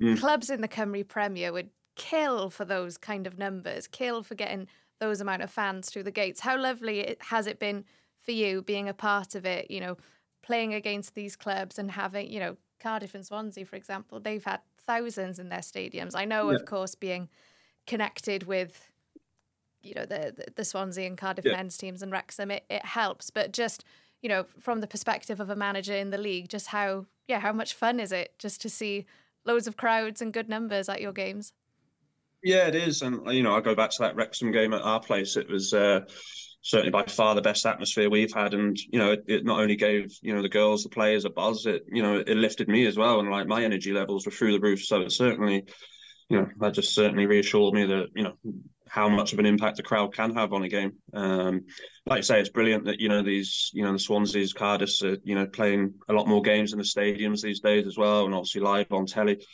mm. 0.00 0.16
clubs 0.18 0.50
in 0.50 0.60
the 0.60 0.68
Cymru 0.68 1.06
Premier 1.06 1.52
would 1.52 1.70
kill 1.96 2.48
for 2.48 2.64
those 2.64 2.96
kind 2.96 3.26
of 3.26 3.38
numbers, 3.38 3.88
kill 3.88 4.22
for 4.22 4.36
getting 4.36 4.68
those 5.00 5.20
amount 5.20 5.42
of 5.42 5.50
fans 5.50 5.90
through 5.90 6.04
the 6.04 6.10
gates. 6.10 6.40
How 6.40 6.56
lovely 6.56 7.00
it, 7.00 7.22
has 7.22 7.48
it 7.48 7.58
been 7.58 7.84
for 8.24 8.32
you 8.32 8.62
being 8.62 8.88
a 8.88 8.94
part 8.94 9.34
of 9.34 9.44
it, 9.44 9.70
you 9.70 9.80
know, 9.80 9.96
playing 10.42 10.74
against 10.74 11.14
these 11.14 11.36
clubs 11.36 11.78
and 11.78 11.90
having, 11.90 12.30
you 12.30 12.40
know, 12.40 12.56
Cardiff 12.80 13.14
and 13.14 13.24
Swansea, 13.24 13.64
for 13.64 13.76
example, 13.76 14.20
they've 14.20 14.44
had 14.44 14.60
thousands 14.86 15.38
in 15.38 15.48
their 15.48 15.60
stadiums. 15.60 16.14
I 16.14 16.24
know, 16.24 16.50
yeah. 16.50 16.56
of 16.56 16.66
course, 16.66 16.94
being 16.94 17.28
connected 17.86 18.44
with, 18.44 18.88
you 19.82 19.94
know, 19.94 20.04
the 20.04 20.34
the, 20.36 20.46
the 20.56 20.64
Swansea 20.64 21.06
and 21.06 21.16
Cardiff 21.16 21.44
yeah. 21.44 21.56
men's 21.56 21.76
teams 21.76 22.02
and 22.02 22.12
Wrexham, 22.12 22.50
it, 22.50 22.64
it 22.68 22.84
helps. 22.84 23.30
But 23.30 23.52
just, 23.52 23.84
you 24.20 24.28
know, 24.28 24.44
from 24.60 24.80
the 24.80 24.86
perspective 24.86 25.40
of 25.40 25.50
a 25.50 25.56
manager 25.56 25.94
in 25.94 26.10
the 26.10 26.18
league, 26.18 26.48
just 26.48 26.68
how, 26.68 27.06
yeah, 27.28 27.40
how 27.40 27.52
much 27.52 27.74
fun 27.74 28.00
is 28.00 28.12
it 28.12 28.38
just 28.38 28.60
to 28.62 28.68
see 28.68 29.06
loads 29.44 29.66
of 29.66 29.76
crowds 29.76 30.22
and 30.22 30.32
good 30.32 30.48
numbers 30.48 30.88
at 30.88 31.00
your 31.00 31.12
games? 31.12 31.52
Yeah, 32.42 32.66
it 32.66 32.74
is. 32.74 33.00
And, 33.00 33.26
you 33.32 33.42
know, 33.42 33.54
I 33.54 33.60
go 33.60 33.74
back 33.74 33.90
to 33.90 34.02
that 34.02 34.16
Wrexham 34.16 34.52
game 34.52 34.74
at 34.74 34.82
our 34.82 35.00
place. 35.00 35.36
It 35.36 35.48
was, 35.48 35.72
uh, 35.72 36.00
certainly 36.64 36.90
by 36.90 37.04
far 37.04 37.34
the 37.34 37.42
best 37.42 37.66
atmosphere 37.66 38.08
we've 38.08 38.32
had. 38.32 38.54
And 38.54 38.76
you 38.90 38.98
know, 38.98 39.12
it, 39.12 39.24
it, 39.28 39.44
not 39.44 39.60
only 39.60 39.76
gave 39.76 40.12
you 40.22 40.34
know 40.34 40.42
the 40.42 40.48
girls, 40.48 40.82
the 40.82 40.88
players 40.88 41.24
a 41.24 41.30
buzz, 41.30 41.66
it 41.66 41.84
you 41.92 42.02
know 42.02 42.16
it 42.16 42.36
lifted 42.36 42.68
me 42.68 42.86
as 42.86 42.96
well, 42.96 43.20
and 43.20 43.30
like 43.30 43.46
my 43.46 43.62
energy 43.62 43.92
levels 43.92 44.26
were 44.26 44.32
through 44.32 44.52
the 44.52 44.60
roof. 44.60 44.82
So 44.84 45.02
it 45.02 45.12
certainly, 45.12 45.64
you 46.28 46.38
know, 46.38 46.48
that 46.58 46.74
just 46.74 46.94
certainly 46.94 47.26
reassured 47.26 47.74
me 47.74 47.86
that 47.86 48.06
you 48.16 48.24
know 48.24 48.34
how 48.88 49.08
much 49.08 49.32
of 49.32 49.38
an 49.38 49.46
impact 49.46 49.76
the 49.76 49.82
crowd 49.82 50.14
can 50.14 50.34
have 50.34 50.52
on 50.52 50.62
a 50.62 50.68
game. 50.68 50.92
Um, 51.12 51.64
like 52.06 52.18
I 52.18 52.22
say, 52.22 52.40
it's 52.40 52.48
brilliant 52.48 52.86
that 52.86 52.98
you 52.98 53.10
know 53.10 53.22
these 53.22 53.70
you 53.74 53.84
know 53.84 53.92
the 53.92 53.98
Swansea's, 53.98 54.54
Cardiff's 54.54 55.02
are 55.04 55.18
you 55.22 55.34
know 55.34 55.46
playing 55.46 55.94
a 56.08 56.14
lot 56.14 56.28
more 56.28 56.42
games 56.42 56.72
in 56.72 56.78
the 56.78 56.84
stadiums 56.84 57.42
these 57.42 57.60
days 57.60 57.86
as 57.86 57.98
well, 57.98 58.24
and 58.24 58.34
obviously 58.34 58.62
live 58.62 58.90
on 58.90 59.04
telly. 59.04 59.44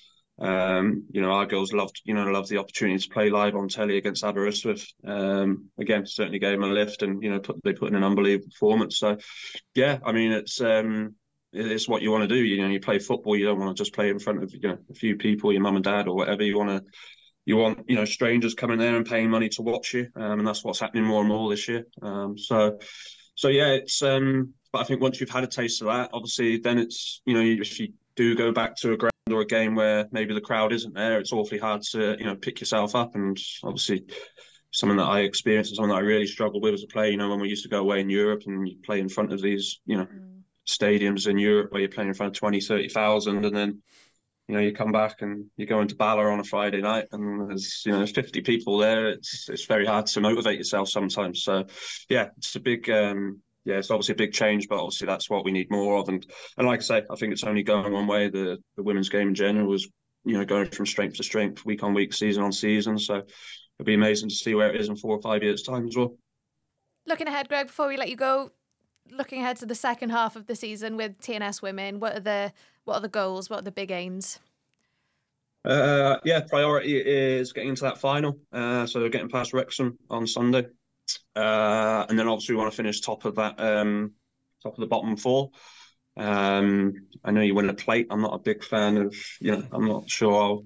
Um, 0.41 1.05
you 1.11 1.21
know, 1.21 1.33
our 1.33 1.45
girls 1.45 1.73
loved, 1.73 2.01
you 2.05 2.15
know, 2.15 2.25
loved 2.25 2.49
the 2.49 2.59
opportunity 2.59 2.99
to 2.99 3.11
play 3.11 3.29
live 3.29 3.55
on 3.55 3.69
telly 3.69 3.99
against 3.99 4.25
Aberystwyth. 4.25 4.87
Um, 5.07 5.71
again, 5.79 6.07
certainly 6.07 6.39
gave 6.39 6.59
them 6.59 6.71
a 6.71 6.73
lift, 6.73 7.03
and 7.03 7.23
you 7.23 7.31
know, 7.31 7.41
put, 7.41 7.63
they 7.63 7.75
put 7.75 7.91
in 7.91 7.97
an 7.97 8.05
unbelievable 8.05 8.49
performance. 8.51 8.99
So, 8.99 9.19
yeah, 9.75 9.99
I 10.05 10.13
mean, 10.13 10.33
it's 10.33 10.61
um, 10.61 11.15
it's 11.53 11.89
what 11.89 12.01
you 12.03 12.11
want 12.11 12.23
to 12.23 12.35
do. 12.35 12.43
You 12.43 12.63
know, 12.63 12.69
you 12.69 12.81
play 12.81 12.99
football, 12.99 13.37
you 13.37 13.45
don't 13.45 13.59
want 13.59 13.77
to 13.77 13.81
just 13.81 13.95
play 13.95 14.09
in 14.09 14.19
front 14.19 14.43
of 14.43 14.53
you 14.55 14.69
know 14.69 14.79
a 14.91 14.95
few 14.95 15.17
people, 15.17 15.53
your 15.53 15.61
mum 15.61 15.77
and 15.77 15.85
dad 15.85 16.09
or 16.09 16.17
whatever. 16.17 16.43
You 16.43 16.57
want 16.57 16.71
to, 16.71 16.91
you 17.45 17.57
want 17.57 17.85
you 17.89 17.97
know 17.97 18.07
strangers 18.07 18.55
coming 18.55 18.79
there 18.79 18.97
and 18.97 19.05
paying 19.05 19.29
money 19.31 19.51
to 19.51 19.63
watch 19.63 19.93
you, 19.93 20.09
um, 20.17 20.39
and 20.39 20.47
that's 20.47 20.65
what's 20.65 20.81
happening 20.81 21.05
more 21.05 21.21
and 21.21 21.29
more 21.29 21.51
this 21.51 21.69
year. 21.69 21.85
Um, 22.01 22.39
so, 22.39 22.79
so 23.35 23.49
yeah, 23.49 23.73
it's 23.73 24.01
um, 24.01 24.55
but 24.73 24.81
I 24.81 24.85
think 24.85 25.03
once 25.03 25.21
you've 25.21 25.29
had 25.29 25.45
a 25.45 25.49
taste 25.49 25.83
of 25.83 25.89
that, 25.89 26.11
obviously, 26.15 26.59
then 26.59 26.79
it's 26.79 27.21
you 27.27 27.35
know 27.35 27.41
if 27.41 27.79
you 27.79 27.93
do 28.17 28.35
go 28.35 28.53
back 28.53 28.77
to 28.77 28.93
a 28.93 28.97
ground 28.97 29.10
or 29.33 29.41
a 29.41 29.47
game 29.47 29.75
where 29.75 30.07
maybe 30.13 30.35
the 30.35 30.41
crowd 30.41 30.73
isn't 30.73 30.95
there, 30.95 31.19
it's 31.19 31.33
awfully 31.33 31.59
hard 31.59 31.83
to 31.93 32.17
you 32.19 32.25
know 32.25 32.37
pick 32.37 32.61
yourself 32.61 32.95
up. 32.95 33.15
And 33.15 33.39
obviously, 33.63 34.05
something 34.71 34.99
that 34.99 35.05
I 35.05 35.21
experienced 35.21 35.71
and 35.71 35.77
something 35.77 35.91
that 35.91 36.03
I 36.03 36.07
really 36.07 36.27
struggled 36.27 36.63
with 36.63 36.75
as 36.75 36.85
a 36.85 36.89
player. 36.89 37.11
You 37.11 37.17
know, 37.17 37.31
when 37.31 37.41
we 37.41 37.49
used 37.49 37.65
to 37.65 37.69
go 37.69 37.81
away 37.81 38.01
in 38.01 38.11
Europe 38.11 38.43
and 38.47 38.69
you 38.69 38.77
play 38.85 39.01
in 39.01 39.09
front 39.09 39.33
of 39.33 39.41
these 39.41 39.81
you 39.87 39.97
know 39.97 40.07
mm. 40.07 40.41
stadiums 40.67 41.27
in 41.27 41.39
Europe 41.39 41.73
where 41.73 41.81
you're 41.81 41.91
playing 41.91 42.09
in 42.09 42.15
front 42.15 42.37
of 42.37 42.41
20, 42.41 42.61
30,000 42.61 43.45
and 43.45 43.57
then 43.57 43.83
you 44.51 44.57
know, 44.57 44.63
you 44.63 44.73
come 44.73 44.91
back 44.91 45.23
and 45.23 45.47
you 45.57 45.65
go 45.65 45.81
into 45.81 45.95
Bala 45.95 46.25
on 46.25 46.41
a 46.41 46.45
Friday 46.45 46.81
night 46.81 47.07
and 47.13 47.49
there's, 47.49 47.85
you 47.87 47.93
know, 47.93 48.05
50 48.05 48.41
people 48.41 48.79
there. 48.79 49.11
It's 49.11 49.49
it's 49.49 49.67
very 49.67 49.87
hard 49.87 50.07
to 50.07 50.21
motivate 50.21 50.59
yourself 50.59 50.89
sometimes. 50.89 51.45
So, 51.45 51.67
yeah, 52.09 52.31
it's 52.37 52.57
a 52.57 52.61
big, 52.61 52.91
um, 52.91 53.43
yeah, 53.65 53.77
it's 53.77 53.91
obviously 53.91 54.15
a 54.15 54.17
big 54.17 54.33
change, 54.33 54.69
but 54.69 54.79
obviously 54.79 55.07
that's 55.07 55.29
what 55.29 55.45
we 55.45 55.53
need 55.53 55.71
more 55.71 55.99
of. 55.99 56.09
And 56.09 56.25
and 56.57 56.67
like 56.67 56.81
I 56.81 56.83
say, 56.83 57.03
I 57.11 57.17
think 57.17 57.33
it's 57.33 57.45
only 57.45 57.63
going 57.63 57.93
one 57.93 58.07
way. 58.07 58.29
The 58.29 58.59
the 58.77 58.83
women's 58.83 59.09
game 59.09 59.29
in 59.29 59.35
general 59.35 59.73
is, 59.75 59.89
you 60.25 60.39
know, 60.39 60.45
going 60.45 60.67
from 60.71 60.87
strength 60.87 61.17
to 61.17 61.23
strength, 61.23 61.65
week 61.65 61.83
on 61.83 61.95
week, 61.95 62.15
season 62.15 62.43
on 62.43 62.53
season. 62.53 62.99
So 62.99 63.17
it'll 63.17 63.87
be 63.87 63.95
amazing 63.95 64.31
to 64.31 64.35
see 64.35 64.55
where 64.55 64.73
it 64.75 64.81
is 64.81 64.89
in 64.89 64.97
four 64.97 65.17
or 65.17 65.23
five 65.23 65.43
years' 65.43 65.63
time 65.63 65.87
as 65.87 65.97
well. 65.97 66.17
Looking 67.07 67.29
ahead, 67.29 67.49
Greg, 67.49 67.67
before 67.67 67.89
we 67.89 67.97
let 67.97 68.09
you 68.09 68.17
go, 68.17 68.53
looking 69.11 69.41
ahead 69.41 69.57
to 69.59 69.67
the 69.67 69.75
second 69.75 70.11
half 70.11 70.37
of 70.37 70.47
the 70.47 70.55
season 70.55 70.97
with 70.97 71.19
TNS 71.21 71.61
women, 71.61 72.01
what 72.01 72.17
are 72.17 72.21
the 72.21 72.53
what 72.85 72.95
are 72.95 73.01
the 73.01 73.09
goals? 73.09 73.51
What 73.51 73.61
are 73.61 73.63
the 73.65 73.73
big 73.73 73.91
aims? 73.91 74.39
Uh, 75.65 76.17
yeah, 76.25 76.41
priority 76.49 76.97
is 76.97 77.53
getting 77.53 77.71
into 77.71 77.83
that 77.83 77.99
final. 77.99 78.39
Uh, 78.53 78.87
so 78.87 79.07
getting 79.11 79.29
past 79.29 79.53
Wrexham 79.53 79.99
on 80.09 80.27
Sunday, 80.27 80.67
uh, 81.37 82.07
and 82.09 82.19
then 82.19 82.29
obviously 82.29 82.55
we 82.55 82.61
want 82.61 82.73
to 82.73 82.77
finish 82.77 83.01
top 83.01 83.25
of 83.25 83.37
that, 83.37 83.61
um, 83.61 84.13
top 84.63 84.75
of 84.75 84.81
the 84.81 84.87
bottom 84.87 85.17
four. 85.17 85.51
Um, 86.17 86.93
I 87.25 87.31
know 87.31 87.41
you 87.41 87.55
win 87.55 87.71
a 87.71 87.75
plate. 87.75 88.09
I'm 88.11 88.23
not 88.23 88.35
a 88.35 88.39
big 88.39 88.65
fan 88.65 88.97
of, 88.97 89.15
you 89.41 89.53
know, 89.53 89.67
I'm 89.73 89.87
not 89.87 90.09
sure 90.09 90.43
I'll 90.43 90.65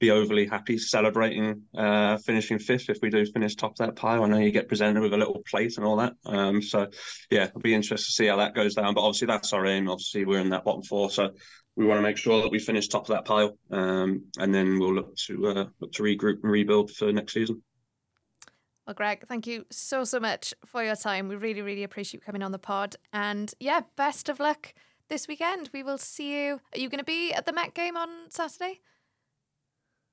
be 0.00 0.10
overly 0.10 0.46
happy 0.46 0.76
celebrating 0.76 1.62
uh, 1.76 2.18
finishing 2.18 2.58
fifth 2.58 2.90
if 2.90 2.98
we 3.00 3.10
do 3.10 3.24
finish 3.26 3.54
top 3.54 3.72
of 3.72 3.76
that 3.78 3.96
pile. 3.96 4.22
I 4.22 4.28
know 4.28 4.38
you 4.38 4.50
get 4.50 4.68
presented 4.68 5.00
with 5.00 5.14
a 5.14 5.16
little 5.16 5.42
plate 5.50 5.76
and 5.76 5.86
all 5.86 5.96
that. 5.96 6.14
Um, 6.26 6.60
so 6.60 6.88
yeah, 7.30 7.44
it'll 7.44 7.60
be 7.60 7.74
interesting 7.74 8.06
to 8.06 8.12
see 8.12 8.26
how 8.26 8.36
that 8.36 8.54
goes 8.54 8.74
down. 8.74 8.94
But 8.94 9.02
obviously 9.02 9.26
that's 9.26 9.52
our 9.52 9.66
aim. 9.66 9.88
Obviously 9.88 10.24
we're 10.24 10.40
in 10.40 10.50
that 10.50 10.64
bottom 10.64 10.82
four, 10.82 11.10
so 11.10 11.30
we 11.76 11.86
want 11.86 11.98
to 11.98 12.02
make 12.02 12.16
sure 12.16 12.42
that 12.42 12.50
we 12.50 12.58
finish 12.58 12.88
top 12.88 13.08
of 13.08 13.14
that 13.14 13.24
pile, 13.24 13.58
um, 13.70 14.26
and 14.38 14.54
then 14.54 14.78
we'll 14.78 14.94
look 14.94 15.16
to 15.26 15.46
uh, 15.46 15.64
look 15.80 15.92
to 15.92 16.02
regroup 16.02 16.42
and 16.42 16.52
rebuild 16.52 16.90
for 16.90 17.12
next 17.12 17.32
season. 17.32 17.62
Well, 18.86 18.94
Greg, 18.94 19.26
thank 19.26 19.46
you 19.46 19.64
so 19.70 20.04
so 20.04 20.20
much 20.20 20.52
for 20.64 20.84
your 20.84 20.96
time. 20.96 21.28
We 21.28 21.36
really 21.36 21.62
really 21.62 21.84
appreciate 21.84 22.20
you 22.20 22.24
coming 22.24 22.42
on 22.42 22.52
the 22.52 22.58
pod, 22.58 22.96
and 23.12 23.52
yeah, 23.58 23.80
best 23.96 24.28
of 24.28 24.40
luck 24.40 24.74
this 25.08 25.26
weekend. 25.26 25.70
We 25.72 25.82
will 25.82 25.98
see 25.98 26.46
you. 26.46 26.60
Are 26.74 26.78
you 26.78 26.88
going 26.88 26.98
to 26.98 27.04
be 27.04 27.32
at 27.32 27.46
the 27.46 27.52
Met 27.52 27.74
game 27.74 27.96
on 27.96 28.08
Saturday? 28.28 28.80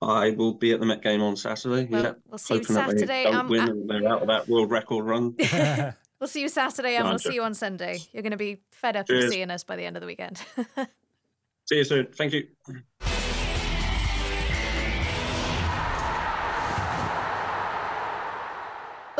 I 0.01 0.31
will 0.31 0.53
be 0.53 0.71
at 0.71 0.79
the 0.79 0.85
Met 0.85 1.03
game 1.03 1.21
on 1.21 1.35
Saturday. 1.35 1.85
Well, 1.85 2.03
yeah, 2.03 2.13
we'll 2.27 2.37
see 2.37 2.55
you 2.55 2.63
Saturday. 2.63 3.25
Don't 3.25 3.35
um, 3.35 3.49
win 3.49 3.69
and 3.69 3.89
they're 3.89 4.07
out 4.07 4.21
of 4.21 4.27
that 4.29 4.47
world 4.47 4.71
record 4.71 5.05
run. 5.05 5.35
we'll 6.19 6.27
see 6.27 6.41
you 6.41 6.49
Saturday, 6.49 6.95
and 6.95 7.07
we'll 7.07 7.19
see 7.19 7.35
you 7.35 7.43
on 7.43 7.53
Sunday. 7.53 7.99
You're 8.13 8.23
going 8.23 8.31
to 8.31 8.37
be 8.37 8.61
fed 8.71 8.95
up 8.95 9.07
Cheers. 9.07 9.25
of 9.25 9.31
seeing 9.31 9.51
us 9.51 9.63
by 9.63 9.75
the 9.75 9.83
end 9.83 9.97
of 9.97 10.01
the 10.01 10.07
weekend. 10.07 10.41
See 11.65 11.77
you 11.77 11.83
soon. 11.83 12.07
Thank 12.07 12.33
you. 12.33 12.47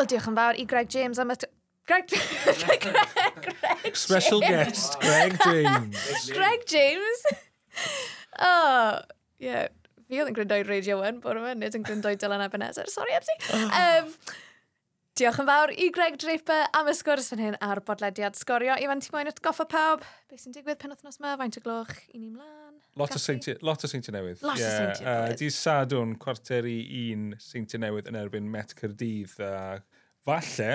Wel, 0.02 0.08
diolch 0.10 0.28
yn 0.32 0.38
fawr 0.38 0.58
i 0.58 0.64
Greg 0.66 0.88
James 0.90 1.20
am 1.22 1.30
y... 1.30 1.36
Greg... 1.86 2.08
Greg, 2.62 2.86
Greg 3.46 3.98
Special 3.98 4.40
guest, 4.42 4.96
Greg 5.00 5.36
James. 5.46 6.08
Greg 6.38 6.64
James. 6.66 7.26
oh, 8.48 8.98
yeah. 9.38 9.68
Fi 10.10 10.24
oedd 10.24 10.32
yn 10.32 10.38
gryndo 10.40 10.58
i 10.58 10.66
Radio 10.66 10.98
1 11.06 11.20
bore 11.22 11.44
yma, 11.44 11.54
nid 11.54 11.78
yn 11.78 11.86
gryndo 11.86 12.10
i 12.10 12.18
Dylan 12.18 12.42
Ebenezer. 12.48 12.90
Sorry, 12.90 13.14
Epsi. 13.14 13.36
Oh. 13.54 13.68
Um, 13.78 14.10
Diolch 15.22 15.38
yn 15.38 15.46
fawr 15.46 15.70
i 15.78 15.88
Greg 15.94 16.16
Draper 16.18 16.64
am 16.74 16.88
y 16.90 16.94
sgwrs 16.98 17.28
fan 17.30 17.42
hyn 17.44 17.56
ar 17.62 17.78
bodlediad 17.86 18.34
sgorio. 18.40 18.74
Ifan, 18.82 19.04
ti'n 19.06 19.14
moyn 19.14 19.30
atgoffa 19.30 19.68
pawb? 19.70 20.02
Be 20.32 20.40
sy'n 20.42 20.56
digwydd 20.56 20.80
pen 20.82 20.90
penwthnos 20.90 21.20
yma? 21.20 21.36
Faint 21.38 21.60
o 21.60 21.62
gloch? 21.62 21.92
I 22.10 22.18
ni 22.24 22.32
mlaen? 22.32 22.80
Lot 22.98 23.14
o 23.14 23.22
seintiau 23.22 24.16
newydd. 24.16 24.42
Lot 24.42 24.58
yeah. 24.58 24.66
o 24.66 24.80
seintiau 24.80 25.06
newydd. 25.06 25.36
Uh, 25.36 25.38
di 25.38 25.52
sadwn 25.54 26.16
cwarter 26.24 26.66
i 26.66 26.80
un 27.12 27.28
seintiau 27.38 27.84
newydd 27.84 28.10
yn 28.10 28.18
erbyn 28.18 28.50
Met 28.50 28.74
Cyrdydd. 28.80 29.36
Uh, 29.38 29.78
falle 30.26 30.72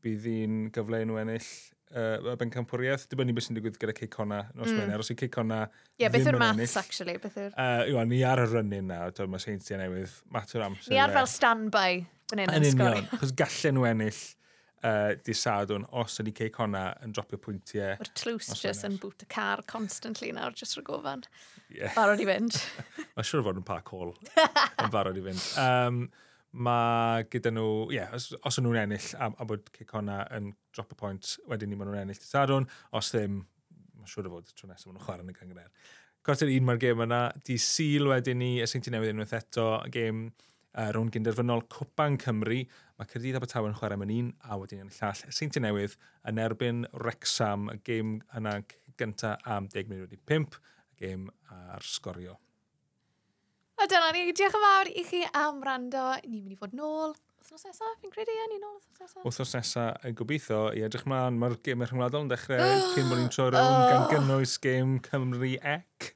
bydd 0.00 0.30
hi'n 0.32 0.56
gyfle 0.72 1.02
enw 1.04 1.20
ennill 1.26 1.52
uh, 1.92 2.36
ben 2.38 2.50
campwriaeth. 2.52 3.06
bencampwriaeth, 3.08 3.26
ni 3.28 3.36
beth 3.36 3.46
sy'n 3.48 3.58
digwydd 3.58 3.78
gyda 3.80 3.94
Ceicona 3.96 4.40
nos 4.54 4.70
mm. 4.70 4.80
Wener. 4.82 5.04
Os 5.04 5.12
yw 5.12 5.18
Ceicona 5.22 5.60
yeah, 6.00 6.12
beth 6.12 6.28
yw'r 6.28 6.40
maths, 6.40 6.76
actually? 6.80 7.18
Beth 7.22 7.38
yw'r... 7.38 7.52
Uh, 7.54 7.84
iwan, 7.92 8.10
ni 8.12 8.22
ar 8.26 8.42
y 8.42 8.48
rynnyn 8.50 8.90
na, 8.92 9.04
dwi'n 9.14 9.32
mae 9.32 9.44
seintiau 9.44 9.80
newydd, 9.80 10.16
mater 10.34 10.64
amser. 10.66 10.92
Ni 10.92 11.00
ar 11.02 11.12
e. 11.12 11.16
fel 11.18 11.30
stand-by 11.30 12.02
fan 12.30 12.44
hyn 12.44 12.58
yn 12.58 12.68
sgori. 12.72 13.06
Chos 13.14 13.34
gallen 13.38 13.78
nhw 13.78 13.88
ennill 13.88 14.20
uh, 14.82 15.14
di 15.24 15.34
sadwn 15.36 15.86
os 16.00 16.20
ydy 16.22 16.34
ceic 16.34 16.54
Ceicona 16.54 16.84
yn 17.04 17.14
dropio 17.16 17.40
pwyntiau. 17.42 17.96
Mae'r 17.98 18.12
tlws 18.22 18.52
just 18.60 18.86
yn 18.88 18.98
boot 19.02 19.24
y 19.24 19.28
car 19.32 19.64
constantly 19.70 20.30
nawr, 20.36 20.56
just 20.56 20.78
rwy 20.78 20.86
gofan. 20.88 21.24
Yeah. 21.72 21.92
Barod 21.96 22.22
i 22.22 22.28
fynd. 22.28 22.56
Mae'n 23.16 23.28
siŵr 23.28 23.44
fod 23.48 23.60
yn 23.60 23.66
park 23.68 23.92
hall 23.94 24.14
yn 24.84 24.94
barod 24.94 25.18
i 25.18 25.24
fynd. 25.28 25.44
Um, 25.62 26.02
mae 26.52 27.26
gyda 27.32 27.52
nhw, 27.52 27.68
ie, 27.92 27.98
yeah, 27.98 28.14
os, 28.16 28.30
os 28.46 28.58
nhw'n 28.62 28.80
ennill 28.82 29.08
a, 29.20 29.28
a 29.28 29.46
bod 29.48 29.68
Cicona 29.74 30.22
yn 30.36 30.50
drop 30.74 30.94
y 30.94 30.98
pwynt, 30.98 31.36
wedyn 31.50 31.72
ni 31.72 31.78
maen 31.78 31.90
nhw'n 31.90 32.02
ennill 32.06 32.20
Sadwn, 32.24 32.68
os 32.96 33.12
ddim, 33.12 33.42
mae'n 33.98 34.10
siŵr 34.10 34.30
o 34.30 34.36
fod 34.36 34.52
tro 34.54 34.70
nesaf 34.70 34.88
maen 34.88 34.96
nhw'n 34.96 35.06
chwarae 35.06 35.26
yn 35.26 35.32
y 35.34 35.36
gangre'r. 35.36 35.94
Corter 36.24 36.50
un 36.52 36.66
mae'r 36.68 36.80
gêm 36.82 37.04
yna, 37.04 37.20
di 37.44 37.58
Sil 37.60 38.08
wedyn 38.10 38.40
ni, 38.40 38.50
y 38.62 38.68
sy'n 38.68 38.84
ti 38.84 38.92
Newydd 38.92 39.14
unwaith 39.14 39.36
eto, 39.38 39.68
gêm 39.92 40.26
uh, 40.26 40.88
rhwng 40.90 41.12
gynderfynol 41.14 41.64
Cwpan 41.72 42.18
Cymru. 42.22 42.62
Mae 42.98 43.12
Cyrdydd 43.12 43.38
Abertawe 43.38 43.70
yn 43.70 43.78
chwarae 43.78 44.00
mewn 44.00 44.14
un, 44.16 44.32
a 44.44 44.58
wedyn 44.60 44.84
yn 44.86 44.92
llall 44.96 45.22
Seinti 45.34 45.62
Newydd 45.62 45.96
yn 46.28 46.42
erbyn 46.42 46.84
Rexham, 47.04 47.70
y 47.72 47.80
gêm 47.86 48.18
yna 48.36 48.58
gyntaf 48.98 49.48
am 49.48 49.70
10 49.72 49.92
munud 49.92 50.12
i 50.16 50.20
5, 50.32 50.60
y 50.96 51.00
gêm 51.04 51.30
ar 51.54 51.84
sgorio. 51.86 52.38
A 53.78 53.86
dyna 53.86 54.10
ni. 54.14 54.26
Diolch 54.34 54.58
yn 54.58 54.64
fawr 54.66 54.88
i 54.90 55.06
chi 55.06 55.24
am 55.38 55.62
rando. 55.64 56.10
Ni'n 56.26 56.44
mynd 56.44 56.54
i 56.56 56.58
fod 56.58 56.76
nôl 56.76 57.14
wythnos 57.48 57.64
nesaf, 57.64 57.96
fi'n 58.02 58.12
credu, 58.12 58.32
ie, 58.34 58.46
ni'n 58.50 58.64
ôl 58.66 58.74
wythnos 58.76 59.00
nesaf. 59.00 59.24
Wythnos 59.24 59.52
nesaf, 59.56 60.04
y 60.04 60.12
gobeithio, 60.18 60.60
i 60.76 60.82
edrych 60.84 61.06
mlaen, 61.08 61.38
mae'r 61.40 61.54
gym 61.64 61.84
eich 61.84 61.92
ymwladol 61.94 62.26
yn 62.26 62.32
dechrau 62.32 62.82
cyn 62.94 63.08
bod 63.08 63.20
ni'n 63.22 63.30
troi 63.32 63.46
rown 63.54 63.76
gan 63.88 64.02
oh. 64.02 64.08
gynnwys 64.12 64.56
gym 64.64 64.98
Cymru 65.06 65.52
Ec. 65.56 66.10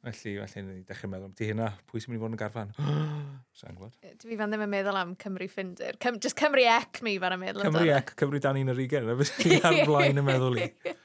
Felly, 0.00 0.36
felly, 0.38 0.62
ni 0.68 0.84
dechrau 0.88 1.10
meddwl 1.12 1.34
di 1.36 1.50
hynna, 1.50 1.72
pwy 1.90 2.04
sy'n 2.04 2.12
mynd 2.12 2.20
i 2.20 2.22
fod 2.22 2.36
yn 2.36 2.40
garfan? 2.44 2.72
Sa'n 3.60 3.80
gwybod. 3.80 3.98
Dwi 4.22 4.38
fan 4.38 4.54
ddim 4.54 4.64
yn 4.68 4.72
meddwl 4.76 5.00
am 5.00 5.16
Cymru 5.20 5.50
Ffindir. 5.50 5.98
Cym, 6.04 6.22
just 6.22 6.38
Cymru 6.38 6.64
Ec 6.76 7.02
mi 7.06 7.18
fan 7.20 7.36
yn 7.36 7.42
meddwl. 7.42 7.66
Cymru 7.66 7.92
Ec, 7.96 8.14
Cymru 8.22 8.42
Dan 8.44 8.62
un 8.62 8.74
yr 8.74 8.84
ugen, 8.86 9.10
a 9.10 9.18
beth 9.18 9.34
sy'n 9.40 9.66
ar 9.66 9.82
blaen 9.88 10.22
y 10.22 10.26
meddwl 10.28 10.60
i. 10.60 10.72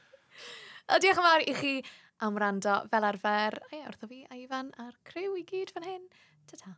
O, 0.86 1.00
diolch 1.02 1.18
yn 1.18 1.24
fawr 1.26 1.42
i 1.42 1.52
chi 1.58 1.70
am 2.24 2.36
wrando 2.38 2.78
fel 2.90 3.08
arfer. 3.10 3.60
A 3.70 3.74
ie, 3.74 3.84
wrtho 3.90 4.08
fi, 4.10 4.24
a 4.30 4.40
Ifan, 4.40 4.72
a'r 4.82 4.96
criw 5.08 5.36
i 5.40 5.44
gyd 5.48 5.74
fan 5.74 5.88
hyn. 5.88 6.10
Ta-ta. 6.50 6.76